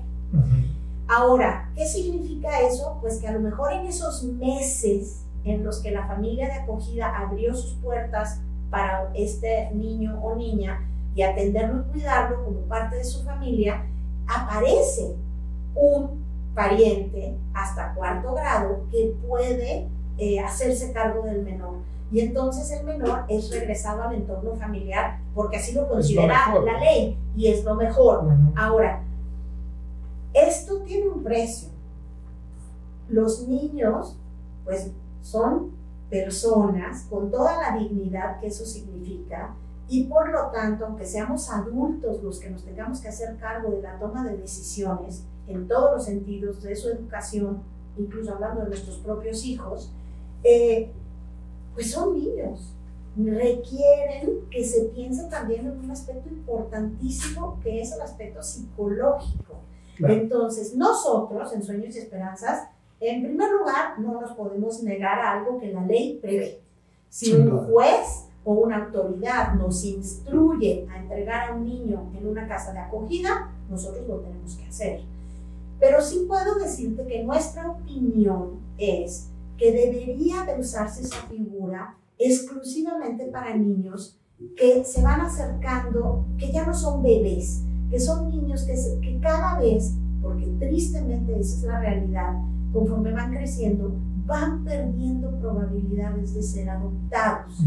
Ahora, 1.07 1.72
¿qué 1.76 1.86
significa 1.86 2.61
eso? 2.61 2.97
Pues 2.99 3.20
que 3.20 3.28
a 3.28 3.32
lo 3.32 3.39
mejor 3.39 3.72
en 3.74 3.86
esos 3.86 4.24
meses 4.24 5.22
en 5.43 5.63
los 5.63 5.80
que 5.80 5.91
la 5.91 6.07
familia 6.07 6.47
de 6.47 6.53
acogida 6.53 7.16
abrió 7.18 7.53
sus 7.55 7.76
puertas 7.76 8.41
para 8.70 9.11
este 9.13 9.72
niño 9.74 10.20
o 10.22 10.36
niña 10.36 10.82
y 11.13 11.22
atenderlo 11.22 11.82
y 11.82 11.91
cuidarlo 11.91 12.43
como 12.43 12.59
parte 12.61 12.97
de 12.97 13.05
su 13.05 13.24
familia, 13.24 13.86
aparece 14.28 15.16
un 15.76 16.26
pariente 16.55 17.38
hasta 17.53 17.93
cuarto 17.93 18.34
grado 18.34 18.86
que 18.91 19.16
puede 19.28 19.88
eh, 20.18 20.39
hacerse 20.39 20.91
cargo 20.91 21.24
del 21.24 21.43
menor 21.43 21.76
y 22.16 22.22
entonces 22.22 22.72
el 22.72 22.86
menor 22.86 23.26
es 23.28 23.51
regresado 23.51 24.03
al 24.03 24.16
entorno 24.16 24.55
familiar 24.55 25.20
porque 25.34 25.57
así 25.57 25.74
lo 25.74 25.86
considera 25.89 26.57
la 26.63 26.80
ley 26.80 27.20
y 27.36 27.47
es 27.47 27.66
lo 27.66 27.76
mejor. 27.76 28.24
Ahora, 28.55 29.03
esto 30.34 30.78
tiene 30.84 31.09
un 31.09 31.26
precio. 31.26 31.68
Los 33.09 33.45
niños, 33.49 34.18
pues, 34.63 34.91
son 35.24 35.72
personas 36.09 37.05
con 37.09 37.30
toda 37.30 37.57
la 37.61 37.78
dignidad 37.78 38.39
que 38.39 38.47
eso 38.47 38.66
significa 38.66 39.53
y 39.89 40.05
por 40.05 40.30
lo 40.30 40.51
tanto, 40.51 40.86
aunque 40.86 41.05
seamos 41.05 41.51
adultos 41.51 42.24
los 42.24 42.39
que 42.39 42.49
nos 42.49 42.63
tengamos 42.63 43.01
que 43.01 43.09
hacer 43.09 43.36
cargo 43.39 43.72
de 43.72 43.82
la 43.82 43.99
toma 43.99 44.24
de 44.24 44.38
decisiones 44.38 45.26
en 45.49 45.68
todos 45.68 45.95
los 45.95 46.05
sentidos 46.05 46.63
de 46.63 46.78
su 46.78 46.88
educación, 46.88 47.61
incluso 47.97 48.36
hablando 48.36 48.61
de 48.61 48.70
nuestros 48.70 48.99
propios 48.99 49.43
hijos, 49.43 49.91
eh, 50.45 50.93
pues 51.76 51.91
son 51.91 52.17
niños. 52.17 52.73
Requieren 53.15 54.47
que 54.49 54.63
se 54.63 54.86
piense 54.86 55.30
también 55.30 55.67
en 55.67 55.80
un 55.80 55.91
aspecto 55.91 56.28
importantísimo 56.28 57.59
que 57.61 57.82
es 57.82 57.93
el 57.93 58.01
aspecto 58.01 58.41
psicológico. 58.41 59.55
Entonces, 59.99 60.76
nosotros 60.76 61.53
en 61.53 61.63
Sueños 61.63 61.95
y 61.95 61.99
Esperanzas, 61.99 62.67
en 62.99 63.23
primer 63.23 63.51
lugar, 63.51 63.99
no 63.99 64.19
nos 64.19 64.32
podemos 64.34 64.84
negar 64.84 65.19
a 65.19 65.34
algo 65.34 65.59
que 65.59 65.71
la 65.71 65.86
ley 65.86 66.19
prevé. 66.21 66.59
Si 67.09 67.34
un 67.34 67.65
juez 67.67 68.26
o 68.43 68.53
una 68.53 68.86
autoridad 68.86 69.53
nos 69.53 69.84
instruye 69.86 70.88
a 70.91 70.99
entregar 70.99 71.49
a 71.49 71.55
un 71.55 71.65
niño 71.65 72.11
en 72.17 72.28
una 72.28 72.47
casa 72.47 72.73
de 72.73 72.80
acogida, 72.80 73.51
nosotros 73.69 74.07
lo 74.07 74.17
tenemos 74.17 74.55
que 74.55 74.65
hacer. 74.65 75.01
Pero 75.80 76.01
sí 76.01 76.26
puedo 76.28 76.55
decirte 76.55 77.05
que 77.05 77.23
nuestra 77.23 77.69
opinión 77.69 78.59
es 78.78 79.30
que 79.57 79.71
debería 79.71 80.43
de 80.43 80.59
usarse 80.59 81.03
esa 81.03 81.21
figura 81.27 81.95
exclusivamente 82.17 83.25
para 83.25 83.55
niños 83.55 84.17
que 84.57 84.83
se 84.83 85.01
van 85.01 85.21
acercando, 85.21 86.25
que 86.37 86.51
ya 86.51 86.65
no 86.65 86.73
son 86.73 87.01
bebés, 87.01 87.63
que 87.89 87.99
son 87.99 88.29
niños 88.29 88.63
que, 88.63 88.75
que 89.01 89.19
cada 89.19 89.59
vez, 89.59 89.93
porque 90.21 90.47
tristemente 90.59 91.39
esa 91.39 91.55
es 91.57 91.63
la 91.63 91.79
realidad, 91.79 92.33
conforme 92.73 93.13
van 93.13 93.31
creciendo, 93.31 93.93
van 94.25 94.63
perdiendo 94.63 95.31
probabilidades 95.39 96.33
de 96.33 96.43
ser 96.43 96.69
adoptados. 96.69 97.59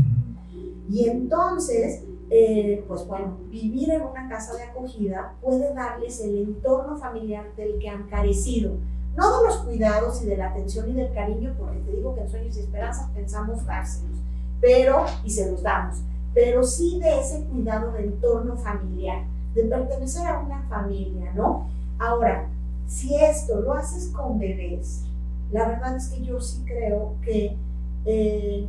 Y 0.91 1.09
entonces, 1.09 2.03
eh, 2.31 2.85
pues 2.87 3.07
bueno, 3.07 3.39
vivir 3.51 3.91
en 3.91 4.03
una 4.03 4.29
casa 4.29 4.55
de 4.55 4.65
acogida 4.65 5.35
puede 5.41 5.73
darles 5.73 6.21
el 6.21 6.39
entorno 6.39 6.97
familiar 6.97 7.55
del 7.57 7.79
que 7.79 7.89
han 7.89 8.09
carecido 8.09 8.77
no 9.19 9.41
de 9.41 9.49
los 9.49 9.57
cuidados 9.59 10.23
y 10.23 10.27
de 10.27 10.37
la 10.37 10.51
atención 10.51 10.89
y 10.89 10.93
del 10.93 11.13
cariño, 11.13 11.53
porque 11.59 11.81
te 11.81 11.91
digo 11.91 12.15
que 12.15 12.21
en 12.21 12.31
sueños 12.31 12.57
y 12.57 12.61
esperanzas 12.61 13.11
pensamos 13.11 13.67
dárselos, 13.67 14.17
pero, 14.61 15.07
y 15.25 15.31
se 15.31 15.51
los 15.51 15.61
damos, 15.61 15.99
pero 16.33 16.63
sí 16.63 17.01
de 17.01 17.21
ese 17.21 17.45
cuidado 17.47 17.91
del 17.91 18.05
entorno 18.05 18.57
familiar, 18.57 19.25
de 19.57 19.65
pertenecer 19.65 20.25
a 20.29 20.39
una 20.39 20.63
familia, 20.69 21.33
¿no? 21.35 21.69
Ahora, 21.99 22.49
si 22.87 23.17
esto 23.17 23.61
lo 23.61 23.75
haces 23.75 24.09
con 24.09 24.39
bebés, 24.39 25.03
la 25.51 25.67
verdad 25.67 25.97
es 25.97 26.09
que 26.09 26.25
yo 26.25 26.41
sí 26.41 26.63
creo 26.65 27.17
que 27.25 27.57
eh, 28.05 28.69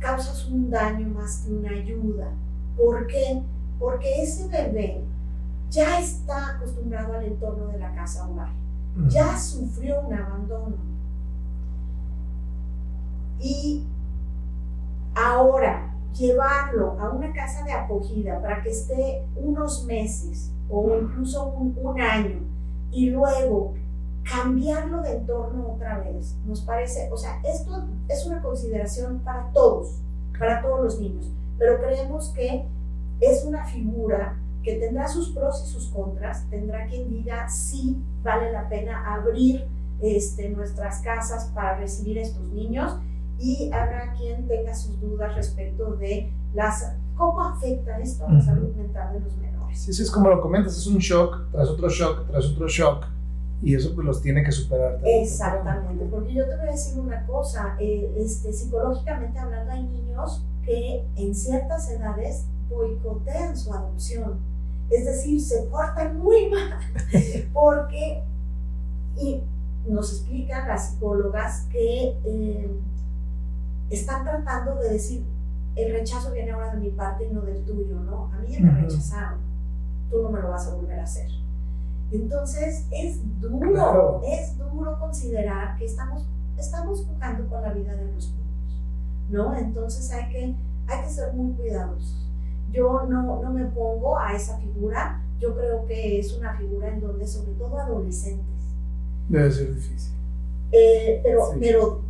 causas 0.00 0.48
un 0.48 0.68
daño 0.68 1.06
más 1.10 1.44
que 1.44 1.52
una 1.52 1.70
ayuda. 1.70 2.32
¿Por 2.76 3.06
qué? 3.06 3.40
Porque 3.78 4.20
ese 4.20 4.48
bebé 4.48 5.04
ya 5.70 6.00
está 6.00 6.56
acostumbrado 6.56 7.12
al 7.12 7.24
entorno 7.24 7.68
de 7.68 7.78
la 7.78 7.94
casa 7.94 8.28
hogar, 8.28 8.50
ya 9.08 9.38
sufrió 9.38 10.00
un 10.00 10.14
abandono. 10.14 10.76
Y 13.38 13.86
ahora 15.14 15.94
llevarlo 16.14 16.98
a 17.00 17.10
una 17.10 17.32
casa 17.32 17.64
de 17.64 17.72
acogida 17.72 18.40
para 18.40 18.62
que 18.62 18.70
esté 18.70 19.24
unos 19.36 19.84
meses 19.84 20.52
o 20.68 20.96
incluso 21.00 21.46
un, 21.46 22.00
año 22.00 22.40
y 22.90 23.10
luego 23.10 23.74
cambiarlo 24.22 25.02
de 25.02 25.16
entorno 25.16 25.72
otra 25.74 25.98
vez, 25.98 26.36
nos 26.46 26.60
parece, 26.62 27.08
o 27.12 27.16
sea, 27.16 27.40
esto 27.44 27.84
es 28.08 28.26
una 28.26 28.42
consideración 28.42 29.20
para 29.20 29.50
todos, 29.52 30.00
para 30.38 30.62
todos 30.62 30.80
los 30.80 31.00
niños, 31.00 31.32
pero 31.58 31.80
creemos 31.80 32.30
que 32.30 32.66
es 33.20 33.44
una 33.44 33.64
figura 33.66 34.38
que 34.62 34.74
tendrá 34.74 35.08
sus 35.08 35.30
pros 35.30 35.64
y 35.66 35.70
sus 35.70 35.88
contras, 35.88 36.48
tendrá 36.50 36.86
quien 36.86 37.08
diga 37.08 37.48
si 37.48 38.02
vale 38.22 38.52
la 38.52 38.68
pena 38.68 39.14
abrir 39.14 39.66
este, 40.00 40.50
nuestras 40.50 41.00
casas 41.00 41.50
para 41.54 41.78
recibir 41.78 42.18
a 42.18 42.22
estos 42.22 42.46
niños 42.48 42.96
y 43.38 43.70
habrá 43.72 44.12
quien 44.12 44.46
tenga 44.46 44.74
sus 44.74 45.00
dudas 45.00 45.34
respecto 45.34 45.96
de 45.96 46.32
las 46.54 46.94
cómo 47.16 47.42
afecta 47.42 47.98
esto 47.98 48.26
a 48.26 48.32
la 48.32 48.40
salud 48.40 48.74
mental 48.76 49.12
de 49.14 49.20
los 49.20 49.36
menores. 49.36 49.78
Sí, 49.78 49.92
sí, 49.92 50.02
es 50.02 50.10
como 50.10 50.28
lo 50.28 50.40
comentas, 50.40 50.76
es 50.76 50.86
un 50.86 50.98
shock 50.98 51.50
tras 51.52 51.68
otro 51.68 51.88
shock 51.88 52.26
tras 52.28 52.46
otro 52.46 52.66
shock 52.66 53.06
y 53.62 53.74
eso 53.74 53.94
pues 53.94 54.06
los 54.06 54.22
tiene 54.22 54.42
que 54.42 54.52
superar. 54.52 55.00
Exactamente, 55.04 56.06
porque 56.10 56.32
yo 56.32 56.46
te 56.48 56.56
voy 56.56 56.68
a 56.68 56.72
decir 56.72 56.98
una 56.98 57.26
cosa, 57.26 57.76
eh, 57.78 58.14
este, 58.18 58.52
psicológicamente 58.52 59.38
hablando 59.38 59.72
hay 59.72 59.82
niños 59.82 60.44
que 60.64 61.04
en 61.16 61.34
ciertas 61.34 61.90
edades 61.90 62.46
boicotean 62.68 63.56
su 63.56 63.72
adopción, 63.72 64.38
es 64.90 65.04
decir, 65.04 65.40
se 65.40 65.62
portan 65.62 66.18
muy 66.18 66.50
mal, 66.50 66.78
porque, 67.52 68.22
y 69.16 69.42
nos 69.86 70.12
explican 70.12 70.68
las 70.68 70.90
psicólogas 70.90 71.66
que 71.70 72.18
eh, 72.24 72.70
están 73.88 74.24
tratando 74.24 74.76
de 74.76 74.90
decir, 74.90 75.24
el 75.76 75.92
rechazo 75.92 76.32
viene 76.32 76.50
ahora 76.50 76.74
de 76.74 76.80
mi 76.80 76.90
parte 76.90 77.26
y 77.26 77.32
no 77.32 77.42
del 77.42 77.64
tuyo, 77.64 78.00
¿no? 78.00 78.30
A 78.32 78.38
mí 78.38 78.52
ya 78.52 78.60
me 78.60 78.80
rechazaron, 78.80 79.38
tú 80.10 80.22
no 80.22 80.30
me 80.30 80.40
lo 80.40 80.50
vas 80.50 80.66
a 80.66 80.74
volver 80.74 80.98
a 80.98 81.04
hacer. 81.04 81.30
Entonces 82.10 82.86
es 82.90 83.20
duro, 83.40 84.20
es 84.24 84.58
duro 84.58 84.98
considerar 84.98 85.78
que 85.78 85.84
estamos, 85.84 86.26
estamos 86.58 87.06
jugando 87.06 87.48
con 87.48 87.62
la 87.62 87.72
vida 87.72 87.94
de 87.94 88.12
los 88.12 88.32
niños, 88.32 88.82
¿no? 89.30 89.56
Entonces 89.56 90.10
hay 90.10 90.32
que, 90.32 90.54
hay 90.88 91.02
que 91.04 91.08
ser 91.08 91.32
muy 91.34 91.52
cuidadosos. 91.52 92.29
Yo 92.72 93.06
no, 93.08 93.42
no 93.42 93.50
me 93.50 93.64
pongo 93.66 94.18
a 94.18 94.34
esa 94.34 94.58
figura, 94.58 95.22
yo 95.38 95.56
creo 95.56 95.84
que 95.86 96.18
es 96.18 96.32
una 96.34 96.56
figura 96.56 96.88
en 96.88 97.00
donde 97.00 97.26
sobre 97.26 97.52
todo 97.52 97.78
adolescentes. 97.78 98.46
Debe 99.28 99.50
ser 99.50 99.74
difícil. 99.74 100.12
Eh, 100.72 101.20
pero, 101.22 101.50
pero 101.58 102.00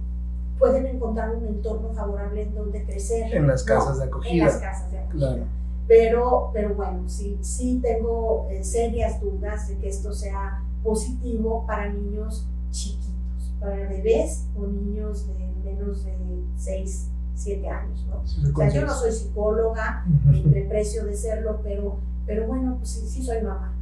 pueden 0.58 0.86
encontrar 0.86 1.34
un 1.34 1.46
entorno 1.46 1.92
favorable 1.92 2.42
en 2.42 2.54
donde 2.54 2.84
crecer. 2.84 3.34
En 3.34 3.46
las 3.46 3.64
casas 3.64 3.98
de 3.98 4.04
acogida. 4.04 4.32
En 4.32 4.38
las 4.40 4.58
casas 4.58 4.90
de 4.90 4.98
acogida. 4.98 5.28
Claro. 5.28 5.44
Pero, 5.88 6.50
pero 6.52 6.74
bueno, 6.74 7.08
sí, 7.08 7.38
sí 7.40 7.80
tengo 7.82 8.46
eh, 8.50 8.62
serias 8.62 9.20
dudas 9.20 9.68
de 9.68 9.78
que 9.78 9.88
esto 9.88 10.12
sea 10.12 10.62
positivo 10.84 11.64
para 11.66 11.88
niños 11.92 12.46
chiquitos, 12.70 13.52
para 13.58 13.88
bebés 13.88 14.46
o 14.56 14.66
niños 14.66 15.26
de 15.26 15.50
menos 15.64 16.04
de 16.04 16.14
6, 16.56 17.09
7 17.40 17.68
años, 17.68 18.06
¿no? 18.08 18.20
o 18.20 18.56
sea, 18.56 18.68
yo 18.68 18.84
no 18.84 18.94
soy 18.94 19.12
psicóloga, 19.12 20.04
ni 20.26 20.42
precio 20.68 21.04
de 21.04 21.16
serlo, 21.16 21.60
pero, 21.62 21.98
pero 22.26 22.46
bueno, 22.46 22.76
pues 22.78 22.90
sí, 22.90 23.06
sí 23.08 23.22
soy 23.22 23.42
mamá. 23.42 23.74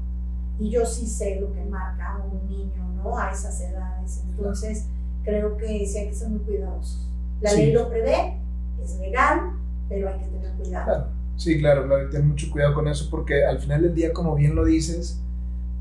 Y 0.58 0.70
yo 0.70 0.84
sí 0.86 1.06
sé 1.06 1.40
lo 1.40 1.52
que 1.52 1.64
marca 1.64 2.14
a 2.14 2.24
un 2.24 2.48
niño, 2.48 2.88
¿no? 2.96 3.16
A 3.16 3.30
esas 3.30 3.60
edades. 3.60 4.24
Entonces, 4.28 4.86
creo 5.24 5.56
que 5.56 5.86
sí 5.86 5.98
hay 5.98 6.08
que 6.08 6.14
ser 6.14 6.28
muy 6.28 6.40
cuidadosos. 6.40 7.08
La 7.40 7.52
ley 7.52 7.72
lo 7.72 7.88
prevé, 7.88 8.38
es 8.82 8.98
legal, 8.98 9.52
pero 9.88 10.08
hay 10.08 10.18
que 10.18 10.26
tener 10.26 10.52
cuidado. 10.56 11.08
Sí, 11.36 11.58
claro, 11.60 11.86
claro, 11.86 12.10
ten 12.10 12.26
mucho 12.26 12.50
cuidado 12.50 12.74
con 12.74 12.88
eso 12.88 13.08
porque 13.10 13.44
al 13.44 13.60
final 13.60 13.82
del 13.82 13.94
día, 13.94 14.12
como 14.12 14.34
bien 14.34 14.56
lo 14.56 14.64
dices, 14.64 15.20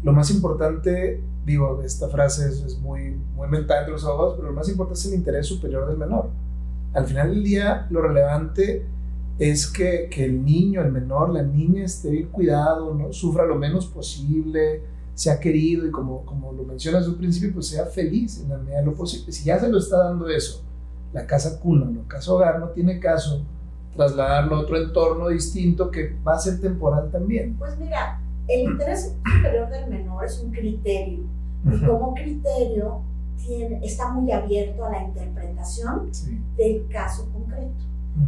lo 0.04 0.14
más 0.14 0.30
importante, 0.30 1.22
digo, 1.46 1.82
esta 1.84 2.08
frase 2.10 2.48
es, 2.48 2.78
muy, 2.80 3.20
muy 3.36 3.48
mental 3.48 3.80
entre 3.80 3.94
los 3.94 4.06
abogados, 4.06 4.36
pero 4.38 4.50
lo 4.50 4.54
más 4.54 4.70
importante 4.70 5.00
es 5.00 5.06
el 5.08 5.16
interés 5.16 5.48
superior 5.48 5.88
del 5.88 5.98
menor. 5.98 6.30
Al 6.94 7.06
final 7.06 7.30
del 7.30 7.44
día, 7.44 7.88
lo 7.90 8.02
relevante 8.02 8.86
es 9.40 9.68
que, 9.68 10.10
que 10.10 10.26
el 10.26 10.44
niño, 10.44 10.82
el 10.82 10.92
menor, 10.92 11.30
la 11.30 11.44
niña 11.44 11.84
esté 11.84 12.10
bien 12.10 12.30
cuidado, 12.30 12.94
¿no? 12.94 13.14
sufra 13.14 13.46
lo 13.46 13.56
menos 13.56 13.86
posible, 13.86 14.82
sea 15.14 15.40
querido 15.40 15.86
y 15.88 15.92
como, 15.92 16.26
como 16.26 16.52
lo 16.52 16.64
mencionas 16.64 17.06
al 17.06 17.16
principio, 17.16 17.54
pues 17.54 17.68
sea 17.68 17.86
feliz 17.86 18.40
en 18.42 18.50
la 18.50 18.58
medida 18.58 18.80
de 18.80 18.86
lo 18.86 18.94
posible. 18.94 19.32
Si 19.32 19.46
ya 19.46 19.60
se 19.60 19.70
lo 19.70 19.78
está 19.78 19.98
dando 19.98 20.30
eso, 20.30 20.64
la 21.14 21.26
casa 21.26 21.60
cuna, 21.60 21.90
la 21.90 22.08
casa 22.08 22.34
hogar, 22.34 22.60
no 22.60 22.70
tiene 22.70 23.00
caso 23.00 23.44
trasladarlo 23.96 24.56
a 24.56 24.60
otro 24.60 24.78
entorno 24.78 25.28
distinto 25.30 25.90
que 25.90 26.16
va 26.26 26.36
a 26.36 26.40
ser 26.40 26.62
temporal 26.62 27.10
también. 27.12 27.56
Pues 27.58 27.78
mira, 27.80 28.22
el 28.48 28.72
interés 28.72 29.16
superior 29.26 29.70
del 29.70 29.90
menor 29.90 30.26
es 30.26 30.40
un 30.40 30.52
criterio 30.52 31.26
y 31.66 31.86
como 31.86 32.14
criterio 32.14 33.02
tiene, 33.38 33.86
está 33.86 34.12
muy 34.12 34.32
abierto 34.32 34.86
a 34.86 34.92
la 34.92 35.04
interpretación 35.04 36.12
del 36.56 36.88
caso 36.88 37.30
concreto. 37.32 37.74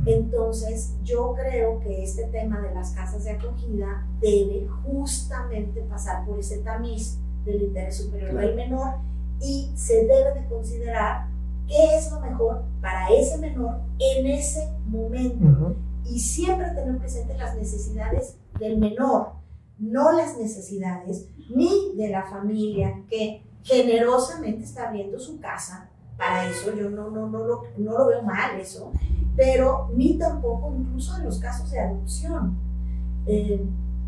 Entonces, 0.05 0.93
yo 1.03 1.33
creo 1.33 1.79
que 1.79 2.03
este 2.03 2.25
tema 2.25 2.61
de 2.61 2.73
las 2.73 2.91
casas 2.91 3.23
de 3.23 3.31
acogida 3.31 4.05
debe 4.21 4.67
justamente 4.83 5.81
pasar 5.81 6.25
por 6.25 6.39
ese 6.39 6.59
tamiz 6.59 7.17
del 7.43 7.63
interés 7.63 7.97
superior 7.97 8.35
del 8.35 8.55
menor 8.55 8.95
y 9.41 9.71
se 9.75 10.05
debe 10.05 10.39
de 10.39 10.47
considerar 10.47 11.27
qué 11.67 11.97
es 11.97 12.11
lo 12.11 12.19
mejor 12.19 12.63
para 12.81 13.09
ese 13.09 13.37
menor 13.39 13.81
en 13.97 14.27
ese 14.27 14.71
momento. 14.87 15.75
Y 16.05 16.19
siempre 16.19 16.69
tener 16.71 16.97
presente 16.97 17.37
las 17.37 17.55
necesidades 17.55 18.37
del 18.59 18.77
menor, 18.77 19.33
no 19.77 20.11
las 20.11 20.37
necesidades 20.37 21.27
ni 21.55 21.95
de 21.95 22.09
la 22.09 22.23
familia 22.23 23.03
que 23.09 23.43
generosamente 23.63 24.63
está 24.63 24.87
abriendo 24.87 25.19
su 25.19 25.39
casa. 25.39 25.89
Para 26.17 26.49
eso 26.49 26.75
yo 26.75 26.89
no, 26.89 27.09
no, 27.09 27.27
no, 27.27 27.45
lo, 27.45 27.63
no 27.77 27.97
lo 27.97 28.07
veo 28.07 28.21
mal 28.23 28.59
eso, 28.59 28.91
pero 29.35 29.89
ni 29.95 30.17
tampoco 30.17 30.73
incluso 30.77 31.15
en 31.17 31.25
los 31.25 31.39
casos 31.39 31.71
de 31.71 31.79
adopción. 31.79 32.57
Eh, 33.25 33.65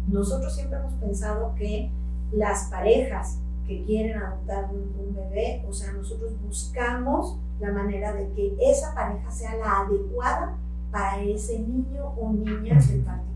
nosotros 0.07 0.53
siempre 0.53 0.79
hemos 0.79 0.93
pensado 0.95 1.55
que 1.55 1.91
las 2.31 2.65
parejas 2.65 3.39
que 3.65 3.85
quieren 3.85 4.17
adoptar 4.17 4.69
un, 4.71 4.93
un, 4.99 5.15
bebé, 5.15 5.63
o 5.69 5.71
sea, 5.71 5.93
nosotros 5.93 6.33
buscamos 6.41 7.37
la 7.59 7.71
manera 7.71 8.13
de 8.13 8.29
que 8.33 8.57
esa 8.59 8.93
pareja 8.93 9.29
sea 9.31 9.55
la 9.55 9.81
adecuada 9.81 10.57
para 10.91 11.21
ese 11.21 11.59
niño 11.59 12.13
o 12.17 12.33
niña 12.33 12.79
en 12.91 13.05
particular 13.05 13.31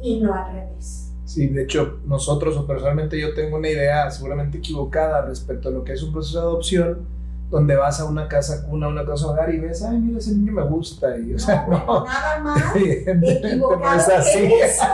y 0.00 0.20
no 0.20 0.32
al 0.32 0.52
revés. 0.52 1.07
Sí, 1.28 1.46
de 1.46 1.64
hecho, 1.64 2.00
nosotros 2.06 2.56
o 2.56 2.66
personalmente 2.66 3.20
yo 3.20 3.34
tengo 3.34 3.58
una 3.58 3.68
idea 3.68 4.10
seguramente 4.10 4.56
equivocada 4.56 5.20
respecto 5.26 5.68
a 5.68 5.72
lo 5.72 5.84
que 5.84 5.92
es 5.92 6.02
un 6.02 6.10
proceso 6.10 6.38
de 6.40 6.46
adopción 6.46 7.06
donde 7.50 7.76
vas 7.76 8.00
a 8.00 8.06
una 8.06 8.28
casa 8.28 8.66
cuna, 8.66 8.88
una 8.88 9.04
casa 9.04 9.26
hogar 9.26 9.52
y 9.52 9.58
ves, 9.58 9.82
ay, 9.82 9.98
mira, 9.98 10.20
ese 10.20 10.30
niño 10.32 10.52
me 10.52 10.64
gusta. 10.64 11.18
Y, 11.18 11.34
o 11.34 11.38
sea, 11.38 11.66
no, 11.66 12.02
nada 12.06 12.40
más 12.42 12.74
equivocado 12.76 14.00
es 14.00 14.08
así. 14.08 14.44
eso, 14.54 14.84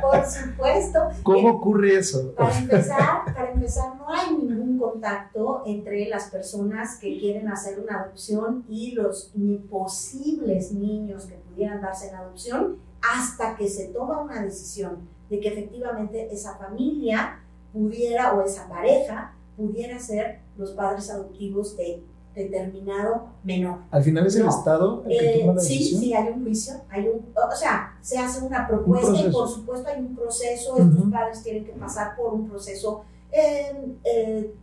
por 0.00 0.24
supuesto. 0.26 1.08
¿Cómo 1.22 1.50
ocurre 1.50 1.98
eso? 1.98 2.32
Para 2.38 2.56
empezar, 2.56 3.24
para 3.26 3.52
empezar, 3.52 3.94
no 3.96 4.08
hay 4.08 4.34
ningún 4.34 4.78
contacto 4.78 5.62
entre 5.66 6.08
las 6.08 6.30
personas 6.30 6.96
que 6.98 7.18
quieren 7.18 7.48
hacer 7.48 7.78
una 7.78 8.00
adopción 8.00 8.64
y 8.66 8.92
los 8.92 9.30
posibles 9.68 10.72
niños 10.72 11.26
que 11.26 11.34
pudieran 11.34 11.82
darse 11.82 12.08
en 12.08 12.14
adopción 12.14 12.76
hasta 13.02 13.56
que 13.56 13.68
se 13.68 13.88
toma 13.88 14.22
una 14.22 14.42
decisión 14.42 15.11
de 15.32 15.40
que 15.40 15.48
efectivamente 15.48 16.28
esa 16.30 16.56
familia 16.56 17.40
pudiera 17.72 18.34
o 18.34 18.42
esa 18.42 18.68
pareja 18.68 19.32
pudiera 19.56 19.98
ser 19.98 20.40
los 20.58 20.72
padres 20.72 21.08
adoptivos 21.08 21.74
de 21.78 22.02
determinado 22.34 23.28
menor. 23.42 23.78
Al 23.90 24.02
final 24.02 24.26
es 24.26 24.36
el 24.36 24.46
Estado 24.46 25.02
el 25.06 25.18
que 25.18 25.38
toma 25.40 25.54
la 25.54 25.62
eh, 25.62 25.64
sí, 25.64 25.78
decisión. 25.78 26.00
Sí, 26.02 26.12
hay 26.12 26.28
un 26.28 26.42
juicio, 26.42 26.74
hay 26.90 27.08
un, 27.08 27.24
o 27.34 27.56
sea, 27.56 27.96
se 28.02 28.18
hace 28.18 28.44
una 28.44 28.68
propuesta 28.68 29.26
y 29.26 29.30
por 29.30 29.48
supuesto 29.48 29.88
hay 29.88 30.00
un 30.00 30.14
proceso, 30.14 30.76
estos 30.76 31.10
padres 31.10 31.42
tienen 31.42 31.64
que 31.64 31.72
pasar 31.72 32.14
por 32.14 32.34
un 32.34 32.46
proceso 32.50 33.04
eh, 33.30 33.96
eh, 34.04 34.54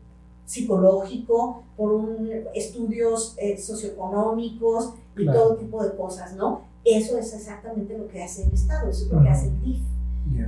psicológico, 0.46 1.64
por 1.76 1.94
un, 1.94 2.30
estudios 2.54 3.36
socioeconómicos 3.58 4.94
y 5.18 5.26
todo 5.26 5.56
tipo 5.56 5.84
de 5.84 5.96
cosas, 5.96 6.36
¿no? 6.36 6.62
Eso 6.86 7.18
es 7.18 7.34
exactamente 7.34 7.98
lo 7.98 8.08
que 8.08 8.22
hace 8.22 8.44
el 8.44 8.54
Estado, 8.54 8.88
eso 8.88 9.06
es 9.06 9.12
lo 9.12 9.24
que 9.24 9.30
hace 9.30 9.48
el 9.48 9.62
DIF, 9.62 9.82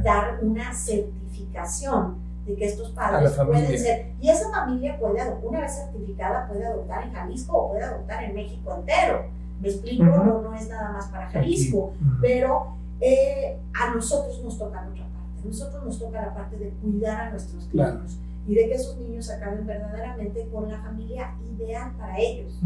dar 0.03 0.39
una 0.41 0.73
certificación 0.73 2.15
de 2.45 2.55
que 2.55 2.65
estos 2.65 2.89
padres 2.91 3.33
pueden 3.33 3.77
ser, 3.77 4.13
y 4.19 4.29
esa 4.29 4.49
familia 4.49 4.97
puede, 4.99 5.21
una 5.43 5.61
vez 5.61 5.75
certificada, 5.75 6.47
puede 6.47 6.65
adoptar 6.65 7.03
en 7.03 7.13
Jalisco 7.13 7.57
o 7.57 7.71
puede 7.71 7.83
adoptar 7.83 8.23
en 8.23 8.35
México 8.35 8.75
entero. 8.75 9.25
Me 9.61 9.69
explico, 9.69 10.05
no, 10.05 10.41
no 10.41 10.55
es 10.55 10.67
nada 10.69 10.91
más 10.91 11.07
para 11.07 11.29
Jalisco, 11.29 11.93
pero 12.19 12.75
eh, 12.99 13.57
a 13.73 13.93
nosotros 13.93 14.41
nos 14.43 14.57
toca 14.57 14.81
otra 14.81 15.03
parte. 15.03 15.41
A 15.43 15.47
nosotros 15.47 15.83
nos 15.83 15.99
toca 15.99 16.21
la 16.21 16.33
parte 16.33 16.57
de 16.57 16.69
cuidar 16.81 17.21
a 17.21 17.29
nuestros 17.29 17.71
niños 17.73 18.17
y 18.47 18.55
de 18.55 18.67
que 18.67 18.73
esos 18.73 18.97
niños 18.97 19.29
acaben 19.29 19.65
verdaderamente 19.67 20.47
con 20.51 20.69
la 20.69 20.79
familia 20.79 21.35
ideal 21.55 21.91
para 21.97 22.17
ellos. 22.19 22.59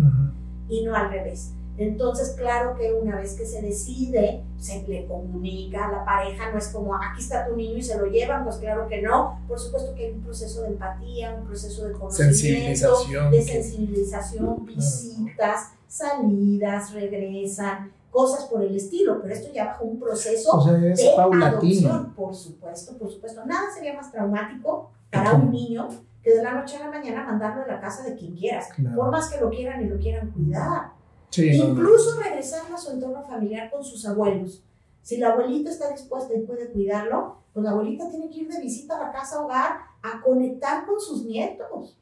Y 0.70 0.84
no 0.86 0.96
al 0.96 1.12
revés. 1.12 1.54
Entonces, 1.78 2.36
claro 2.38 2.78
que 2.78 2.94
una 2.94 3.18
vez 3.18 3.34
que 3.34 3.46
se 3.46 3.62
decide, 3.62 4.44
se 4.58 4.84
le 4.88 5.06
comunica 5.08 5.88
a 5.88 5.92
la 5.92 6.06
pareja, 6.06 6.52
no 6.52 6.58
es 6.58 6.70
como 6.70 6.96
aquí 6.96 7.22
está 7.22 7.46
tu 7.48 7.56
niño 7.56 7.78
y 7.78 7.84
se 7.84 7.98
lo 7.98 8.06
llevan, 8.06 8.46
pues 8.46 8.58
claro 8.58 8.88
que 8.88 9.02
no. 9.02 9.42
Por 9.48 9.60
supuesto 9.60 9.94
que 9.94 10.06
hay 10.06 10.12
un 10.14 10.22
proceso 10.22 10.62
de 10.62 10.70
empatía, 10.70 11.36
un 11.36 11.46
proceso 11.46 11.86
de 11.86 11.94
conocimiento, 11.94 13.06
de 13.30 13.42
sensibilización, 13.42 14.66
visitas, 14.66 15.72
salidas, 15.88 16.94
regresan, 16.94 17.92
cosas 18.10 18.46
por 18.46 18.64
el 18.64 18.74
estilo, 18.74 19.22
pero 19.22 19.34
esto 19.34 19.52
ya 19.54 19.66
bajo 19.66 19.84
un 19.84 20.00
proceso 20.00 20.64
de 20.64 20.94
adopción, 21.18 22.14
por 22.14 22.34
supuesto, 22.34 22.98
por 22.98 23.12
supuesto. 23.12 23.46
Nada 23.46 23.68
sería 23.76 23.94
más 23.94 24.10
traumático 24.12 24.92
para 25.12 25.34
un 25.34 25.52
niño 25.52 25.90
que 26.24 26.34
de 26.34 26.42
la 26.42 26.54
noche 26.54 26.78
a 26.78 26.86
la 26.86 26.90
mañana 26.90 27.26
mandarlo 27.26 27.64
a 27.64 27.68
la 27.68 27.82
casa 27.82 28.04
de 28.04 28.16
quien 28.16 28.34
quieras, 28.36 28.70
por 28.96 29.12
más 29.12 29.30
que 29.30 29.42
lo 29.42 29.50
quieran 29.50 29.86
y 29.86 29.90
lo 29.90 29.98
quieran 30.00 30.32
cuidar. 30.32 30.95
Incluso 31.38 32.20
regresar 32.20 32.72
a 32.72 32.78
su 32.78 32.92
entorno 32.92 33.24
familiar 33.24 33.72
con 33.72 33.84
sus 33.84 34.06
abuelos. 34.06 34.64
Si 35.02 35.18
la 35.18 35.30
abuelita 35.30 35.70
está 35.70 35.92
dispuesta 35.92 36.34
y 36.36 36.42
puede 36.42 36.72
cuidarlo, 36.72 37.38
pues 37.54 37.64
la 37.64 37.72
abuelita 37.72 38.10
tiene 38.10 38.30
que 38.30 38.40
ir 38.40 38.52
de 38.52 38.60
visita 38.60 38.98
a 38.98 39.08
la 39.08 39.12
casa 39.12 39.44
hogar 39.44 39.78
a 40.02 40.22
conectar 40.22 40.86
con 40.86 41.00
sus 41.00 41.26
nietos. 41.26 41.98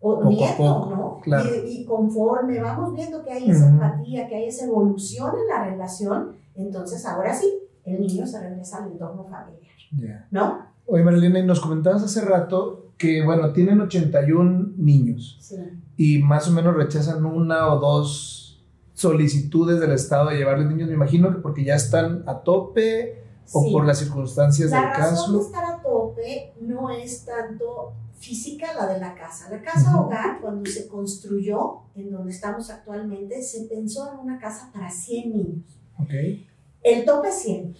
O 0.00 0.22
nietos, 0.24 0.90
¿no? 0.90 1.20
Y, 1.66 1.84
conforme 1.84 2.60
vamos 2.60 2.94
viendo 2.94 3.24
que 3.24 3.32
hay 3.32 3.50
esa 3.50 3.68
empatía, 3.68 4.28
que 4.28 4.36
hay 4.36 4.44
esa 4.48 4.66
evolución 4.66 5.32
en 5.40 5.48
la 5.48 5.64
relación, 5.64 6.36
entonces 6.54 7.04
ahora 7.06 7.34
sí, 7.34 7.52
el 7.84 8.00
niño 8.00 8.26
se 8.26 8.40
regresa 8.40 8.84
al 8.84 8.92
entorno 8.92 9.24
familiar. 9.24 10.24
¿No? 10.30 10.66
Oye, 10.86 11.02
Marilena, 11.02 11.38
y 11.38 11.44
nos 11.44 11.60
comentabas 11.60 12.02
hace 12.02 12.20
rato 12.20 12.90
que, 12.98 13.24
bueno, 13.24 13.52
tienen 13.52 13.80
81 13.80 14.74
niños. 14.76 15.38
Sí. 15.40 15.56
Y 15.96 16.18
más 16.22 16.48
o 16.48 16.52
menos 16.52 16.76
rechazan 16.76 17.24
una 17.24 17.72
o 17.72 17.80
dos 17.80 18.43
solicitudes 18.94 19.80
del 19.80 19.92
Estado 19.92 20.30
de 20.30 20.36
llevarles 20.36 20.68
niños, 20.68 20.88
me 20.88 20.94
imagino 20.94 21.32
que 21.34 21.40
porque 21.40 21.64
ya 21.64 21.74
están 21.74 22.22
a 22.26 22.40
tope 22.40 23.22
o 23.52 23.70
por 23.72 23.84
las 23.84 23.98
circunstancias 23.98 24.70
del 24.70 24.80
caso. 24.80 25.00
La 25.00 25.10
razón 25.10 25.36
de 25.36 25.44
estar 25.44 25.64
a 25.64 25.82
tope 25.82 26.52
no 26.60 26.90
es 26.90 27.24
tanto 27.24 27.92
física 28.18 28.72
la 28.72 28.86
de 28.86 29.00
la 29.00 29.14
casa. 29.14 29.50
La 29.50 29.60
casa 29.60 30.00
hogar, 30.00 30.40
cuando 30.40 30.70
se 30.70 30.88
construyó, 30.88 31.80
en 31.94 32.10
donde 32.10 32.32
estamos 32.32 32.70
actualmente, 32.70 33.42
se 33.42 33.64
pensó 33.64 34.10
en 34.12 34.18
una 34.20 34.38
casa 34.38 34.70
para 34.72 34.90
100 34.90 35.30
niños. 35.30 35.78
Okay. 36.02 36.46
El 36.82 37.04
tope 37.04 37.28
es 37.28 37.42
100. 37.42 37.76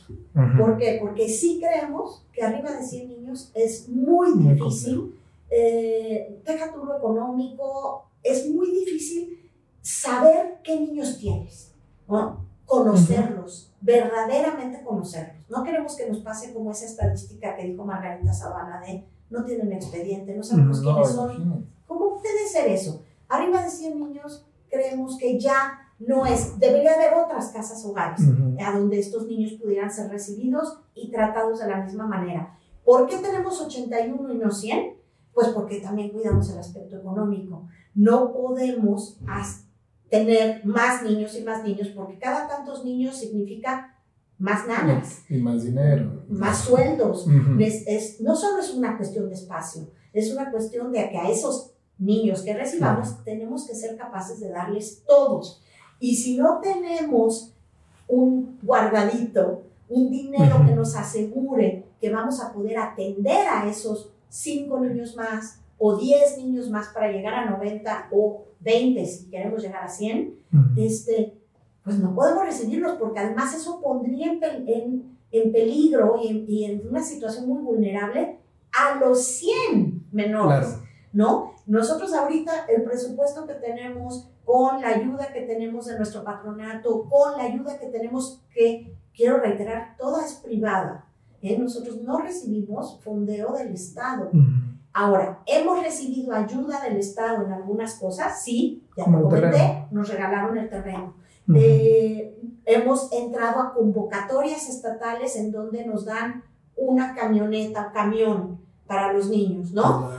¿Por 0.59 0.77
qué? 0.77 0.99
Porque 1.01 1.29
sí 1.29 1.61
creemos 1.61 2.27
que 2.33 2.43
arriba 2.43 2.73
de 2.73 2.83
100 2.83 3.09
niños 3.09 3.51
es 3.55 3.89
muy 3.89 4.37
difícil. 4.37 5.15
Eh, 5.51 6.41
deja 6.45 6.73
tu 6.73 6.83
económico, 6.93 8.11
es 8.23 8.51
muy 8.51 8.71
difícil 8.71 9.44
saber 9.85 10.61
qué 10.65 10.81
niños 10.81 11.19
tienes, 11.19 11.75
¿no? 12.09 12.43
conocerlos, 12.65 13.75
verdaderamente 13.83 14.83
conocerlos. 14.83 15.49
No 15.51 15.63
queremos 15.63 15.95
que 15.95 16.09
nos 16.09 16.21
pase 16.21 16.55
como 16.55 16.71
esa 16.71 16.87
estadística 16.87 17.55
que 17.55 17.65
dijo 17.67 17.85
Margarita 17.85 18.33
Sabana 18.33 18.81
de 18.81 19.05
no 19.29 19.45
tienen 19.45 19.73
expediente, 19.73 20.35
no 20.35 20.43
sabemos 20.43 20.81
quiénes 20.81 21.09
son. 21.11 21.69
¿Cómo 21.87 22.19
puede 22.19 22.49
ser 22.49 22.69
eso? 22.71 23.03
Arriba 23.29 23.63
de 23.63 23.71
100 23.71 23.99
niños 23.99 24.47
creemos 24.71 25.19
que 25.19 25.39
ya 25.39 25.81
no 25.99 26.25
es, 26.25 26.59
debería 26.59 26.95
haber 26.95 27.15
otras 27.15 27.49
casas 27.49 27.85
hogares 27.85 28.21
a 28.65 28.79
donde 28.79 28.99
estos 28.99 29.27
niños 29.27 29.53
pudieran 29.53 29.91
ser 29.91 30.11
recibidos 30.11 30.81
y 30.95 31.11
tratados 31.11 31.61
de 31.61 31.69
la 31.69 31.85
misma 31.85 32.07
manera. 32.07 32.57
¿Por 32.85 33.07
qué 33.07 33.19
tenemos 33.19 33.61
81 33.61 34.33
y 34.33 34.39
no 34.39 34.51
100? 34.51 34.95
Pues 35.33 35.49
porque 35.49 35.81
también 35.81 36.11
cuidamos 36.11 36.51
el 36.51 36.59
aspecto 36.59 36.97
económico. 36.97 37.67
No 37.95 38.33
podemos 38.33 39.19
tener 40.11 40.65
más 40.65 41.03
niños 41.03 41.37
y 41.37 41.43
más 41.43 41.65
niños, 41.65 41.89
porque 41.89 42.19
cada 42.19 42.47
tantos 42.49 42.85
niños 42.85 43.17
significa 43.17 43.97
más 44.39 44.67
nanas. 44.67 45.23
Y 45.29 45.39
más 45.39 45.65
dinero. 45.65 46.25
Más 46.29 46.59
sueldos. 46.59 47.27
es, 47.59 48.21
no 48.21 48.37
solo 48.37 48.61
es 48.61 48.73
una 48.73 48.97
cuestión 48.97 49.29
de 49.29 49.35
espacio, 49.35 49.91
es 50.13 50.33
una 50.33 50.51
cuestión 50.51 50.93
de 50.93 51.09
que 51.11 51.19
a 51.19 51.31
esos 51.31 51.73
niños 51.99 52.43
que 52.43 52.55
recibamos 52.55 53.23
tenemos 53.25 53.67
que 53.67 53.75
ser 53.75 53.97
capaces 53.97 54.41
de 54.41 54.51
darles 54.51 55.03
todos. 55.07 55.63
Y 56.01 56.17
si 56.17 56.37
no 56.37 56.61
tenemos 56.61 57.53
un 58.09 58.59
guardadito, 58.63 59.63
un 59.89 60.11
dinero 60.11 60.65
que 60.67 60.75
nos 60.75 60.97
asegure 60.97 61.87
que 62.01 62.11
vamos 62.11 62.41
a 62.41 62.53
poder 62.53 62.79
atender 62.79 63.47
a 63.49 63.69
esos 63.69 64.11
cinco 64.29 64.81
niños 64.81 65.17
más 65.17 65.61
o 65.79 65.97
diez 65.97 66.39
niños 66.39 66.71
más 66.71 66.89
para 66.89 67.11
llegar 67.11 67.35
a 67.35 67.51
90 67.51 68.09
o 68.13 68.47
20, 68.61 69.05
si 69.07 69.31
queremos 69.31 69.63
llegar 69.63 69.85
a 69.85 69.89
100, 69.89 70.39
este, 70.77 71.39
pues 71.83 71.99
no 71.99 72.15
podemos 72.15 72.45
recibirlos 72.45 72.93
porque 72.93 73.21
además 73.21 73.55
eso 73.55 73.81
pondría 73.81 74.33
en, 74.33 75.19
en, 75.31 75.53
peligro 75.53 76.17
y 76.23 76.65
en, 76.65 76.89
una 76.89 77.03
situación 77.03 77.49
muy 77.49 77.61
vulnerable 77.61 78.39
a 78.73 78.99
los 78.99 79.25
100 79.25 80.09
menores, 80.13 80.79
¿no? 81.13 81.53
Nosotros 81.67 82.13
ahorita 82.13 82.67
el 82.69 82.83
presupuesto 82.83 83.47
que 83.47 83.55
tenemos 83.55 84.29
con 84.45 84.81
la 84.81 84.89
ayuda 84.89 85.33
que 85.33 85.43
tenemos 85.43 85.87
de 85.87 85.97
nuestro 85.97 86.23
patronato, 86.23 87.09
con 87.09 87.37
la 87.37 87.45
ayuda 87.45 87.79
que 87.79 87.87
tenemos 87.87 88.43
que, 88.53 88.95
quiero 89.15 89.39
reiterar, 89.39 89.97
toda 89.97 90.25
es 90.25 90.35
privada. 90.35 91.07
¿eh? 91.41 91.59
Nosotros 91.59 92.01
no 92.03 92.19
recibimos 92.19 93.01
fondeo 93.03 93.53
del 93.53 93.73
Estado. 93.73 94.31
Ahora, 94.97 95.41
¿hemos 95.47 95.83
recibido 95.83 96.33
ayuda 96.33 96.81
del 96.81 96.97
Estado 96.99 97.45
en 97.45 97.53
algunas 97.53 97.97
cosas? 97.97 98.45
Sí, 98.45 98.87
ya 98.97 99.05
te 99.05 99.11
comenté, 99.11 99.89
nos 99.91 100.09
regalaron 100.09 100.57
el 100.57 100.71
terreno. 100.71 101.15
Eh, 101.53 102.39
hemos 102.65 103.13
entrado 103.13 103.61
a 103.61 103.75
convocatorias 103.75 104.69
estatales 104.69 105.35
en 105.35 105.51
donde 105.51 105.85
nos 105.85 106.05
dan 106.05 106.45
una 106.77 107.13
camioneta, 107.13 107.91
camión 107.93 108.61
para 108.87 109.13
los 109.13 109.29
niños, 109.29 109.73
¿no? 109.73 110.11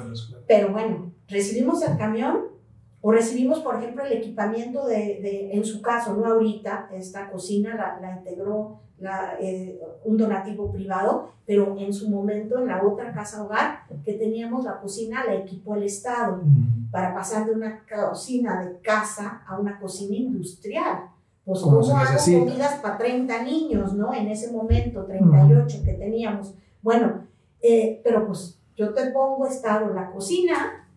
Pero 0.45 0.73
bueno, 0.73 1.13
recibimos 1.29 1.81
el 1.81 1.97
camión 1.97 2.49
o 2.99 3.11
recibimos, 3.13 3.59
por 3.59 3.75
ejemplo, 3.75 4.03
el 4.03 4.11
equipamiento 4.11 4.85
de, 4.87 5.51
en 5.53 5.63
su 5.63 5.81
caso, 5.81 6.15
no 6.15 6.25
ahorita, 6.25 6.89
esta 6.91 7.31
cocina 7.31 7.75
la, 7.75 7.99
la 8.01 8.17
integró 8.17 8.81
la, 8.99 9.35
eh, 9.39 9.79
un 10.03 10.17
donativo 10.17 10.71
privado, 10.71 11.29
pero 11.45 11.75
en 11.77 11.93
su 11.93 12.09
momento 12.09 12.59
en 12.59 12.67
la 12.67 12.83
otra 12.83 13.13
casa 13.13 13.43
hogar 13.43 13.79
que 14.03 14.13
teníamos 14.13 14.63
la 14.63 14.79
cocina 14.79 15.23
la 15.25 15.35
equipó 15.35 15.75
el 15.75 15.83
Estado 15.83 16.41
para 16.91 17.13
pasar 17.13 17.45
de 17.45 17.53
una 17.53 17.83
cocina 17.85 18.63
de 18.63 18.79
casa 18.79 19.43
a 19.47 19.59
una 19.59 19.79
cocina 19.79 20.15
industrial. 20.15 21.09
Pues 21.43 21.59
como 21.59 21.79
hago 21.79 22.17
comidas 22.17 22.79
para 22.81 22.97
30 22.97 23.43
niños, 23.43 23.93
¿no? 23.93 24.11
En 24.13 24.27
ese 24.29 24.51
momento, 24.51 25.05
38 25.05 25.81
que 25.85 25.93
teníamos. 25.93 26.55
Bueno, 26.81 27.25
eh, 27.61 28.01
pero 28.03 28.25
pues 28.25 28.57
yo 28.75 28.93
te 28.93 29.11
pongo 29.11 29.45
Estado 29.45 29.93
la 29.93 30.09
cocina, 30.09 30.87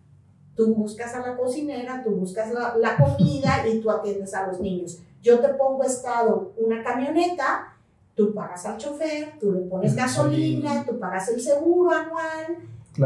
tú 0.55 0.73
buscas 0.73 1.13
a 1.13 1.19
la 1.19 1.37
cocinera, 1.37 2.01
tú 2.03 2.11
buscas 2.11 2.51
la, 2.51 2.75
la 2.77 2.97
comida 2.97 3.67
y 3.67 3.79
tú 3.79 3.91
atiendes 3.91 4.33
a 4.33 4.47
los 4.47 4.59
niños. 4.59 4.99
Yo 5.21 5.39
te 5.39 5.49
pongo 5.49 5.83
Estado 5.83 6.53
una 6.57 6.81
camioneta 6.83 7.75
tú 8.19 8.33
pagas 8.33 8.65
al 8.65 8.77
chofer, 8.77 9.39
tú 9.39 9.53
le 9.53 9.61
pones 9.61 9.95
gasolina, 9.95 10.83
tú 10.85 10.99
pagas 10.99 11.29
el 11.29 11.39
seguro 11.39 11.91
anual. 11.91 12.57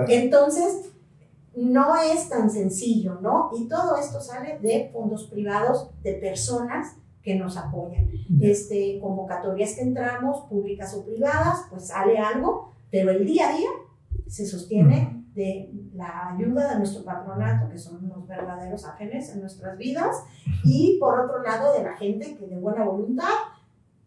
Entonces, 0.10 0.90
no 1.56 1.96
es 1.96 2.30
tan 2.30 2.50
sencillo, 2.50 3.20
¿no? 3.22 3.52
Y 3.56 3.68
todo 3.68 3.96
esto 3.96 4.20
sale 4.20 4.58
de 4.58 4.90
fondos 4.92 5.26
privados 5.26 5.92
de 6.02 6.14
personas 6.14 6.96
que 7.22 7.36
nos 7.36 7.58
apoyan. 7.58 8.10
Este, 8.42 9.00
convocatorias 9.00 9.76
que 9.76 9.82
entramos, 9.82 10.48
públicas 10.50 10.96
o 10.96 11.06
privadas, 11.06 11.68
pues 11.70 11.90
sale 11.90 12.18
algo, 12.18 12.74
pero 12.90 13.12
el 13.12 13.24
día 13.24 13.50
a 13.50 13.56
día 13.56 13.70
se 14.26 14.48
sostiene 14.48 15.28
de 15.36 15.72
la 15.94 16.34
ayuda 16.34 16.72
de 16.72 16.80
nuestro 16.80 17.06
patronato, 17.06 17.70
que 17.70 17.78
son 17.78 18.04
unos 18.04 18.28
verdaderos 18.28 18.84
ángeles 18.86 19.30
en 19.30 19.42
nuestras 19.42 19.78
vidas, 19.78 20.24
y 20.64 20.98
por 21.00 21.20
otro 21.20 21.44
lado 21.44 21.72
de 21.74 21.84
la 21.84 21.96
gente 21.98 22.36
que 22.36 22.48
de 22.48 22.58
buena 22.58 22.84
voluntad 22.84 23.53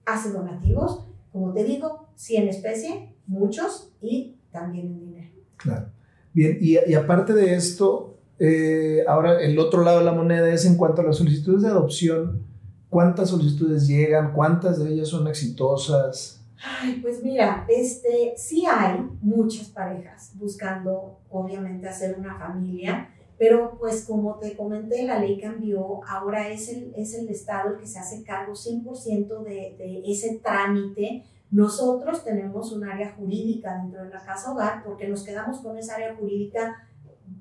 hace 0.07 0.31
donativos, 0.31 1.07
como 1.33 1.53
te 1.53 1.65
digo, 1.65 2.09
sí 2.15 2.37
en 2.37 2.49
especie, 2.49 3.15
muchos, 3.27 3.93
y 4.01 4.37
también 4.51 4.87
en 4.87 5.01
dinero. 5.01 5.31
Claro. 5.57 5.89
Bien, 6.33 6.57
y, 6.61 6.79
y 6.91 6.95
aparte 6.95 7.35
de 7.35 7.55
esto, 7.55 8.17
eh, 8.39 9.05
ahora 9.09 9.41
el 9.41 9.59
otro 9.59 9.83
lado 9.83 9.99
de 9.99 10.05
la 10.05 10.13
moneda 10.13 10.53
es 10.53 10.65
en 10.65 10.77
cuanto 10.77 11.03
a 11.03 11.05
las 11.05 11.17
solicitudes 11.17 11.63
de 11.63 11.69
adopción, 11.69 12.43
¿cuántas 12.89 13.31
solicitudes 13.31 13.87
llegan? 13.87 14.33
¿Cuántas 14.33 14.79
de 14.79 14.93
ellas 14.93 15.09
son 15.09 15.27
exitosas? 15.29 16.43
Ay, 16.81 17.01
pues 17.03 17.23
mira, 17.23 17.67
este, 17.69 18.35
sí 18.37 18.65
hay 18.67 19.07
muchas 19.21 19.69
parejas 19.69 20.33
buscando, 20.35 21.21
obviamente, 21.31 21.89
hacer 21.89 22.17
una 22.19 22.39
familia, 22.39 23.11
pero 23.39 23.77
pues 23.79 24.05
como 24.07 24.39
te 24.39 24.57
comenté, 24.57 25.05
la 25.05 25.19
ley 25.19 25.41
cambió, 25.41 26.01
ahora 26.09 26.49
es 26.49 26.69
el, 26.69 26.93
es 26.97 27.15
el 27.15 27.29
Estado 27.29 27.75
el 27.75 27.81
que 27.81 27.87
se 27.87 27.99
hace 27.99 28.23
cargo 28.23 28.53
100% 28.55 29.43
de, 29.43 29.77
de 29.79 30.03
ese 30.07 30.41
trámite. 30.43 31.25
Nosotros 31.51 32.25
tenemos 32.25 32.73
un 32.73 32.85
área 32.85 33.13
jurídica 33.13 33.79
dentro 33.83 34.03
de 34.05 34.11
la 34.11 34.25
casa 34.25 34.53
hogar 34.53 34.83
porque 34.85 35.09
nos 35.09 35.23
quedamos 35.23 35.61
con 35.61 35.77
esa 35.79 35.95
área 35.95 36.17
jurídica 36.17 36.87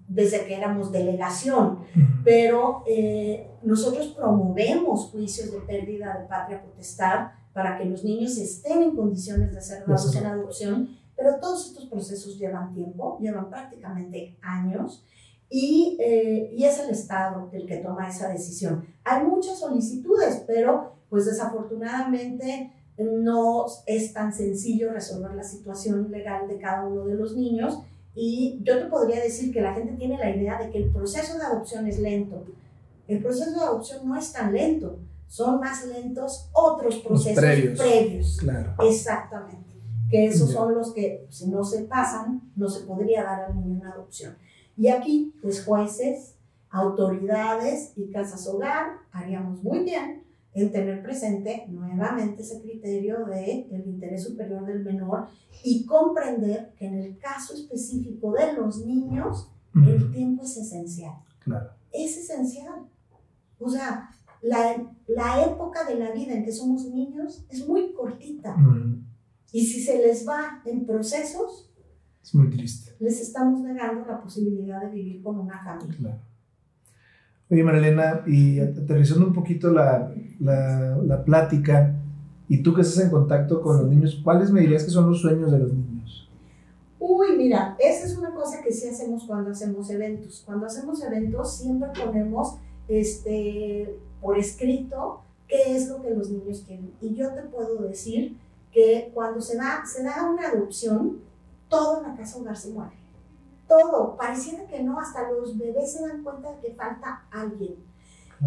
desde 0.07 0.45
que 0.45 0.55
éramos 0.55 0.91
delegación, 0.91 1.79
pero 2.23 2.83
eh, 2.87 3.49
nosotros 3.63 4.07
promovemos 4.07 5.09
juicios 5.11 5.51
de 5.51 5.59
pérdida 5.59 6.17
de 6.19 6.27
patria 6.27 6.61
potestad 6.61 7.31
para 7.53 7.77
que 7.77 7.85
los 7.85 8.03
niños 8.03 8.37
estén 8.37 8.83
en 8.83 8.95
condiciones 8.95 9.53
de 9.53 9.61
ser 9.61 9.85
dados 9.85 10.15
en 10.15 10.25
adopción, 10.25 10.89
pero 11.15 11.39
todos 11.39 11.67
estos 11.67 11.85
procesos 11.85 12.37
llevan 12.37 12.73
tiempo, 12.73 13.17
llevan 13.19 13.49
prácticamente 13.49 14.37
años. 14.41 15.05
Y, 15.49 15.97
eh, 15.99 16.51
y, 16.55 16.63
es 16.63 16.79
el 16.79 16.89
Estado 16.89 17.49
el 17.53 17.65
que 17.65 17.77
toma 17.77 18.09
esa 18.09 18.29
decisión. 18.29 18.85
Hay 19.03 19.23
muchas 19.23 19.59
solicitudes, 19.59 20.43
pero 20.47 20.93
pues 21.09 21.25
desafortunadamente 21.25 22.71
no 22.97 23.65
es 23.85 24.13
tan 24.13 24.33
sencillo 24.33 24.91
resolver 24.91 25.35
la 25.35 25.43
situación 25.43 26.09
legal 26.09 26.47
de 26.47 26.57
cada 26.57 26.85
uno 26.87 27.05
de 27.05 27.15
los 27.15 27.35
niños 27.35 27.79
y 28.15 28.59
yo 28.63 28.79
te 28.79 28.85
podría 28.85 29.21
decir 29.21 29.53
que 29.53 29.61
la 29.61 29.73
gente 29.73 29.93
tiene 29.93 30.17
la 30.17 30.35
idea 30.35 30.57
de 30.57 30.71
que 30.71 30.77
el 30.77 30.91
proceso 30.91 31.37
de 31.37 31.43
adopción 31.43 31.85
es 31.87 31.99
lento. 31.99 32.45
El 33.07 33.21
proceso 33.21 33.51
de 33.51 33.65
adopción 33.65 34.07
no 34.07 34.17
es 34.17 34.31
tan 34.31 34.53
lento 34.53 34.99
son 35.27 35.59
más 35.59 35.85
lentos 35.85 36.49
otros 36.53 36.95
procesos 36.97 37.43
previos. 37.77 38.37
Claro. 38.37 38.73
Exactamente. 38.87 39.75
Que 40.09 40.27
esos 40.27 40.51
son 40.51 40.75
los 40.75 40.93
que, 40.93 41.27
si 41.29 41.47
no 41.49 41.63
se 41.63 41.83
pasan, 41.83 42.51
no 42.55 42.69
se 42.69 42.85
podría 42.85 43.23
dar 43.23 43.45
al 43.45 43.55
niño 43.55 43.81
una 43.81 43.91
adopción. 43.91 44.37
Y 44.77 44.87
aquí, 44.89 45.33
pues 45.41 45.63
jueces, 45.63 46.35
autoridades 46.69 47.93
y 47.95 48.11
casas 48.11 48.45
hogar 48.47 48.97
haríamos 49.11 49.63
muy 49.63 49.79
bien 49.79 50.23
en 50.53 50.71
tener 50.71 51.03
presente 51.03 51.65
nuevamente 51.69 52.41
ese 52.41 52.61
criterio 52.61 53.25
de 53.25 53.67
el 53.71 53.87
interés 53.87 54.23
superior 54.23 54.65
del 54.65 54.83
menor 54.83 55.27
y 55.63 55.85
comprender 55.85 56.73
que 56.77 56.87
en 56.87 56.95
el 56.95 57.17
caso 57.17 57.53
específico 57.53 58.33
de 58.33 58.53
los 58.53 58.85
niños 58.85 59.51
el 59.75 60.11
tiempo 60.13 60.43
es 60.43 60.55
esencial. 60.55 61.13
Claro. 61.39 61.71
Es 61.91 62.17
esencial. 62.17 62.87
O 63.59 63.69
sea, 63.69 64.09
la, 64.41 64.81
la, 65.07 65.45
época 65.45 65.83
de 65.83 65.95
la 65.95 66.11
vida 66.11 66.33
en 66.33 66.45
que 66.45 66.51
somos 66.53 66.85
niños 66.85 67.45
es 67.49 67.67
muy 67.67 67.91
cortita. 67.93 68.55
Y 69.51 69.65
si 69.65 69.81
se 69.81 69.99
les 69.99 70.25
va 70.25 70.61
en 70.65 70.85
procesos, 70.85 71.69
es 72.25 72.33
muy 72.33 72.49
triste. 72.49 72.93
Les 72.99 73.21
estamos 73.21 73.61
negando 73.61 74.03
la 74.07 74.19
posibilidad 74.19 74.81
de 74.81 74.89
vivir 74.89 75.21
con 75.21 75.39
una 75.39 75.63
familia. 75.63 75.95
Claro. 75.95 76.19
Oye, 77.51 77.63
Marilena, 77.63 78.23
y 78.25 78.59
aterrizando 78.59 79.27
un 79.27 79.33
poquito 79.33 79.71
la, 79.71 80.11
la, 80.39 80.97
la, 80.97 81.23
plática, 81.23 81.93
y 82.49 82.63
tú 82.63 82.73
que 82.73 82.81
estás 82.81 83.03
en 83.03 83.11
contacto 83.11 83.61
con 83.61 83.77
los 83.77 83.87
niños, 83.87 84.19
¿cuáles 84.23 84.49
me 84.49 84.61
dirías 84.61 84.83
que 84.83 84.89
son 84.89 85.07
los 85.07 85.21
sueños 85.21 85.51
de 85.51 85.59
los 85.59 85.71
niños? 85.71 86.27
Uy, 86.97 87.37
mira, 87.37 87.77
esa 87.79 88.07
es 88.07 88.17
una 88.17 88.33
cosa 88.33 88.63
que 88.63 88.73
sí 88.73 88.87
hacemos 88.87 89.25
cuando 89.25 89.51
hacemos 89.51 89.87
eventos. 89.91 90.41
Cuando 90.43 90.65
hacemos 90.65 91.03
eventos 91.03 91.57
siempre 91.57 91.89
ponemos 92.03 92.55
este, 92.87 93.99
por 94.19 94.39
escrito 94.39 95.21
qué 95.47 95.75
es 95.75 95.87
lo 95.87 96.01
que 96.01 96.09
los 96.09 96.31
niños 96.31 96.63
quieren. 96.65 96.91
Y 97.01 97.13
yo 97.13 97.31
te 97.35 97.43
puedo 97.43 97.83
decir 97.83 98.37
que 98.71 99.11
cuando 99.13 99.39
se 99.39 99.55
da, 99.55 99.83
se 99.85 100.01
da 100.03 100.27
una 100.27 100.47
adopción, 100.47 101.19
todo 101.75 101.97
en 101.97 102.03
la 102.03 102.15
casa 102.15 102.39
hogar 102.39 102.57
se 102.57 102.71
muere. 102.71 102.95
Todo. 103.67 104.15
Pareciera 104.15 104.65
que 104.67 104.83
no, 104.83 104.99
hasta 104.99 105.31
los 105.31 105.57
bebés 105.57 105.93
se 105.93 106.07
dan 106.07 106.23
cuenta 106.23 106.51
de 106.51 106.59
que 106.59 106.73
falta 106.73 107.25
alguien. 107.31 107.75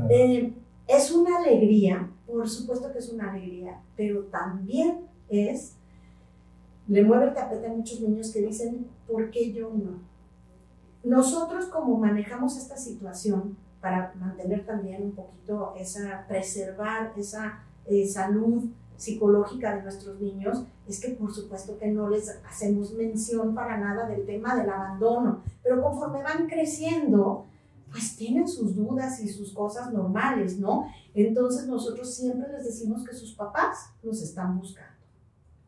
Eh, 0.08 0.54
es 0.86 1.12
una 1.12 1.38
alegría, 1.38 2.08
por 2.26 2.48
supuesto 2.48 2.92
que 2.92 2.98
es 2.98 3.10
una 3.10 3.32
alegría, 3.32 3.80
pero 3.96 4.24
también 4.24 5.06
es, 5.28 5.74
le 6.86 7.02
mueve 7.02 7.26
el 7.26 7.34
tapete 7.34 7.66
a 7.66 7.72
muchos 7.72 8.00
niños 8.00 8.32
que 8.32 8.40
dicen, 8.40 8.88
¿por 9.06 9.30
qué 9.30 9.52
yo 9.52 9.70
no? 9.70 10.00
Nosotros 11.04 11.66
como 11.66 11.98
manejamos 11.98 12.56
esta 12.56 12.76
situación, 12.76 13.56
para 13.80 14.12
mantener 14.16 14.66
también 14.66 15.02
un 15.04 15.12
poquito 15.12 15.74
esa, 15.76 16.24
preservar 16.26 17.12
esa 17.16 17.60
eh, 17.86 18.06
salud 18.06 18.64
psicológica 18.98 19.76
de 19.76 19.82
nuestros 19.82 20.20
niños, 20.20 20.64
es 20.86 21.00
que 21.00 21.10
por 21.10 21.32
supuesto 21.32 21.78
que 21.78 21.86
no 21.86 22.10
les 22.10 22.28
hacemos 22.46 22.92
mención 22.92 23.54
para 23.54 23.78
nada 23.78 24.06
del 24.06 24.26
tema 24.26 24.56
del 24.56 24.68
abandono, 24.68 25.42
pero 25.62 25.80
conforme 25.80 26.22
van 26.22 26.48
creciendo, 26.48 27.46
pues 27.90 28.16
tienen 28.16 28.46
sus 28.46 28.74
dudas 28.74 29.20
y 29.20 29.28
sus 29.28 29.52
cosas 29.54 29.92
normales, 29.92 30.58
¿no? 30.58 30.88
Entonces 31.14 31.66
nosotros 31.66 32.12
siempre 32.12 32.52
les 32.52 32.64
decimos 32.64 33.04
que 33.04 33.14
sus 33.14 33.34
papás 33.34 33.90
los 34.02 34.20
están 34.20 34.58
buscando 34.58 34.98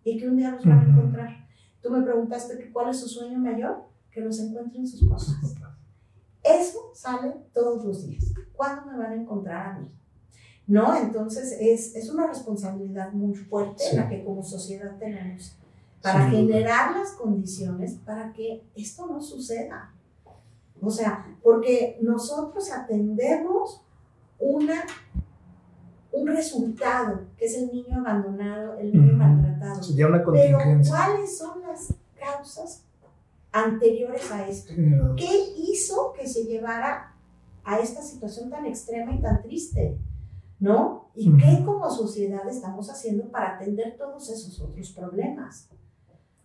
y 0.05 0.19
que 0.19 0.29
un 0.29 0.37
día 0.37 0.51
los 0.51 0.67
van 0.67 0.81
a 0.81 0.91
encontrar. 0.91 1.49
Tú 1.81 1.91
me 1.91 2.03
preguntaste 2.03 2.71
cuál 2.73 2.91
es 2.91 3.01
su 3.01 3.09
sueño 3.09 3.39
mayor, 3.39 3.85
que 4.11 4.21
los 4.21 4.39
encuentren 4.41 4.87
sus 4.87 5.09
papás. 5.09 5.37
Eso 6.43 6.91
sale 6.95 7.35
todos 7.55 7.85
los 7.85 8.07
días. 8.07 8.33
¿Cuándo 8.55 8.91
me 8.91 8.99
van 8.99 9.13
a 9.13 9.15
encontrar 9.15 9.67
a 9.67 9.79
mí? 9.79 9.89
¿No? 10.71 10.97
Entonces 10.97 11.57
es, 11.61 11.97
es 11.97 12.11
una 12.11 12.27
responsabilidad 12.29 13.13
muy 13.13 13.35
fuerte 13.35 13.83
la 13.95 14.09
que 14.09 14.25
como 14.25 14.43
sociedad 14.43 14.97
tenemos 14.99 15.57
para 16.01 16.31
generar 16.31 16.97
las 16.97 17.13
condiciones 17.13 17.95
para 18.05 18.33
que 18.33 18.63
esto 18.75 19.07
no 19.07 19.21
suceda. 19.21 19.93
O 20.81 20.91
sea, 20.91 21.37
porque 21.43 21.99
nosotros 22.01 22.71
atendemos 22.71 23.83
una, 24.39 24.85
un 26.13 26.27
resultado, 26.29 27.27
que 27.37 27.45
es 27.45 27.55
el 27.57 27.71
niño 27.71 27.99
abandonado, 27.99 28.79
el 28.79 28.93
niño 28.93 29.13
maltratado. 29.15 29.81
una 30.09 30.25
Pero 30.25 30.59
¿cuáles 30.89 31.37
son 31.37 31.61
las 31.63 31.95
causas 32.19 32.85
anteriores 33.53 34.31
a 34.31 34.47
esto. 34.47 34.73
¿Qué 35.17 35.55
hizo 35.57 36.13
que 36.13 36.27
se 36.27 36.45
llevara 36.45 37.15
a 37.65 37.79
esta 37.79 38.03
situación 38.03 38.51
tan 38.51 38.67
extrema 38.67 39.13
y 39.15 39.21
tan 39.21 39.43
triste? 39.43 39.99
¿No? 40.61 41.11
¿Y 41.15 41.37
qué 41.37 41.65
como 41.65 41.91
sociedad 41.91 42.47
estamos 42.49 42.91
haciendo 42.91 43.31
para 43.31 43.57
atender 43.57 43.97
todos 43.97 44.29
esos 44.31 44.61
otros 44.61 44.93
problemas? 44.93 45.69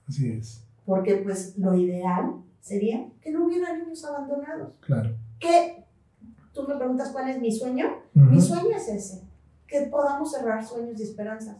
Así 0.08 0.32
es. 0.32 0.64
Porque 0.86 1.18
pues 1.18 1.58
lo 1.58 1.76
ideal 1.76 2.42
sería 2.62 3.10
que 3.22 3.32
no 3.32 3.46
hubiera 3.46 3.78
niños 3.78 4.04
abandonados. 4.06 4.74
Claro. 4.80 5.16
Que 5.40 5.86
tú 6.54 6.64
me 6.64 6.76
preguntas 6.78 7.12
cuál 7.12 7.30
es 7.30 7.40
mi 7.40 7.52
sueño. 7.52 7.86
Mi 8.14 8.40
sueño 8.42 8.76
es 8.76 8.88
ese, 8.88 9.24
que 9.68 9.82
podamos 9.82 10.32
cerrar 10.32 10.66
sueños 10.66 11.00
y 11.00 11.04
esperanzas, 11.04 11.58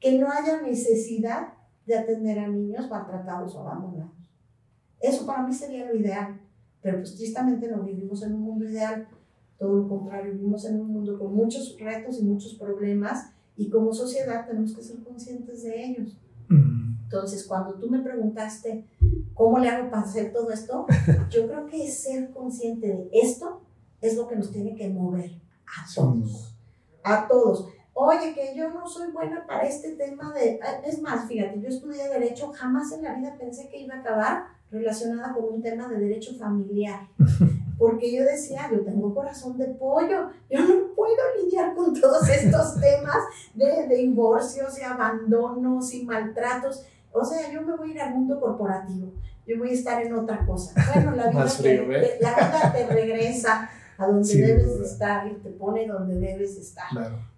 que 0.00 0.18
no 0.18 0.30
haya 0.30 0.62
necesidad 0.62 1.52
de 1.86 1.98
atender 1.98 2.38
a 2.38 2.48
niños 2.48 2.88
maltratados 2.88 3.54
o 3.54 3.60
abandonados. 3.60 4.12
Eso 5.00 5.26
para 5.26 5.42
mí 5.42 5.52
sería 5.52 5.86
lo 5.86 5.94
ideal, 5.94 6.40
pero 6.80 6.98
pues 6.98 7.14
tristemente 7.14 7.68
no 7.68 7.82
vivimos 7.82 8.22
en 8.22 8.34
un 8.34 8.40
mundo 8.40 8.64
ideal, 8.64 9.06
todo 9.58 9.74
lo 9.74 9.88
contrario, 9.88 10.32
vivimos 10.32 10.64
en 10.64 10.80
un 10.80 10.92
mundo 10.92 11.18
con 11.18 11.34
muchos 11.34 11.76
retos 11.78 12.20
y 12.20 12.24
muchos 12.24 12.54
problemas 12.54 13.32
y 13.56 13.68
como 13.68 13.92
sociedad 13.92 14.46
tenemos 14.46 14.74
que 14.74 14.82
ser 14.82 15.02
conscientes 15.02 15.64
de 15.64 15.84
ellos. 15.84 16.16
Entonces, 16.48 17.46
cuando 17.46 17.74
tú 17.74 17.88
me 17.88 18.00
preguntaste 18.00 18.84
cómo 19.34 19.58
le 19.58 19.68
hago 19.68 19.90
para 19.90 20.02
hacer 20.02 20.32
todo 20.32 20.50
esto, 20.50 20.86
yo 21.30 21.46
creo 21.46 21.66
que 21.66 21.90
ser 21.90 22.30
consciente 22.30 22.86
de 22.86 23.08
esto 23.12 23.62
es 24.00 24.16
lo 24.16 24.28
que 24.28 24.36
nos 24.36 24.52
tiene 24.52 24.76
que 24.76 24.88
mover 24.90 25.32
a 25.66 25.94
todos. 25.94 26.54
A 27.02 27.26
todos. 27.26 27.68
Oye, 27.94 28.32
que 28.34 28.54
yo 28.56 28.70
no 28.70 28.86
soy 28.86 29.10
buena 29.10 29.44
para 29.46 29.66
este 29.66 29.96
tema 29.96 30.32
de... 30.32 30.60
Es 30.84 31.02
más, 31.02 31.26
fíjate, 31.26 31.60
yo 31.60 31.68
estudié 31.68 32.08
derecho, 32.08 32.52
jamás 32.52 32.92
en 32.92 33.02
la 33.02 33.14
vida 33.14 33.36
pensé 33.36 33.68
que 33.68 33.80
iba 33.80 33.96
a 33.96 34.00
acabar 34.00 34.44
relacionada 34.70 35.34
con 35.34 35.44
un 35.52 35.62
tema 35.62 35.88
de 35.88 35.98
derecho 35.98 36.34
familiar. 36.36 37.08
Porque 37.78 38.12
yo 38.12 38.24
decía, 38.24 38.68
yo 38.72 38.80
tengo 38.80 39.14
corazón 39.14 39.56
de 39.56 39.66
pollo, 39.66 40.30
yo 40.50 40.60
no 40.60 40.94
puedo 40.96 41.16
lidiar 41.40 41.74
con 41.74 41.98
todos 41.98 42.28
estos 42.28 42.74
temas 42.80 43.18
de, 43.54 43.86
de 43.86 43.96
divorcios 43.96 44.78
y 44.78 44.82
abandonos 44.82 45.94
y 45.94 46.04
maltratos. 46.04 46.84
O 47.12 47.24
sea, 47.24 47.50
yo 47.52 47.62
me 47.62 47.76
voy 47.76 47.90
a 47.90 47.94
ir 47.94 48.00
al 48.00 48.14
mundo 48.14 48.40
corporativo, 48.40 49.12
yo 49.46 49.58
voy 49.58 49.70
a 49.70 49.72
estar 49.72 50.02
en 50.04 50.12
otra 50.12 50.44
cosa. 50.44 50.74
Bueno, 50.92 51.12
la 51.12 51.28
vida, 51.30 51.46
te, 51.46 52.18
la 52.20 52.34
vida 52.34 52.72
te 52.74 52.86
regresa 52.86 53.70
a 53.96 54.06
donde 54.06 54.34
debes 54.34 54.78
de 54.78 54.84
estar 54.84 55.26
y 55.26 55.34
te 55.34 55.50
pone 55.50 55.86
donde 55.86 56.14
debes 56.16 56.56
de 56.56 56.60
estar. 56.60 56.86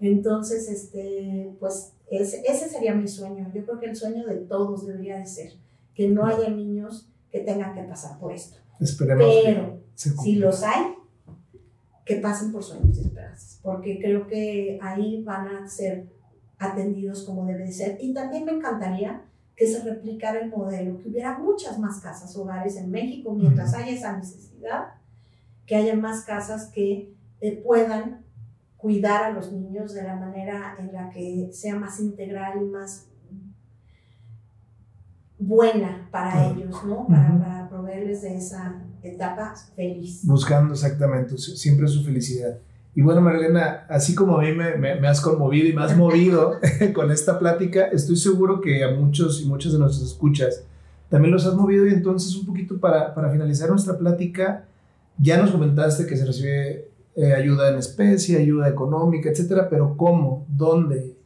Entonces, 0.01 0.68
este, 0.68 1.55
pues 1.61 1.93
ese, 2.11 2.43
ese 2.47 2.68
sería 2.68 2.95
mi 2.95 3.09
sueño. 3.09 3.51
Yo 3.55 3.64
creo 3.64 3.78
que 3.78 3.86
el 3.86 3.97
sueño 3.97 4.26
de 4.26 4.36
todos 4.36 4.86
debería 4.86 5.16
de 5.16 5.26
ser 5.26 5.53
que 5.95 6.09
no 6.09 6.26
haya 6.26 6.49
niños 6.49 7.09
que 7.30 7.41
tengan 7.41 7.74
que 7.74 7.82
pasar 7.82 8.18
por 8.18 8.32
esto. 8.32 8.59
Esperemos 8.81 9.26
Pero 9.45 9.81
si 9.95 10.37
los 10.37 10.62
hay, 10.62 10.95
que 12.05 12.16
pasen 12.16 12.51
por 12.51 12.64
sueños 12.64 12.97
y 12.97 13.03
esperanzas, 13.03 13.61
porque 13.62 14.01
creo 14.01 14.26
que 14.26 14.78
ahí 14.83 15.22
van 15.22 15.49
a 15.49 15.68
ser 15.68 16.09
atendidos 16.59 17.24
como 17.24 17.47
debe 17.47 17.64
de 17.64 17.72
ser. 17.72 17.99
Y 18.01 18.12
también 18.12 18.45
me 18.45 18.53
encantaría 18.53 19.22
que 19.55 19.66
se 19.66 19.85
replicara 19.85 20.41
el 20.41 20.49
modelo, 20.49 20.99
que 20.99 21.09
hubiera 21.09 21.39
muchas 21.39 21.78
más 21.78 22.01
casas 22.01 22.35
hogares 22.37 22.76
en 22.76 22.91
México 22.91 23.35
mientras 23.35 23.74
haya 23.74 23.93
esa 23.93 24.16
necesidad, 24.16 24.95
que 25.66 25.76
haya 25.76 25.95
más 25.95 26.24
casas 26.24 26.70
que 26.72 27.12
eh, 27.41 27.62
puedan 27.64 28.24
cuidar 28.76 29.24
a 29.24 29.31
los 29.31 29.53
niños 29.53 29.93
de 29.93 30.03
la 30.03 30.16
manera 30.16 30.76
en 30.78 30.93
la 30.93 31.11
que 31.11 31.51
sea 31.53 31.76
más 31.76 32.01
integral 32.01 32.62
y 32.62 32.64
más 32.64 33.07
buena 35.39 36.09
para 36.11 36.51
ellos, 36.51 36.83
¿no? 36.85 37.07
Para, 37.07 37.39
para 37.39 37.59
proveerles 37.70 38.22
de 38.22 38.36
esa 38.36 38.82
etapa 39.02 39.54
feliz. 39.76 40.26
Buscando 40.26 40.74
exactamente, 40.74 41.38
siempre 41.38 41.88
su 41.88 42.04
felicidad. 42.04 42.58
Y 42.94 43.02
bueno, 43.02 43.20
Marilena, 43.20 43.86
así 43.88 44.14
como 44.14 44.36
a 44.36 44.42
mí 44.42 44.52
me, 44.52 44.76
me, 44.76 45.08
has 45.08 45.20
conmovido 45.20 45.68
y 45.68 45.72
me 45.72 45.82
has 45.82 45.96
movido 45.96 46.58
con 46.94 47.10
esta 47.10 47.38
plática, 47.38 47.84
estoy 47.86 48.16
seguro 48.16 48.60
que 48.60 48.82
a 48.82 48.90
muchos 48.90 49.40
y 49.40 49.46
muchas 49.46 49.72
de 49.72 49.78
nuestras 49.78 50.10
escuchas 50.10 50.64
también 51.10 51.32
los 51.32 51.44
has 51.44 51.54
movido 51.54 51.86
y 51.86 51.92
entonces 51.92 52.34
un 52.36 52.46
poquito 52.46 52.78
para, 52.78 53.12
para 53.14 53.30
finalizar 53.30 53.68
nuestra 53.68 53.98
plática, 53.98 54.64
ya 55.18 55.38
nos 55.38 55.50
comentaste 55.50 56.06
que 56.06 56.16
se 56.16 56.24
recibe 56.24 56.88
eh, 57.16 57.34
ayuda 57.34 57.68
en 57.68 57.78
especie, 57.78 58.38
ayuda 58.38 58.68
económica, 58.68 59.28
etcétera, 59.28 59.68
pero 59.68 59.96
¿cómo? 59.96 60.46
¿Dónde? 60.48 61.16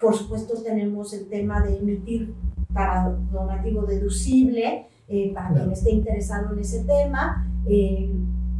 Por 0.00 0.14
supuesto, 0.14 0.62
tenemos 0.62 1.12
el 1.12 1.28
tema 1.28 1.60
de 1.60 1.76
emitir 1.76 2.34
para 2.72 3.10
donativo 3.30 3.82
deducible, 3.82 4.88
para 5.34 5.52
quien 5.52 5.70
esté 5.70 5.90
interesado 5.90 6.52
en 6.52 6.60
ese 6.60 6.84
tema. 6.84 7.46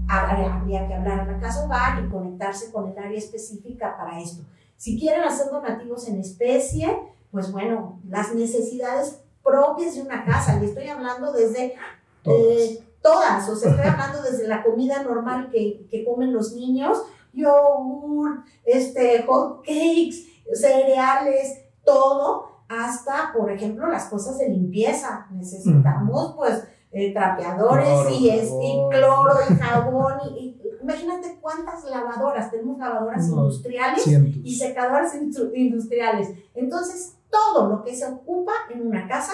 Habría 0.09 0.87
que 0.87 0.95
hablar 0.95 1.21
a 1.21 1.33
la 1.33 1.39
casa 1.39 1.65
hogar 1.65 2.05
y 2.05 2.09
conectarse 2.09 2.71
con 2.71 2.89
el 2.91 2.99
área 2.99 3.19
específica 3.19 3.97
para 3.97 4.21
esto. 4.21 4.45
Si 4.85 5.01
quieren 5.01 5.24
hacer 5.24 5.51
donativos 5.51 6.07
en 6.09 6.20
especie, 6.20 6.95
pues 7.30 7.51
bueno, 7.51 8.03
las 8.07 8.35
necesidades 8.35 9.18
propias 9.43 9.95
de 9.95 10.03
una 10.03 10.26
casa, 10.26 10.61
y 10.61 10.66
estoy 10.66 10.89
hablando 10.89 11.32
desde 11.32 11.74
todas, 12.22 12.61
eh, 12.61 12.85
todas 13.01 13.49
o 13.49 13.57
sea, 13.57 13.70
estoy 13.70 13.87
hablando 13.91 14.20
desde 14.20 14.47
la 14.47 14.62
comida 14.62 15.03
normal 15.03 15.49
que, 15.51 15.87
que 15.91 16.05
comen 16.05 16.35
los 16.35 16.53
niños, 16.53 16.99
yogur, 17.32 18.45
este, 18.66 19.22
hot 19.22 19.62
cakes, 19.62 20.16
cereales, 20.53 21.62
todo, 21.82 22.51
hasta, 22.68 23.32
por 23.35 23.51
ejemplo, 23.51 23.87
las 23.87 24.05
cosas 24.11 24.37
de 24.37 24.51
limpieza. 24.51 25.28
Necesitamos, 25.30 26.35
pues, 26.37 26.62
eh, 26.93 27.14
trapeadores 27.14 28.11
y, 28.11 28.28
es, 28.28 28.51
cloro 28.91 29.32
y 29.49 29.55
jabón. 29.62 30.18
Y, 30.37 30.61
imagínate 30.85 31.39
cuántas 31.41 31.85
lavadoras. 31.85 32.51
Tenemos 32.51 32.78
lavadoras 32.78 33.28
industriales 33.28 34.07
y 34.07 34.55
secadoras 34.55 35.14
industriales. 35.55 36.30
Entonces, 36.55 37.16
todo 37.30 37.68
lo 37.68 37.82
que 37.82 37.95
se 37.95 38.07
ocupa 38.07 38.53
en 38.72 38.87
una 38.87 39.09
casa 39.09 39.32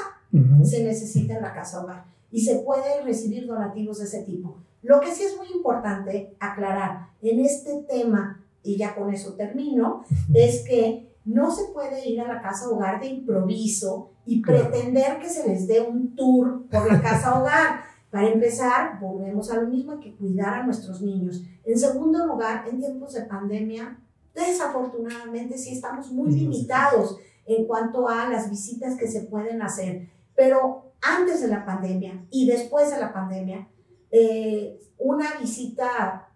se 0.64 0.84
necesita 0.84 1.34
en 1.34 1.42
la 1.42 1.52
casa 1.52 1.82
hogar 1.82 2.04
y 2.30 2.40
se 2.40 2.60
puede 2.60 3.02
recibir 3.02 3.46
donativos 3.46 3.98
de 3.98 4.04
ese 4.04 4.22
tipo. 4.22 4.58
Lo 4.82 5.00
que 5.00 5.12
sí 5.12 5.24
es 5.24 5.36
muy 5.36 5.48
importante 5.52 6.36
aclarar 6.38 7.08
en 7.20 7.40
este 7.40 7.84
tema 7.88 8.40
y 8.62 8.76
ya 8.76 8.94
con 8.94 9.12
eso 9.12 9.34
termino, 9.34 10.04
es 10.34 10.64
que 10.66 11.10
no 11.24 11.50
se 11.50 11.72
puede 11.72 12.08
ir 12.08 12.20
a 12.20 12.28
la 12.28 12.42
casa 12.42 12.68
hogar 12.68 13.00
de 13.00 13.06
improviso 13.06 14.10
y 14.26 14.42
pretender 14.42 15.18
que 15.18 15.28
se 15.28 15.46
les 15.48 15.66
dé 15.66 15.80
un 15.80 16.14
tour 16.14 16.66
por 16.70 16.90
la 16.90 17.00
casa 17.00 17.40
hogar. 17.40 17.80
Para 18.10 18.28
empezar, 18.28 18.98
volvemos 19.00 19.50
a 19.50 19.60
lo 19.60 19.68
mismo, 19.68 19.92
hay 19.92 20.00
que 20.00 20.16
cuidar 20.16 20.54
a 20.54 20.62
nuestros 20.64 21.00
niños. 21.00 21.44
En 21.64 21.78
segundo 21.78 22.26
lugar, 22.26 22.66
en 22.68 22.78
tiempos 22.80 23.14
de 23.14 23.22
pandemia, 23.22 23.98
desafortunadamente 24.34 25.56
sí 25.56 25.74
estamos 25.74 26.10
muy 26.10 26.32
limitados 26.32 27.18
en 27.46 27.66
cuanto 27.66 28.08
a 28.08 28.28
las 28.28 28.50
visitas 28.50 28.96
que 28.96 29.06
se 29.06 29.22
pueden 29.22 29.62
hacer. 29.62 30.08
Pero 30.34 30.92
antes 31.00 31.40
de 31.40 31.48
la 31.48 31.64
pandemia 31.64 32.24
y 32.30 32.46
después 32.46 32.90
de 32.90 33.00
la 33.00 33.12
pandemia, 33.12 33.68
eh, 34.10 34.80
una 34.98 35.38
visita 35.40 36.28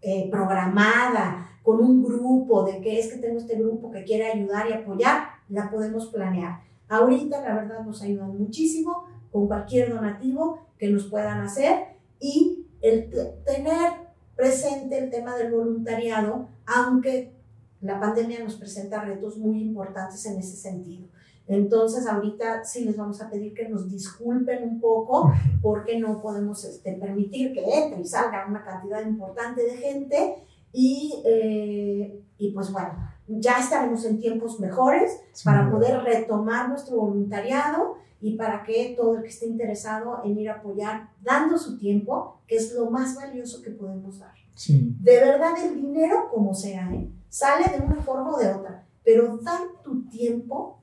eh, 0.00 0.28
programada, 0.30 1.48
con 1.62 1.80
un 1.80 2.02
grupo, 2.02 2.64
de 2.64 2.80
que 2.80 2.98
es 2.98 3.12
que 3.12 3.18
tengo 3.18 3.38
este 3.38 3.56
grupo 3.56 3.90
que 3.90 4.04
quiere 4.04 4.32
ayudar 4.32 4.68
y 4.68 4.72
apoyar, 4.72 5.28
la 5.48 5.70
podemos 5.70 6.06
planear. 6.06 6.60
Ahorita 6.88 7.40
la 7.40 7.54
verdad 7.54 7.84
nos 7.84 8.02
ayudan 8.02 8.36
muchísimo 8.36 9.04
con 9.32 9.48
cualquier 9.48 9.92
donativo 9.92 10.60
que 10.78 10.88
nos 10.88 11.04
puedan 11.06 11.40
hacer 11.40 11.96
y 12.20 12.66
el 12.82 13.10
tener 13.44 13.92
presente 14.36 14.98
el 14.98 15.10
tema 15.10 15.36
del 15.36 15.52
voluntariado, 15.52 16.48
aunque 16.66 17.32
la 17.80 17.98
pandemia 17.98 18.42
nos 18.42 18.56
presenta 18.56 19.02
retos 19.02 19.38
muy 19.38 19.60
importantes 19.60 20.24
en 20.26 20.38
ese 20.38 20.56
sentido. 20.56 21.08
Entonces, 21.48 22.06
ahorita 22.06 22.64
sí 22.64 22.84
les 22.84 22.96
vamos 22.96 23.20
a 23.20 23.28
pedir 23.28 23.52
que 23.52 23.68
nos 23.68 23.90
disculpen 23.90 24.62
un 24.62 24.80
poco 24.80 25.32
porque 25.60 25.98
no 25.98 26.22
podemos 26.22 26.64
este, 26.64 26.92
permitir 26.92 27.52
que 27.52 27.64
entre 27.64 28.00
y 28.00 28.06
salga 28.06 28.46
una 28.48 28.64
cantidad 28.64 29.04
importante 29.04 29.62
de 29.62 29.76
gente 29.76 30.36
y, 30.72 31.22
eh, 31.26 32.22
y 32.38 32.52
pues 32.52 32.72
bueno, 32.72 32.94
ya 33.26 33.58
estaremos 33.58 34.04
en 34.04 34.20
tiempos 34.20 34.60
mejores 34.60 35.20
para 35.44 35.70
poder 35.70 36.02
retomar 36.02 36.68
nuestro 36.68 36.96
voluntariado 36.96 37.96
y 38.22 38.36
para 38.36 38.62
que 38.62 38.94
todo 38.96 39.16
el 39.16 39.22
que 39.22 39.28
esté 39.28 39.46
interesado 39.46 40.22
en 40.24 40.38
ir 40.38 40.48
a 40.48 40.54
apoyar, 40.54 41.10
dando 41.20 41.58
su 41.58 41.76
tiempo, 41.76 42.40
que 42.46 42.56
es 42.56 42.72
lo 42.72 42.88
más 42.88 43.16
valioso 43.16 43.60
que 43.62 43.70
podemos 43.70 44.20
dar. 44.20 44.32
De 44.68 45.20
verdad, 45.20 45.52
el 45.60 45.74
dinero, 45.74 46.28
como 46.30 46.54
sea, 46.54 46.88
¿eh? 46.94 47.10
sale 47.28 47.64
de 47.76 47.84
una 47.84 47.96
forma 47.96 48.30
o 48.30 48.38
de 48.38 48.52
otra, 48.52 48.86
pero 49.04 49.38
dar 49.38 49.60
tu 49.82 50.04
tiempo 50.08 50.78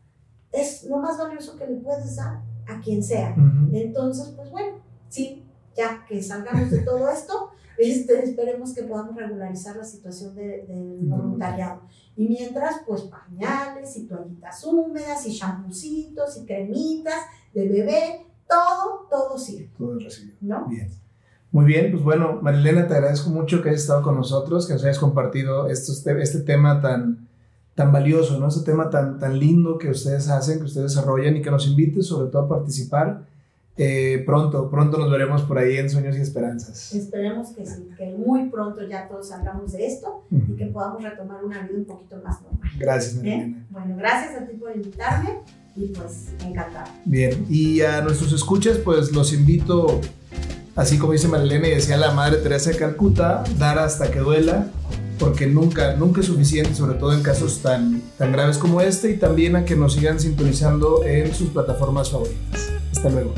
es 0.52 0.84
lo 0.84 0.98
más 0.98 1.18
valioso 1.18 1.56
que 1.56 1.66
le 1.66 1.78
puedes 1.78 2.18
dar 2.18 2.42
a 2.68 2.82
quien 2.82 3.02
sea. 3.02 3.34
Entonces, 3.72 4.34
pues 4.36 4.52
bueno, 4.52 4.78
sí, 5.08 5.46
ya 5.76 6.06
que 6.08 6.22
salgamos 6.22 6.72
de 6.72 6.80
todo 6.80 7.10
esto, 7.10 7.52
este, 7.80 8.24
esperemos 8.24 8.74
que 8.74 8.84
podamos 8.84 9.16
regularizar 9.16 9.76
la 9.78 9.86
situación 9.86 10.36
del 10.36 10.68
de 10.68 10.98
voluntariado. 11.02 11.82
Y 12.18 12.28
mientras, 12.28 12.82
pues 12.86 13.04
pañales 13.04 13.96
y 13.96 14.06
toallitas 14.06 14.64
húmedas 14.66 15.26
y 15.26 15.38
champucitos 15.38 16.38
y 16.38 16.46
cremitas 16.46 17.22
de 17.54 17.70
bebé, 17.70 18.26
todo, 18.48 19.08
todo 19.10 19.38
sirve. 19.38 19.70
Todo 19.78 19.98
es 19.98 20.04
recibido. 20.04 20.36
¿No? 20.42 20.68
Bien. 20.68 20.90
Muy 21.52 21.66
bien, 21.66 21.92
pues 21.92 22.04
bueno, 22.04 22.40
Marilena, 22.42 22.88
te 22.88 22.94
agradezco 22.94 23.30
mucho 23.32 23.64
que 23.64 23.70
hayas 23.70 23.82
estado 23.82 24.04
con 24.04 24.16
nosotros, 24.16 24.68
que 24.68 24.74
nos 24.74 24.84
hayas 24.84 25.00
compartido 25.00 25.68
estos, 25.68 26.06
este 26.06 26.42
tema 26.42 26.80
tan, 26.80 27.28
tan 27.74 27.92
valioso, 27.92 28.40
¿no? 28.40 28.50
Este 28.50 28.70
tema 28.70 28.90
tan, 28.92 29.18
tan 29.18 29.40
lindo 29.40 29.80
que 29.80 29.90
ustedes 29.90 30.30
hacen, 30.30 30.60
que 30.60 30.66
ustedes 30.66 30.94
desarrollan 30.94 31.38
y 31.38 31.42
que 31.42 31.50
nos 31.50 31.66
invites 31.66 32.06
sobre 32.06 32.30
todo 32.30 32.44
a 32.44 32.50
participar 32.50 33.26
eh, 33.82 34.24
pronto, 34.26 34.70
pronto 34.70 34.98
nos 34.98 35.10
veremos 35.10 35.44
por 35.44 35.58
ahí 35.58 35.78
en 35.78 35.90
Sueños 35.90 36.18
y 36.18 36.20
Esperanzas. 36.20 36.94
Esperemos 36.94 37.52
que 37.52 37.66
sí, 37.66 37.88
que 37.98 38.12
muy 38.12 38.50
pronto 38.50 38.86
ya 38.86 39.08
todos 39.08 39.30
salgamos 39.30 39.72
de 39.72 39.88
esto 39.88 40.26
y 40.30 40.58
que 40.58 40.66
podamos 40.66 41.02
retomar 41.02 41.46
una 41.46 41.62
vida 41.62 41.78
un 41.78 41.86
poquito 41.86 42.18
más 42.22 42.42
normal. 42.42 42.72
Gracias, 42.78 43.16
Marilena. 43.16 43.66
Bueno, 43.70 43.96
gracias 43.96 44.42
a 44.42 44.46
ti 44.46 44.58
por 44.58 44.76
invitarme 44.76 45.30
y 45.78 45.88
pues 45.94 46.34
encantado. 46.46 46.92
Bien, 47.06 47.46
y 47.50 47.80
a 47.80 48.02
nuestros 48.02 48.34
escuchas, 48.34 48.80
pues 48.80 49.14
los 49.14 49.32
invito, 49.32 50.02
así 50.76 50.98
como 50.98 51.14
dice 51.14 51.30
Marilena 51.30 51.70
y 51.70 51.76
decía 51.76 51.96
la 51.96 52.12
Madre 52.12 52.40
Teresa 52.40 52.72
de 52.72 52.76
Calcuta, 52.76 53.46
dar 53.58 53.80
hasta 53.80 54.12
que 54.12 54.20
duela, 54.20 54.68
porque 55.20 55.48
nunca, 55.48 55.96
nunca 55.96 56.20
es 56.20 56.26
suficiente, 56.26 56.76
sobre 56.76 57.00
todo 57.00 57.14
en 57.14 57.24
casos 57.24 57.62
tan, 57.62 58.02
tan 58.18 58.34
graves 58.34 58.58
como 58.58 58.82
este, 58.82 59.12
y 59.12 59.16
también 59.16 59.56
a 59.56 59.64
que 59.64 59.78
nos 59.78 59.94
sigan 59.94 60.20
sintonizando 60.20 61.06
en 61.06 61.34
sus 61.34 61.48
plataformas 61.52 62.12
favoritas. 62.12 62.70
Hasta 62.92 63.10
luego. 63.10 63.34